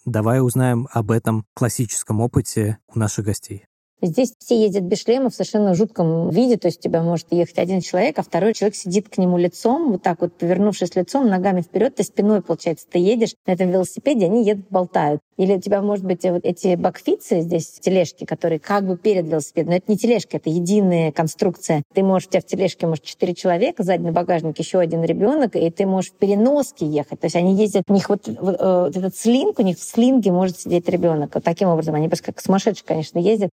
Давай 0.05 0.41
узнаем 0.41 0.87
об 0.91 1.11
этом 1.11 1.45
классическом 1.53 2.21
опыте 2.21 2.79
у 2.87 2.97
наших 2.97 3.25
гостей. 3.25 3.65
Здесь 4.01 4.33
все 4.39 4.59
ездят 4.59 4.83
без 4.83 5.03
шлема 5.03 5.29
в 5.29 5.33
совершенно 5.33 5.75
жутком 5.75 6.29
виде, 6.29 6.57
то 6.57 6.67
есть 6.67 6.79
у 6.79 6.81
тебя 6.81 7.03
может 7.03 7.27
ехать 7.31 7.59
один 7.59 7.81
человек, 7.81 8.17
а 8.17 8.23
второй 8.23 8.53
человек 8.53 8.75
сидит 8.75 9.09
к 9.09 9.17
нему 9.17 9.37
лицом, 9.37 9.91
вот 9.91 10.01
так 10.01 10.21
вот 10.21 10.33
повернувшись 10.33 10.95
лицом, 10.95 11.27
ногами 11.27 11.61
вперед, 11.61 11.95
ты 11.95 12.03
спиной, 12.03 12.41
получается, 12.41 12.87
ты 12.89 12.97
едешь 12.97 13.35
на 13.45 13.51
этом 13.51 13.69
велосипеде, 13.69 14.25
они 14.25 14.43
едут, 14.43 14.65
болтают. 14.69 15.21
Или 15.37 15.55
у 15.55 15.59
тебя, 15.59 15.81
может 15.81 16.05
быть, 16.05 16.23
вот 16.23 16.45
эти 16.45 16.75
бакфицы 16.75 17.41
здесь, 17.41 17.79
тележки, 17.79 18.25
которые 18.25 18.59
как 18.59 18.85
бы 18.85 18.95
перед 18.95 19.27
велосипедом. 19.27 19.71
Но 19.71 19.77
это 19.77 19.91
не 19.91 19.97
тележка, 19.97 20.37
это 20.37 20.49
единая 20.49 21.11
конструкция. 21.11 21.81
Ты 21.95 22.03
можешь, 22.03 22.27
у 22.27 22.31
тебя 22.31 22.41
в 22.41 22.45
тележке 22.45 22.85
может 22.85 23.03
четыре 23.05 23.33
человека, 23.33 23.83
сзади 23.83 24.01
на 24.01 24.11
багажник 24.11 24.59
еще 24.59 24.79
один 24.79 25.03
ребенок, 25.03 25.55
и 25.55 25.69
ты 25.71 25.87
можешь 25.87 26.11
в 26.11 26.15
переноске 26.15 26.85
ехать. 26.85 27.19
То 27.19 27.25
есть 27.25 27.35
они 27.35 27.55
ездят, 27.55 27.83
у 27.87 27.93
них 27.93 28.09
вот, 28.09 28.27
э, 28.27 28.33
вот 28.39 28.95
этот 28.95 29.15
слинг, 29.15 29.57
у 29.57 29.63
них 29.63 29.77
в 29.77 29.83
слинге 29.83 30.31
может 30.31 30.59
сидеть 30.59 30.87
ребенок. 30.89 31.33
Вот 31.33 31.43
таким 31.43 31.69
образом 31.69 31.95
они 31.95 32.07
просто 32.07 32.25
как 32.25 32.39
сумасшедшие, 32.39 32.85
конечно. 32.85 33.17
Ездят 33.17 33.49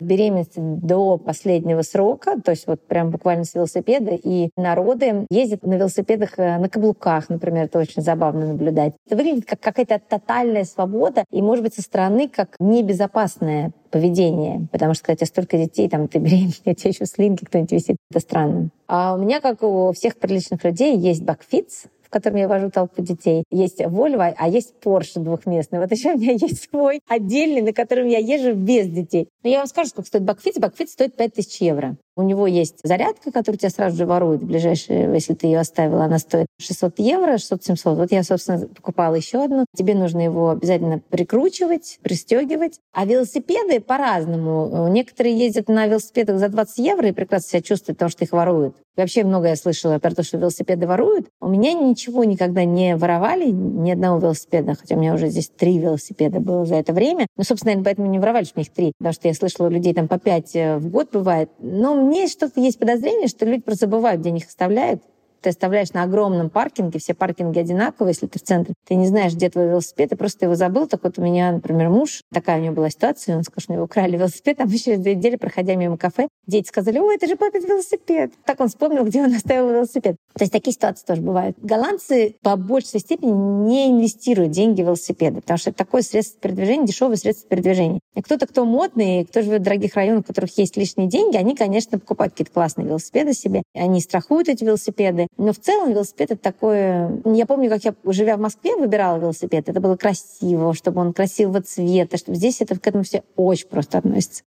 беременности 0.00 0.58
до 0.58 1.18
последнего 1.18 1.82
срока, 1.82 2.40
то 2.40 2.50
есть 2.50 2.66
вот 2.66 2.86
прям 2.86 3.10
буквально 3.10 3.44
с 3.44 3.54
велосипеда, 3.54 4.12
и 4.12 4.50
народы 4.56 5.26
ездят 5.30 5.64
на 5.64 5.74
велосипедах 5.74 6.38
э, 6.38 6.58
на 6.58 6.68
каблуках, 6.68 7.28
например, 7.28 7.64
это 7.64 7.78
очень 7.78 8.02
забавно 8.02 8.48
наблюдать. 8.48 8.94
Это 9.06 9.16
выглядит 9.16 9.46
как 9.46 9.60
какая-то 9.60 10.00
тотальная 10.08 10.64
свобода, 10.64 11.24
и, 11.30 11.42
может 11.42 11.64
быть, 11.64 11.74
со 11.74 11.82
стороны 11.82 12.28
как 12.28 12.56
небезопасное 12.58 13.72
поведение, 13.90 14.66
потому 14.72 14.94
что, 14.94 15.14
тебя 15.14 15.26
столько 15.26 15.56
детей, 15.56 15.88
там, 15.88 16.08
ты 16.08 16.18
беременна, 16.18 16.52
у 16.66 16.74
тебя 16.74 16.90
еще 16.90 17.06
слинги 17.06 17.44
кто-нибудь 17.44 17.72
висит, 17.72 17.96
это 18.10 18.20
странно. 18.20 18.70
А 18.88 19.14
у 19.14 19.18
меня, 19.18 19.40
как 19.40 19.62
у 19.62 19.92
всех 19.92 20.16
приличных 20.16 20.64
людей, 20.64 20.96
есть 20.96 21.22
бакфитс, 21.22 21.84
котором 22.14 22.36
я 22.36 22.48
вожу 22.48 22.70
толпу 22.70 23.02
детей. 23.02 23.44
Есть 23.50 23.80
Volvo, 23.80 24.32
а 24.36 24.48
есть 24.48 24.74
Porsche 24.82 25.18
двухместный. 25.20 25.80
Вот 25.80 25.90
еще 25.90 26.12
у 26.12 26.18
меня 26.18 26.32
есть 26.40 26.70
свой 26.70 27.00
отдельный, 27.08 27.60
на 27.60 27.72
котором 27.72 28.06
я 28.06 28.18
езжу 28.18 28.54
без 28.54 28.86
детей. 28.86 29.28
Но 29.42 29.50
я 29.50 29.58
вам 29.58 29.66
скажу, 29.66 29.88
сколько 29.90 30.06
стоит 30.06 30.22
бакфит. 30.22 30.60
Бакфит 30.60 30.90
стоит 30.90 31.16
5000 31.16 31.60
евро. 31.60 31.96
У 32.16 32.22
него 32.22 32.46
есть 32.46 32.76
зарядка, 32.84 33.32
которую 33.32 33.58
тебя 33.58 33.70
сразу 33.70 33.96
же 33.96 34.06
воруют 34.06 34.42
в 34.42 34.46
ближайшие, 34.46 35.12
если 35.12 35.34
ты 35.34 35.48
ее 35.48 35.58
оставила, 35.58 36.04
она 36.04 36.18
стоит 36.18 36.46
600 36.60 36.98
евро, 36.98 37.34
600-700. 37.34 37.96
Вот 37.96 38.12
я, 38.12 38.22
собственно, 38.22 38.66
покупала 38.68 39.16
еще 39.16 39.42
одну. 39.42 39.64
Тебе 39.76 39.94
нужно 39.94 40.20
его 40.20 40.50
обязательно 40.50 41.00
прикручивать, 41.10 41.98
пристегивать. 42.02 42.78
А 42.92 43.04
велосипеды 43.04 43.80
по-разному. 43.80 44.88
Некоторые 44.88 45.36
ездят 45.36 45.68
на 45.68 45.86
велосипедах 45.86 46.38
за 46.38 46.48
20 46.48 46.78
евро 46.78 47.08
и 47.08 47.12
прекрасно 47.12 47.48
себя 47.48 47.62
чувствуют, 47.62 47.98
потому 47.98 48.10
что 48.10 48.24
их 48.24 48.32
воруют. 48.32 48.76
вообще 48.96 49.24
много 49.24 49.48
я 49.48 49.56
слышала 49.56 49.98
про 49.98 50.14
то, 50.14 50.22
что 50.22 50.38
велосипеды 50.38 50.86
воруют. 50.86 51.26
У 51.40 51.48
меня 51.48 51.72
ничего 51.72 52.22
никогда 52.22 52.64
не 52.64 52.96
воровали, 52.96 53.50
ни 53.50 53.90
одного 53.90 54.20
велосипеда, 54.20 54.74
хотя 54.74 54.94
у 54.94 54.98
меня 55.00 55.14
уже 55.14 55.28
здесь 55.28 55.48
три 55.48 55.78
велосипеда 55.78 56.38
было 56.38 56.64
за 56.64 56.76
это 56.76 56.92
время. 56.92 57.26
Ну, 57.36 57.42
собственно, 57.42 57.72
наверное, 57.72 57.84
поэтому 57.84 58.08
не 58.08 58.18
воровали, 58.20 58.44
что 58.44 58.54
у 58.56 58.60
них 58.60 58.70
три, 58.70 58.92
потому 58.98 59.14
что 59.14 59.26
я 59.26 59.34
слышала, 59.34 59.66
у 59.66 59.70
людей 59.70 59.94
там 59.94 60.06
по 60.06 60.18
пять 60.18 60.54
э, 60.54 60.76
в 60.78 60.88
год 60.88 61.08
бывает. 61.12 61.50
Но 61.58 62.03
мне 62.04 62.26
что-то 62.28 62.60
есть 62.60 62.78
подозрение, 62.78 63.28
что 63.28 63.44
люди 63.44 63.62
просто 63.62 63.86
забывают, 63.86 64.20
где 64.20 64.30
них 64.30 64.46
оставляют 64.46 65.02
ты 65.44 65.50
оставляешь 65.50 65.92
на 65.92 66.02
огромном 66.02 66.50
паркинге, 66.50 66.98
все 66.98 67.14
паркинги 67.14 67.58
одинаковые, 67.58 68.12
если 68.12 68.26
ты 68.26 68.38
в 68.38 68.42
центре, 68.42 68.74
ты 68.86 68.94
не 68.94 69.06
знаешь, 69.06 69.34
где 69.34 69.50
твой 69.50 69.68
велосипед, 69.68 70.10
ты 70.10 70.16
просто 70.16 70.46
его 70.46 70.54
забыл. 70.54 70.86
Так 70.86 71.04
вот 71.04 71.18
у 71.18 71.22
меня, 71.22 71.52
например, 71.52 71.90
муж, 71.90 72.22
такая 72.32 72.58
у 72.58 72.62
него 72.62 72.74
была 72.74 72.90
ситуация, 72.90 73.36
он 73.36 73.44
сказал, 73.44 73.62
что 73.62 73.80
у 73.80 73.84
украли 73.84 74.16
велосипед, 74.16 74.60
а 74.60 74.64
мы 74.64 74.78
через 74.78 75.00
две 75.00 75.14
недели, 75.14 75.36
проходя 75.36 75.74
мимо 75.74 75.98
кафе, 75.98 76.28
дети 76.46 76.68
сказали, 76.68 76.98
ой, 76.98 77.16
это 77.16 77.26
же 77.26 77.36
папин 77.36 77.62
велосипед. 77.66 78.32
Так 78.46 78.60
он 78.60 78.68
вспомнил, 78.68 79.04
где 79.04 79.22
он 79.22 79.34
оставил 79.34 79.70
велосипед. 79.70 80.16
То 80.34 80.42
есть 80.42 80.52
такие 80.52 80.72
ситуации 80.72 81.04
тоже 81.04 81.20
бывают. 81.20 81.56
Голландцы 81.60 82.36
по 82.42 82.56
большей 82.56 83.00
степени 83.00 83.30
не 83.30 83.90
инвестируют 83.90 84.52
деньги 84.52 84.82
в 84.82 84.86
велосипеды, 84.86 85.40
потому 85.42 85.58
что 85.58 85.70
это 85.70 85.78
такое 85.78 86.02
средство 86.02 86.40
передвижения, 86.40 86.86
дешевое 86.86 87.16
средство 87.16 87.48
передвижения. 87.48 88.00
И 88.14 88.22
кто-то, 88.22 88.46
кто 88.46 88.64
модный, 88.64 89.26
кто 89.26 89.42
живет 89.42 89.60
в 89.60 89.64
дорогих 89.64 89.94
районах, 89.94 90.24
в 90.24 90.26
которых 90.26 90.56
есть 90.56 90.76
лишние 90.76 91.08
деньги, 91.08 91.36
они, 91.36 91.54
конечно, 91.54 91.98
покупают 91.98 92.32
какие-то 92.32 92.52
классные 92.52 92.86
велосипеды 92.86 93.34
себе. 93.34 93.62
Они 93.74 94.00
страхуют 94.00 94.48
эти 94.48 94.64
велосипеды. 94.64 95.26
Но 95.36 95.52
в 95.52 95.58
целом 95.58 95.90
велосипед— 95.90 96.30
это 96.32 96.42
такое... 96.42 97.20
Я 97.24 97.46
помню, 97.46 97.68
как 97.68 97.84
я, 97.84 97.94
живя 98.06 98.36
в 98.36 98.40
Москве, 98.40 98.76
выбирала 98.76 99.18
велосипед. 99.18 99.68
Это 99.68 99.80
было 99.80 99.96
красиво, 99.96 100.74
чтобы 100.74 101.00
он 101.00 101.12
красивого 101.12 101.60
цвета, 101.62 102.16
чтобы 102.16 102.36
здесь 102.36 102.60
это 102.60 102.78
к 102.78 102.86
этому 102.86 103.04
все 103.04 103.22
очень 103.36 103.68
просто 103.68 103.98
относится. 103.98 104.44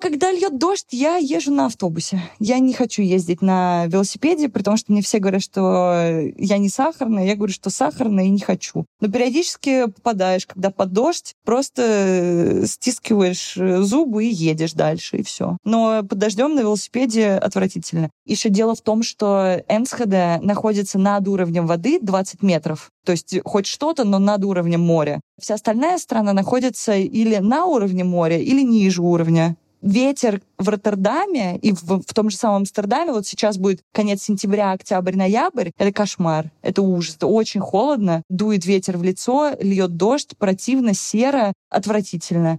Когда 0.00 0.32
льет 0.32 0.56
дождь, 0.56 0.86
я 0.92 1.16
езжу 1.16 1.52
на 1.52 1.66
автобусе. 1.66 2.22
Я 2.38 2.58
не 2.58 2.72
хочу 2.72 3.02
ездить 3.02 3.42
на 3.42 3.84
велосипеде, 3.86 4.48
потому 4.48 4.78
что 4.78 4.92
мне 4.92 5.02
все 5.02 5.18
говорят, 5.18 5.42
что 5.42 6.22
я 6.38 6.56
не 6.56 6.70
сахарная. 6.70 7.26
Я 7.26 7.36
говорю, 7.36 7.52
что 7.52 7.68
сахарная 7.68 8.24
и 8.24 8.30
не 8.30 8.40
хочу. 8.40 8.86
Но 9.00 9.08
периодически 9.08 9.86
попадаешь, 9.86 10.46
когда 10.46 10.70
под 10.70 10.92
дождь, 10.92 11.34
просто 11.44 12.62
стискиваешь 12.64 13.58
зубы 13.84 14.24
и 14.24 14.32
едешь 14.32 14.72
дальше, 14.72 15.18
и 15.18 15.22
все. 15.22 15.58
Но 15.64 16.02
под 16.02 16.18
дождем 16.18 16.54
на 16.54 16.60
велосипеде 16.60 17.32
отвратительно. 17.32 18.08
Еще 18.24 18.48
дело 18.48 18.74
в 18.74 18.80
том, 18.80 19.02
что 19.02 19.62
Энсхеде 19.68 20.38
находится 20.40 20.98
над 20.98 21.28
уровнем 21.28 21.66
воды 21.66 21.98
20 22.00 22.42
метров. 22.42 22.90
То 23.04 23.12
есть 23.12 23.36
хоть 23.44 23.66
что-то, 23.66 24.04
но 24.04 24.18
над 24.18 24.46
уровнем 24.46 24.80
моря. 24.80 25.20
Вся 25.38 25.54
остальная 25.54 25.98
страна 25.98 26.32
находится 26.32 26.94
или 26.94 27.36
на 27.36 27.66
уровне 27.66 28.02
моря, 28.02 28.38
или 28.38 28.62
ниже 28.62 29.02
уровня 29.02 29.56
ветер 29.82 30.40
в 30.58 30.68
Роттердаме 30.68 31.58
и 31.58 31.72
в, 31.72 31.82
в 31.82 32.14
том 32.14 32.30
же 32.30 32.36
самом 32.36 32.58
Амстердаме, 32.58 33.12
вот 33.12 33.26
сейчас 33.26 33.58
будет 33.58 33.80
конец 33.92 34.22
сентября, 34.22 34.72
октябрь, 34.72 35.16
ноябрь, 35.16 35.70
это 35.78 35.92
кошмар, 35.92 36.50
это 36.62 36.82
ужас, 36.82 37.16
это 37.16 37.26
очень 37.26 37.60
холодно, 37.60 38.22
дует 38.28 38.66
ветер 38.66 38.96
в 38.96 39.02
лицо, 39.02 39.52
льет 39.60 39.96
дождь, 39.96 40.36
противно, 40.38 40.94
серо, 40.94 41.52
отвратительно. 41.70 42.58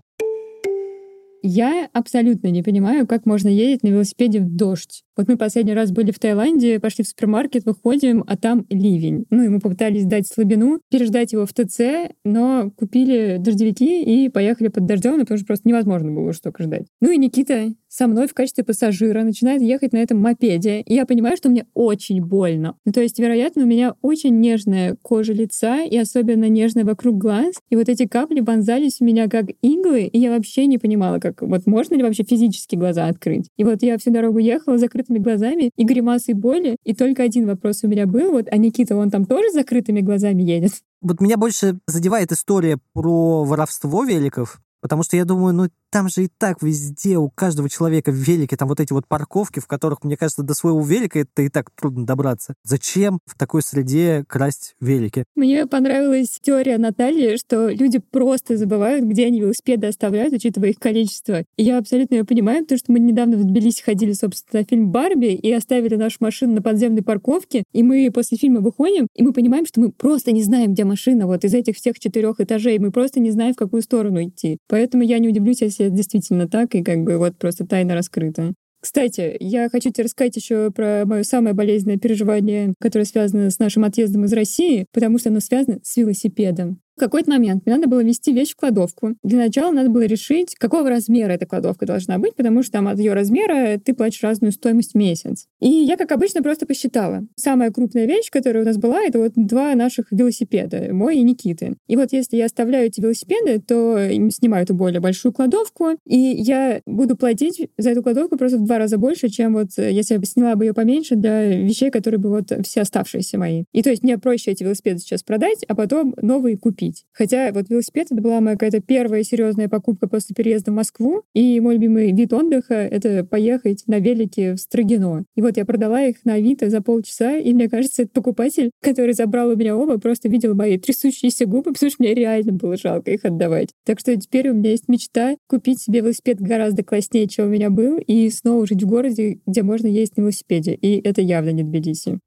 Я 1.44 1.90
абсолютно 1.94 2.50
не 2.50 2.62
понимаю, 2.62 3.08
как 3.08 3.26
можно 3.26 3.48
ездить 3.48 3.82
на 3.82 3.88
велосипеде 3.88 4.40
в 4.40 4.56
дождь. 4.56 5.04
Вот 5.18 5.28
мы 5.28 5.38
последний 5.38 5.74
раз 5.74 5.92
были 5.92 6.12
в 6.12 6.20
Таиланде, 6.20 6.80
пошли 6.80 7.04
в 7.04 7.08
супермаркет, 7.08 7.66
выходим, 7.66 8.24
а 8.28 8.38
там 8.38 8.66
ливень. 8.70 9.26
Ну, 9.30 9.44
и 9.44 9.50
мы 9.50 9.60
попытались 9.60 10.06
дать 10.06 10.28
слабину, 10.28 10.80
переждать 10.90 11.34
его 11.34 11.46
в 11.46 11.54
ТЦ, 11.54 12.12
но 12.24 12.72
купили 12.76 13.38
дождевики 13.40 14.04
и 14.04 14.30
поехали 14.30 14.70
под 14.70 14.86
дождем, 14.86 15.20
потому 15.20 15.38
что 15.38 15.48
просто 15.48 15.68
невозможно 15.68 16.12
было 16.12 16.32
столько 16.32 16.64
ждать. 16.64 16.86
Ну 17.02 17.12
и 17.12 17.18
Никита 17.18 17.74
со 17.88 18.08
мной 18.08 18.28
в 18.28 18.34
качестве 18.34 18.64
пассажира 18.64 19.24
начинает 19.24 19.62
ехать 19.62 19.92
на 19.92 19.98
этом 19.98 20.20
мопеде, 20.20 20.80
и 20.82 20.94
я 20.94 21.06
понимаю, 21.06 21.36
что 21.36 21.50
мне 21.50 21.66
очень 21.74 22.24
больно. 22.24 22.76
Ну, 22.86 22.94
то 22.94 23.02
есть, 23.02 23.20
вероятно, 23.20 23.64
у 23.64 23.68
меня 23.68 23.96
очень 24.02 24.40
нежная 24.40 24.96
кожа 25.02 25.34
лица, 25.34 25.84
и 25.84 25.98
особенно 25.98 26.48
нежная 26.48 26.86
вокруг 26.86 27.18
глаз, 27.18 27.56
и 27.70 27.76
вот 27.76 27.90
эти 27.90 28.08
капли 28.08 28.40
вонзались 28.40 29.02
у 29.02 29.06
меня 29.06 29.28
как 29.28 29.48
иглы, 29.62 30.04
и 30.04 30.20
я 30.20 30.32
вообще 30.32 30.68
не 30.68 30.78
понимала, 30.78 31.20
как 31.20 31.42
вот 31.42 31.68
можно 31.68 31.96
ли 31.96 32.04
вообще 32.04 32.24
физически 32.24 32.76
глаза 32.76 33.08
открыть. 33.08 33.50
И 33.58 33.66
вот 33.66 33.84
я 33.84 33.98
всю 33.98 34.12
дорогу 34.12 34.40
ехала 34.40 34.78
с 34.78 34.82
закрытыми 35.12 35.20
глазами 35.20 35.72
и 35.76 35.84
гримасой 35.84 36.34
боли, 36.34 36.78
и 36.84 36.94
только 36.94 37.24
один 37.24 37.48
вопрос 37.48 37.84
у 37.84 37.88
меня 37.88 38.06
был, 38.06 38.32
вот, 38.32 38.48
а 38.52 38.58
Никита, 38.58 38.96
он 38.96 39.10
там 39.10 39.26
тоже 39.26 39.50
с 39.50 39.54
закрытыми 39.54 40.02
глазами 40.02 40.44
едет? 40.44 40.74
Вот 41.02 41.22
меня 41.22 41.38
больше 41.38 41.80
задевает 41.88 42.32
история 42.32 42.78
про 42.94 43.44
воровство 43.44 44.04
великов, 44.04 44.62
потому 44.82 45.04
что 45.04 45.18
я 45.18 45.26
думаю, 45.26 45.54
ну, 45.54 45.70
там 45.92 46.08
же 46.08 46.24
и 46.24 46.30
так 46.38 46.64
везде 46.64 47.18
у 47.18 47.30
каждого 47.30 47.70
человека 47.70 48.12
в 48.12 48.16
велике 48.16 48.56
там 48.56 48.68
вот 48.70 48.80
эти 48.80 48.94
вот 48.94 49.08
парковки, 49.08 49.60
в 49.60 49.68
которых, 49.68 50.04
мне 50.04 50.18
кажется, 50.18 50.42
до 50.42 50.54
своего 50.54 50.82
велика 50.82 51.20
это 51.20 51.42
и 51.42 51.50
так 51.50 51.70
трудно 51.72 52.06
добраться. 52.06 52.56
Зачем 52.64 53.20
в 53.26 53.38
такой 53.38 53.62
среде 53.62 54.24
красть 54.28 54.76
велики? 54.80 55.26
Мне 55.36 55.68
понравилась 55.68 56.40
теория 56.42 56.78
Натальи, 56.78 57.36
что 57.38 57.70
люди 57.70 58.00
просто 58.00 58.58
забывают, 58.58 59.06
где 59.06 59.28
они 59.28 59.42
велосипеды 59.42 59.88
оставляют, 59.88 60.34
учитывая 60.34 60.70
их 60.70 60.80
количество. 60.80 61.44
И 61.58 61.64
я 61.64 61.78
абсолютно 61.78 62.16
ее 62.16 62.24
понимаю, 62.24 62.64
потому 62.64 62.80
что 62.80 62.92
мы 62.92 63.00
недавно 63.00 63.38
в 63.38 63.44
Тбилиси 63.44 63.84
ходили, 63.84 64.14
собственно, 64.14 64.62
на 64.62 64.66
фильм 64.66 64.92
«Барби» 64.92 65.34
и 65.34 65.52
оставили 65.52 65.96
нашу 65.96 66.18
машину 66.22 66.56
на 66.56 66.62
подземной 66.62 67.04
парковке, 67.04 67.64
и 67.74 67.84
мы 67.84 68.10
после 68.14 68.38
фильма 68.38 68.62
выходим, 68.62 69.08
и 69.16 69.24
мы 69.24 69.34
понимаем, 69.34 69.66
что 69.66 69.82
мы 69.82 69.92
просто 69.92 70.32
не 70.32 70.44
знаем, 70.44 70.74
где 70.74 70.86
машина 70.86 71.28
вот 71.28 71.44
из 71.44 71.54
этих 71.54 71.76
всех 71.76 72.00
четырех 72.00 72.40
этажей, 72.40 72.80
мы 72.80 72.92
просто 72.92 73.20
не 73.20 73.32
знаем, 73.32 73.54
в 73.54 73.58
какую 73.58 73.82
сторону 73.82 74.24
идти. 74.24 74.58
Поэтому 74.68 75.04
я 75.04 75.20
не 75.20 75.28
удивлюсь, 75.28 75.62
если 75.62 75.81
это 75.86 75.96
действительно 75.96 76.48
так, 76.48 76.76
и 76.76 76.84
как 76.84 77.04
бы 77.04 77.18
вот 77.18 77.38
просто 77.38 77.66
тайна 77.66 77.96
раскрыта. 77.96 78.54
Кстати, 78.82 79.38
я 79.40 79.70
хочу 79.70 79.92
тебе 79.92 80.06
рассказать 80.06 80.36
еще 80.36 80.72
про 80.72 81.04
мое 81.06 81.22
самое 81.22 81.54
болезненное 81.54 82.00
переживание, 82.00 82.74
которое 82.80 83.06
связано 83.06 83.52
с 83.52 83.60
нашим 83.60 83.84
отъездом 83.84 84.26
из 84.26 84.34
России, 84.34 84.88
потому 84.92 85.20
что 85.20 85.30
оно 85.30 85.40
связано 85.40 85.80
с 85.84 85.96
велосипедом 85.98 86.80
какой-то 87.02 87.32
момент 87.32 87.66
мне 87.66 87.76
надо 87.76 87.88
было 87.88 88.04
вести 88.04 88.32
вещь 88.32 88.52
в 88.52 88.56
кладовку. 88.56 89.16
Для 89.24 89.40
начала 89.40 89.72
надо 89.72 89.90
было 89.90 90.04
решить, 90.04 90.56
какого 90.56 90.90
размера 90.90 91.34
эта 91.34 91.46
кладовка 91.46 91.86
должна 91.86 92.18
быть, 92.18 92.36
потому 92.36 92.64
что 92.64 92.74
там 92.74 92.88
от 92.88 93.00
ее 93.00 93.14
размера 93.14 93.80
ты 93.84 93.94
платишь 93.94 94.24
разную 94.24 94.52
стоимость 94.52 94.94
в 94.94 94.98
месяц. 94.98 95.48
И 95.60 95.68
я, 95.68 95.98
как 95.98 96.12
обычно, 96.12 96.42
просто 96.42 96.66
посчитала. 96.66 97.26
Самая 97.36 97.72
крупная 97.72 98.06
вещь, 98.06 98.30
которая 98.30 98.64
у 98.64 98.66
нас 98.66 98.78
была, 98.78 99.02
это 99.02 99.20
вот 99.20 99.34
два 99.36 99.76
наших 99.76 100.12
велосипеда, 100.12 100.94
мой 100.94 101.18
и 101.18 101.24
Никиты. 101.24 101.76
И 101.88 101.96
вот 101.96 102.14
если 102.14 102.38
я 102.38 102.46
оставляю 102.46 102.88
эти 102.88 103.02
велосипеды, 103.02 103.60
то 103.60 103.98
снимаю 104.30 104.64
эту 104.64 104.76
более 104.76 105.00
большую 105.00 105.34
кладовку, 105.34 105.98
и 106.06 106.18
я 106.18 106.82
буду 106.86 107.18
платить 107.18 107.70
за 107.78 107.90
эту 107.90 108.04
кладовку 108.04 108.38
просто 108.38 108.58
в 108.58 108.66
два 108.66 108.78
раза 108.78 108.98
больше, 108.98 109.30
чем 109.30 109.54
вот 109.54 109.70
э, 109.78 109.92
если 109.92 110.16
я 110.16 110.22
сняла 110.24 110.56
бы 110.56 110.66
ее 110.66 110.74
поменьше 110.74 111.16
для 111.16 111.48
вещей, 111.48 111.90
которые 111.90 112.20
бы 112.20 112.30
вот 112.30 112.52
все 112.66 112.82
оставшиеся 112.82 113.38
мои. 113.38 113.64
И 113.72 113.82
то 113.82 113.90
есть 113.90 114.04
мне 114.04 114.18
проще 114.18 114.52
эти 114.52 114.64
велосипеды 114.64 115.00
сейчас 115.00 115.24
продать, 115.24 115.64
а 115.68 115.76
потом 115.76 116.14
новые 116.22 116.58
купить 116.58 116.91
купить. 116.92 117.06
Хотя 117.14 117.52
вот 117.52 117.70
велосипед 117.70 118.08
это 118.12 118.22
была 118.22 118.42
моя 118.42 118.56
какая-то 118.56 118.82
первая 118.82 119.24
серьезная 119.24 119.70
покупка 119.70 120.08
после 120.08 120.34
переезда 120.36 120.72
в 120.72 120.76
Москву. 120.76 121.24
И 121.34 121.60
мой 121.60 121.76
любимый 121.76 122.12
вид 122.12 122.34
отдыха— 122.34 122.74
это 122.92 123.24
поехать 123.24 123.84
на 123.88 124.00
велике 124.00 124.54
в 124.54 124.58
Строгино. 124.58 125.26
И 125.36 125.42
вот 125.42 125.58
я 125.58 125.66
продала 125.66 126.04
их 126.04 126.24
на 126.26 126.36
Авито 126.36 126.70
за 126.70 126.82
полчаса, 126.82 127.38
и 127.38 127.54
мне 127.54 127.70
кажется, 127.70 128.04
этот 128.04 128.14
покупатель, 128.14 128.72
который 128.82 129.14
забрал 129.14 129.50
у 129.50 129.56
меня 129.56 129.76
оба, 129.76 129.98
просто 130.00 130.30
видел 130.30 130.56
мои 130.56 130.78
трясущиеся 130.78 131.46
губы, 131.46 131.74
потому 131.74 131.90
что 131.90 132.04
мне 132.04 132.14
реально 132.14 132.54
было 132.54 132.78
жалко 132.78 133.12
их 133.12 133.26
отдавать. 133.26 133.70
Так 133.86 134.00
что 134.00 134.16
теперь 134.18 134.50
у 134.50 134.54
меня 134.54 134.72
есть 134.72 134.88
мечта 134.88 135.36
купить 135.48 135.82
себе 135.82 136.00
велосипед 136.00 136.40
гораздо 136.40 136.84
класснее, 136.84 137.28
чем 137.28 137.48
у 137.48 137.50
меня 137.50 137.70
был, 137.70 137.98
и 137.98 138.30
снова 138.30 138.66
жить 138.66 138.84
в 138.84 138.88
городе, 138.88 139.40
где 139.46 139.64
можно 139.64 139.88
ездить 139.88 140.18
на 140.18 140.22
велосипеде. 140.22 140.74
И 140.74 141.00
это 141.02 141.22
явно 141.22 141.50
не 141.50 141.64
Тбилиси. 141.64 142.20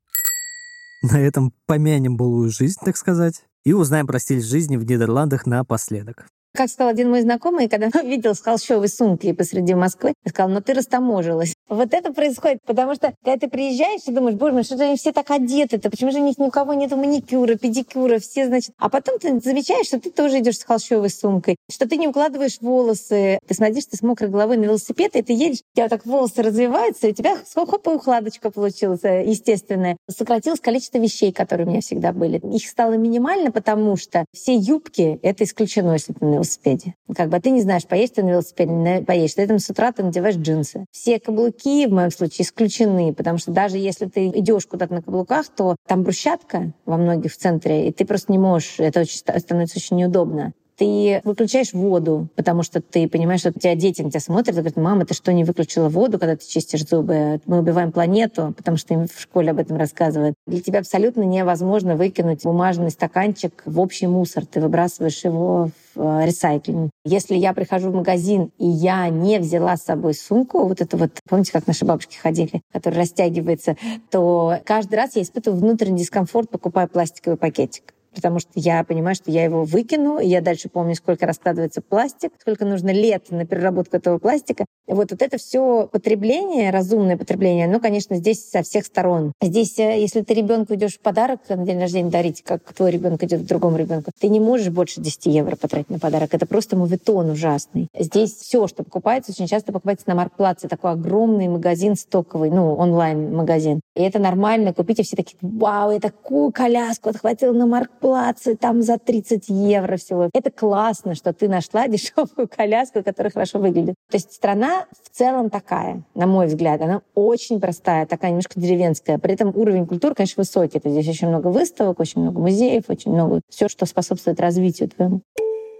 На 1.02 1.20
этом 1.20 1.52
помянем 1.66 2.16
былую 2.16 2.50
жизнь, 2.50 2.78
так 2.82 2.96
сказать 2.96 3.42
и 3.64 3.72
узнаем 3.72 4.06
про 4.06 4.18
стиль 4.18 4.42
жизни 4.42 4.76
в 4.76 4.84
Нидерландах 4.84 5.46
напоследок. 5.46 6.26
Как 6.56 6.70
сказал 6.70 6.92
один 6.92 7.10
мой 7.10 7.20
знакомый, 7.20 7.68
когда 7.68 7.88
видел 8.02 8.32
с 8.32 8.40
холщовой 8.40 8.86
сумки 8.86 9.32
посреди 9.32 9.74
Москвы, 9.74 10.14
сказал, 10.24 10.52
ну 10.52 10.60
ты 10.60 10.72
растаможилась. 10.74 11.52
Вот 11.68 11.92
это 11.92 12.12
происходит, 12.12 12.58
потому 12.64 12.94
что 12.94 13.12
когда 13.24 13.36
ты 13.36 13.48
приезжаешь 13.50 14.02
и 14.06 14.12
думаешь, 14.12 14.36
боже 14.36 14.52
мой, 14.52 14.62
что 14.62 14.76
же 14.76 14.84
они 14.84 14.96
все 14.96 15.10
так 15.10 15.32
одеты-то, 15.32 15.90
почему 15.90 16.12
же 16.12 16.20
у 16.20 16.24
них 16.24 16.38
ни 16.38 16.44
у 16.44 16.50
кого 16.50 16.74
нет 16.74 16.92
маникюра, 16.92 17.56
педикюра, 17.56 18.20
все, 18.20 18.46
значит... 18.46 18.72
А 18.78 18.88
потом 18.88 19.18
ты 19.18 19.40
замечаешь, 19.40 19.86
что 19.86 19.98
ты 19.98 20.10
тоже 20.10 20.38
идешь 20.38 20.58
с 20.58 20.62
холщовой 20.62 21.10
сумкой, 21.10 21.56
что 21.68 21.88
ты 21.88 21.96
не 21.96 22.06
укладываешь 22.06 22.58
волосы, 22.60 23.40
ты 23.48 23.54
садишься 23.54 23.96
с 23.96 24.02
мокрой 24.02 24.30
головой 24.30 24.56
на 24.56 24.64
велосипед, 24.64 25.16
и 25.16 25.22
ты 25.22 25.32
едешь, 25.32 25.58
у 25.72 25.76
тебя 25.76 25.84
вот 25.86 25.90
так 25.90 26.06
волосы 26.06 26.40
развиваются, 26.40 27.08
и 27.08 27.10
у 27.10 27.14
тебя 27.14 27.36
хоп, 27.52 27.88
и 27.88 27.90
укладочка 27.90 28.52
получилась 28.52 29.02
э, 29.02 29.24
естественная. 29.26 29.96
Сократилось 30.08 30.60
количество 30.60 30.98
вещей, 30.98 31.32
которые 31.32 31.66
у 31.66 31.70
меня 31.70 31.80
всегда 31.80 32.12
были. 32.12 32.40
Их 32.54 32.68
стало 32.68 32.92
минимально, 32.92 33.50
потому 33.50 33.96
что 33.96 34.24
все 34.32 34.54
юбки— 34.54 35.18
это 35.22 35.42
исключено, 35.42 35.94
если 35.94 36.12
ты 36.12 36.43
велосипеде. 36.44 36.94
Как 37.14 37.28
бы 37.28 37.40
ты 37.40 37.50
не 37.50 37.62
знаешь, 37.62 37.86
поедешь 37.86 38.14
ты 38.14 38.22
на 38.22 38.30
велосипеде, 38.30 38.72
не 38.72 39.02
поедешь. 39.02 39.34
Поэтому 39.36 39.58
с 39.58 39.68
утра 39.70 39.92
ты 39.92 40.02
надеваешь 40.02 40.36
джинсы. 40.36 40.86
Все 40.90 41.18
каблуки 41.18 41.86
в 41.86 41.92
моем 41.92 42.10
случае 42.10 42.44
исключены, 42.44 43.14
потому 43.14 43.38
что 43.38 43.50
даже 43.52 43.78
если 43.78 44.06
ты 44.06 44.28
идешь 44.28 44.66
куда-то 44.66 44.94
на 44.94 45.02
каблуках, 45.02 45.46
то 45.48 45.76
там 45.86 46.02
брусчатка 46.02 46.72
во 46.84 46.96
многих 46.96 47.32
в 47.32 47.36
центре, 47.36 47.88
и 47.88 47.92
ты 47.92 48.04
просто 48.04 48.32
не 48.32 48.38
можешь, 48.38 48.76
это 48.78 49.00
очень, 49.00 49.18
становится 49.18 49.78
очень 49.78 49.96
неудобно 49.96 50.52
ты 50.76 51.20
выключаешь 51.24 51.72
воду, 51.72 52.28
потому 52.34 52.62
что 52.62 52.80
ты 52.80 53.08
понимаешь, 53.08 53.40
что 53.40 53.50
у 53.50 53.52
тебя 53.52 53.74
дети 53.74 54.02
на 54.02 54.10
тебя 54.10 54.20
смотрят 54.20 54.56
и 54.56 54.60
говорят, 54.60 54.76
мама, 54.76 55.06
ты 55.06 55.14
что, 55.14 55.32
не 55.32 55.44
выключила 55.44 55.88
воду, 55.88 56.18
когда 56.18 56.36
ты 56.36 56.46
чистишь 56.46 56.86
зубы? 56.86 57.40
Мы 57.46 57.58
убиваем 57.58 57.92
планету, 57.92 58.54
потому 58.56 58.76
что 58.76 58.94
им 58.94 59.06
в 59.06 59.20
школе 59.20 59.50
об 59.50 59.58
этом 59.58 59.76
рассказывают. 59.76 60.34
Для 60.46 60.60
тебя 60.60 60.80
абсолютно 60.80 61.22
невозможно 61.22 61.96
выкинуть 61.96 62.44
бумажный 62.44 62.90
стаканчик 62.90 63.62
в 63.66 63.80
общий 63.80 64.06
мусор. 64.06 64.46
Ты 64.46 64.60
выбрасываешь 64.60 65.24
его 65.24 65.70
в 65.94 66.00
э, 66.00 66.26
ресайклинг. 66.26 66.90
Если 67.04 67.36
я 67.36 67.52
прихожу 67.52 67.90
в 67.90 67.94
магазин, 67.94 68.50
и 68.58 68.66
я 68.66 69.08
не 69.08 69.38
взяла 69.38 69.76
с 69.76 69.84
собой 69.84 70.14
сумку, 70.14 70.66
вот 70.66 70.80
это 70.80 70.96
вот, 70.96 71.10
помните, 71.28 71.52
как 71.52 71.66
наши 71.66 71.84
бабушки 71.84 72.16
ходили, 72.16 72.62
которая 72.72 73.00
растягивается, 73.00 73.76
то 74.10 74.58
каждый 74.64 74.96
раз 74.96 75.16
я 75.16 75.22
испытываю 75.22 75.60
внутренний 75.60 75.98
дискомфорт, 75.98 76.50
покупая 76.50 76.86
пластиковый 76.86 77.36
пакетик 77.36 77.93
потому 78.14 78.38
что 78.38 78.50
я 78.54 78.84
понимаю, 78.84 79.14
что 79.14 79.30
я 79.30 79.44
его 79.44 79.64
выкину, 79.64 80.18
и 80.18 80.26
я 80.26 80.40
дальше 80.40 80.68
помню, 80.68 80.94
сколько 80.94 81.26
раскладывается 81.26 81.80
пластик, 81.80 82.32
сколько 82.40 82.64
нужно 82.64 82.90
лет 82.90 83.30
на 83.30 83.44
переработку 83.44 83.96
этого 83.96 84.18
пластика. 84.18 84.64
Вот, 84.86 85.10
вот 85.10 85.22
это 85.22 85.38
все 85.38 85.88
потребление, 85.90 86.70
разумное 86.70 87.16
потребление, 87.16 87.66
оно, 87.66 87.80
конечно, 87.80 88.16
здесь 88.16 88.48
со 88.48 88.62
всех 88.62 88.84
сторон. 88.84 89.32
Здесь, 89.40 89.78
э, 89.78 90.00
если 90.00 90.20
ты 90.20 90.34
ребенку 90.34 90.74
идешь 90.74 90.94
в 90.96 91.00
подарок 91.00 91.40
на 91.48 91.64
день 91.64 91.80
рождения 91.80 92.10
дарить, 92.10 92.42
как 92.42 92.72
твой 92.74 92.90
ребенок 92.90 93.22
идет 93.22 93.42
к 93.42 93.46
другому 93.46 93.78
ребенку, 93.78 94.10
ты 94.18 94.28
не 94.28 94.40
можешь 94.40 94.68
больше 94.68 95.00
10 95.00 95.26
евро 95.26 95.56
потратить 95.56 95.90
на 95.90 95.98
подарок. 95.98 96.34
Это 96.34 96.46
просто 96.46 96.76
мувитон 96.76 97.30
ужасный. 97.30 97.88
Здесь 97.98 98.34
все, 98.34 98.66
что 98.66 98.84
покупается, 98.84 99.32
очень 99.32 99.46
часто 99.46 99.72
покупается 99.72 100.08
на 100.08 100.14
Маркплаце. 100.14 100.68
Такой 100.68 100.92
огромный 100.92 101.48
магазин 101.48 101.96
стоковый, 101.96 102.50
ну, 102.50 102.74
онлайн-магазин. 102.74 103.80
И 103.94 104.02
это 104.02 104.18
нормально 104.18 104.74
купить, 104.74 104.98
и 104.98 105.02
все 105.04 105.16
такие, 105.16 105.38
вау, 105.40 105.92
я 105.92 106.00
такую 106.00 106.50
коляску 106.50 107.10
отхватила 107.10 107.52
на 107.52 107.66
Маркплаце, 107.66 108.56
там 108.56 108.82
за 108.82 108.98
30 108.98 109.48
евро 109.48 109.96
всего. 109.96 110.30
Это 110.34 110.50
классно, 110.50 111.14
что 111.14 111.32
ты 111.32 111.48
нашла 111.48 111.86
дешевую 111.88 112.48
коляску, 112.48 113.02
которая 113.04 113.30
хорошо 113.30 113.58
выглядит. 113.58 113.94
То 114.10 114.16
есть 114.16 114.32
страна 114.32 114.86
в 115.02 115.16
целом 115.16 115.48
такая, 115.48 116.02
на 116.14 116.26
мой 116.26 116.46
взгляд. 116.46 116.80
Она 116.80 117.02
очень 117.14 117.60
простая, 117.60 118.06
такая 118.06 118.30
немножко 118.30 118.60
деревенская. 118.60 119.18
При 119.18 119.34
этом 119.34 119.52
уровень 119.54 119.86
культуры, 119.86 120.14
конечно, 120.14 120.40
высокий. 120.40 120.78
Это 120.78 120.90
здесь 120.90 121.08
очень 121.08 121.28
много 121.28 121.48
выставок, 121.48 122.00
очень 122.00 122.20
много 122.20 122.40
музеев, 122.40 122.84
очень 122.88 123.12
много 123.12 123.40
все, 123.48 123.68
что 123.68 123.86
способствует 123.86 124.40
развитию 124.40 124.88
твоему. 124.88 125.20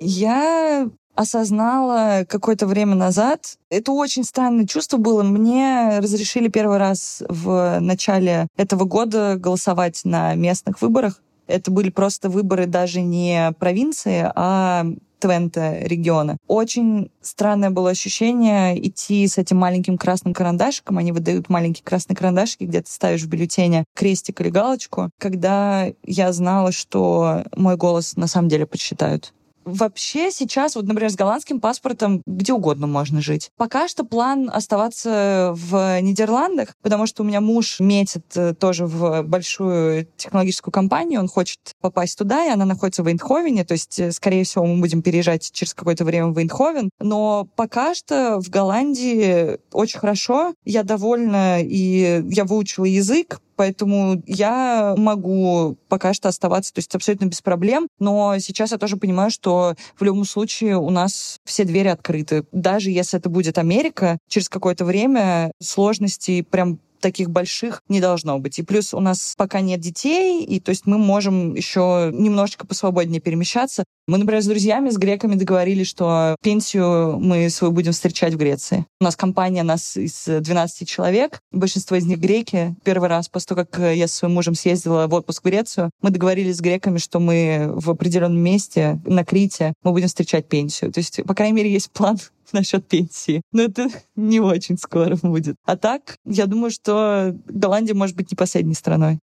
Я 0.00 0.88
осознала 1.14 2.24
какое-то 2.28 2.66
время 2.66 2.94
назад. 2.94 3.58
Это 3.70 3.92
очень 3.92 4.24
странное 4.24 4.66
чувство 4.66 4.96
было. 4.96 5.22
Мне 5.22 5.98
разрешили 5.98 6.48
первый 6.48 6.78
раз 6.78 7.22
в 7.28 7.78
начале 7.80 8.48
этого 8.56 8.84
года 8.84 9.36
голосовать 9.36 10.00
на 10.04 10.34
местных 10.34 10.80
выборах. 10.82 11.20
Это 11.46 11.70
были 11.70 11.90
просто 11.90 12.28
выборы 12.28 12.66
даже 12.66 13.02
не 13.02 13.52
провинции, 13.58 14.30
а 14.34 14.86
Твента 15.24 15.78
региона. 15.78 16.36
Очень 16.48 17.10
странное 17.22 17.70
было 17.70 17.88
ощущение 17.88 18.78
идти 18.86 19.26
с 19.26 19.38
этим 19.38 19.56
маленьким 19.56 19.96
красным 19.96 20.34
карандашиком. 20.34 20.98
Они 20.98 21.12
выдают 21.12 21.48
маленькие 21.48 21.82
красные 21.82 22.14
карандашики, 22.14 22.64
где 22.64 22.82
ты 22.82 22.90
ставишь 22.90 23.22
в 23.22 23.28
бюллетене 23.28 23.84
крестик 23.94 24.42
или 24.42 24.50
галочку, 24.50 25.08
когда 25.18 25.86
я 26.04 26.32
знала, 26.34 26.72
что 26.72 27.44
мой 27.56 27.76
голос 27.76 28.16
на 28.16 28.26
самом 28.26 28.50
деле 28.50 28.66
подсчитают. 28.66 29.32
Вообще 29.64 30.30
сейчас, 30.30 30.76
вот, 30.76 30.86
например, 30.86 31.10
с 31.10 31.16
голландским 31.16 31.60
паспортом 31.60 32.22
где 32.26 32.52
угодно 32.52 32.86
можно 32.86 33.20
жить. 33.20 33.50
Пока 33.56 33.88
что 33.88 34.04
план 34.04 34.50
оставаться 34.52 35.52
в 35.54 36.00
Нидерландах, 36.00 36.74
потому 36.82 37.06
что 37.06 37.22
у 37.22 37.26
меня 37.26 37.40
муж 37.40 37.80
метит 37.80 38.24
э, 38.36 38.54
тоже 38.54 38.86
в 38.86 39.22
большую 39.22 40.06
технологическую 40.16 40.72
компанию, 40.72 41.20
он 41.20 41.28
хочет 41.28 41.58
попасть 41.80 42.18
туда, 42.18 42.46
и 42.46 42.50
она 42.50 42.64
находится 42.64 43.02
в 43.02 43.08
Эйндховене, 43.08 43.64
то 43.64 43.72
есть, 43.72 43.98
э, 43.98 44.12
скорее 44.12 44.44
всего, 44.44 44.66
мы 44.66 44.80
будем 44.80 45.02
переезжать 45.02 45.50
через 45.52 45.74
какое-то 45.74 46.04
время 46.04 46.28
в 46.28 46.38
Эйндховен. 46.38 46.90
Но 47.00 47.48
пока 47.56 47.94
что 47.94 48.40
в 48.40 48.48
Голландии 48.48 49.58
очень 49.72 49.98
хорошо, 49.98 50.54
я 50.64 50.82
довольна, 50.82 51.60
и 51.62 52.22
я 52.30 52.44
выучила 52.44 52.84
язык, 52.84 53.40
Поэтому 53.56 54.22
я 54.26 54.94
могу 54.96 55.76
пока 55.88 56.14
что 56.14 56.28
оставаться, 56.28 56.72
то 56.72 56.78
есть 56.78 56.94
абсолютно 56.94 57.26
без 57.26 57.40
проблем. 57.40 57.88
Но 57.98 58.38
сейчас 58.38 58.72
я 58.72 58.78
тоже 58.78 58.96
понимаю, 58.96 59.30
что 59.30 59.74
в 59.98 60.04
любом 60.04 60.24
случае 60.24 60.76
у 60.76 60.90
нас 60.90 61.38
все 61.44 61.64
двери 61.64 61.88
открыты. 61.88 62.44
Даже 62.52 62.90
если 62.90 63.18
это 63.18 63.28
будет 63.28 63.58
Америка, 63.58 64.18
через 64.28 64.48
какое-то 64.48 64.84
время 64.84 65.52
сложностей 65.60 66.42
прям 66.42 66.78
таких 67.04 67.28
больших 67.28 67.82
не 67.90 68.00
должно 68.00 68.38
быть. 68.38 68.58
И 68.58 68.62
плюс 68.62 68.94
у 68.94 69.00
нас 69.00 69.34
пока 69.36 69.60
нет 69.60 69.78
детей, 69.78 70.42
и 70.42 70.58
то 70.58 70.70
есть 70.70 70.86
мы 70.86 70.96
можем 70.96 71.54
еще 71.54 72.10
немножечко 72.14 72.66
посвободнее 72.66 73.20
перемещаться. 73.20 73.84
Мы, 74.06 74.16
например, 74.16 74.42
с 74.42 74.46
друзьями, 74.46 74.88
с 74.88 74.96
греками 74.96 75.34
договорились, 75.34 75.86
что 75.86 76.34
пенсию 76.42 77.18
мы 77.20 77.50
свою 77.50 77.72
будем 77.72 77.92
встречать 77.92 78.32
в 78.32 78.38
Греции. 78.38 78.86
У 79.00 79.04
нас 79.04 79.16
компания 79.16 79.62
нас 79.62 79.98
из 79.98 80.24
12 80.26 80.88
человек, 80.88 81.40
большинство 81.52 81.96
из 81.96 82.06
них 82.06 82.18
греки. 82.18 82.74
Первый 82.84 83.10
раз 83.10 83.28
после 83.28 83.48
того, 83.48 83.66
как 83.66 83.94
я 83.94 84.08
со 84.08 84.16
своим 84.16 84.34
мужем 84.34 84.54
съездила 84.54 85.06
в 85.06 85.12
отпуск 85.12 85.42
в 85.42 85.46
Грецию, 85.46 85.90
мы 86.00 86.08
договорились 86.08 86.56
с 86.56 86.60
греками, 86.60 86.96
что 86.96 87.20
мы 87.20 87.70
в 87.74 87.90
определенном 87.90 88.40
месте 88.40 88.98
на 89.04 89.26
Крите 89.26 89.74
мы 89.82 89.92
будем 89.92 90.08
встречать 90.08 90.48
пенсию. 90.48 90.90
То 90.90 91.00
есть, 91.00 91.22
по 91.24 91.34
крайней 91.34 91.56
мере, 91.56 91.70
есть 91.70 91.90
план 91.90 92.18
насчет 92.52 92.86
пенсии. 92.86 93.42
Но 93.52 93.62
это 93.62 93.88
не 94.16 94.40
очень 94.40 94.78
скоро 94.78 95.16
будет. 95.16 95.56
А 95.64 95.76
так, 95.76 96.16
я 96.24 96.46
думаю, 96.46 96.70
что 96.70 97.36
Голландия 97.46 97.94
может 97.94 98.16
быть 98.16 98.30
не 98.30 98.36
последней 98.36 98.74
страной. 98.74 99.18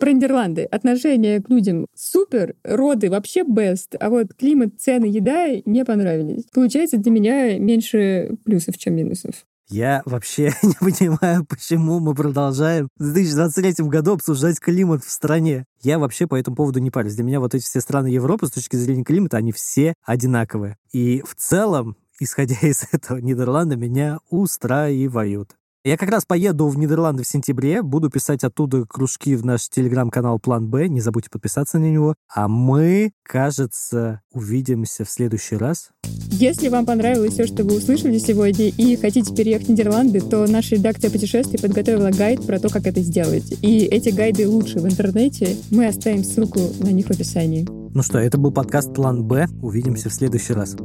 Про 0.00 0.12
Нидерланды. 0.12 0.64
Отношение 0.64 1.40
к 1.40 1.48
людям 1.48 1.86
супер, 1.94 2.56
роды 2.64 3.08
вообще 3.08 3.42
best, 3.42 3.96
а 4.00 4.10
вот 4.10 4.34
климат, 4.34 4.80
цены, 4.80 5.04
еда 5.04 5.46
не 5.64 5.84
понравились. 5.84 6.44
Получается, 6.52 6.96
для 6.96 7.12
меня 7.12 7.58
меньше 7.58 8.36
плюсов, 8.44 8.78
чем 8.78 8.96
минусов. 8.96 9.46
Я 9.68 10.02
вообще 10.04 10.52
не 10.62 10.74
понимаю, 10.74 11.44
почему 11.46 12.00
мы 12.00 12.14
продолжаем 12.14 12.88
в 12.96 13.12
2023 13.12 13.86
году 13.86 14.14
обсуждать 14.14 14.60
климат 14.60 15.04
в 15.04 15.10
стране. 15.10 15.64
Я 15.82 15.98
вообще 15.98 16.26
по 16.26 16.36
этому 16.36 16.56
поводу 16.56 16.78
не 16.80 16.90
парюсь. 16.90 17.14
Для 17.14 17.24
меня 17.24 17.40
вот 17.40 17.54
эти 17.54 17.64
все 17.64 17.80
страны 17.80 18.08
Европы 18.08 18.46
с 18.46 18.50
точки 18.50 18.76
зрения 18.76 19.04
климата, 19.04 19.36
они 19.36 19.52
все 19.52 19.94
одинаковые. 20.04 20.76
И 20.92 21.22
в 21.22 21.34
целом, 21.34 21.96
исходя 22.20 22.56
из 22.62 22.86
этого, 22.92 23.18
Нидерланды 23.18 23.76
меня 23.76 24.18
устраивают. 24.30 25.56
Я 25.84 25.96
как 25.96 26.10
раз 26.10 26.24
поеду 26.24 26.68
в 26.68 26.78
Нидерланды 26.78 27.24
в 27.24 27.26
сентябре, 27.26 27.82
буду 27.82 28.08
писать 28.08 28.44
оттуда 28.44 28.84
кружки 28.86 29.34
в 29.34 29.44
наш 29.44 29.68
телеграм-канал 29.68 30.38
План 30.38 30.68
Б, 30.68 30.86
не 30.86 31.00
забудьте 31.00 31.28
подписаться 31.28 31.80
на 31.80 31.90
него. 31.90 32.14
А 32.32 32.46
мы, 32.46 33.10
кажется, 33.24 34.20
увидимся 34.32 35.04
в 35.04 35.10
следующий 35.10 35.56
раз. 35.56 35.90
Если 36.30 36.68
вам 36.68 36.86
понравилось 36.86 37.32
все, 37.32 37.48
что 37.48 37.64
вы 37.64 37.78
услышали 37.78 38.18
сегодня, 38.18 38.68
и 38.68 38.94
хотите 38.94 39.34
переехать 39.34 39.66
в 39.66 39.70
Нидерланды, 39.70 40.20
то 40.20 40.46
наша 40.46 40.76
редакция 40.76 41.10
путешествий 41.10 41.58
подготовила 41.58 42.10
гайд 42.10 42.46
про 42.46 42.60
то, 42.60 42.68
как 42.68 42.86
это 42.86 43.00
сделать. 43.00 43.52
И 43.60 43.78
эти 43.78 44.10
гайды 44.10 44.48
лучше 44.48 44.78
в 44.78 44.86
интернете. 44.86 45.56
Мы 45.72 45.88
оставим 45.88 46.22
ссылку 46.22 46.60
на 46.78 46.92
них 46.92 47.08
в 47.08 47.10
описании. 47.10 47.66
Ну 47.92 48.04
что, 48.04 48.20
это 48.20 48.38
был 48.38 48.52
подкаст 48.52 48.94
План 48.94 49.24
Б. 49.24 49.48
Увидимся 49.60 50.10
в 50.10 50.14
следующий 50.14 50.52
раз. 50.52 50.76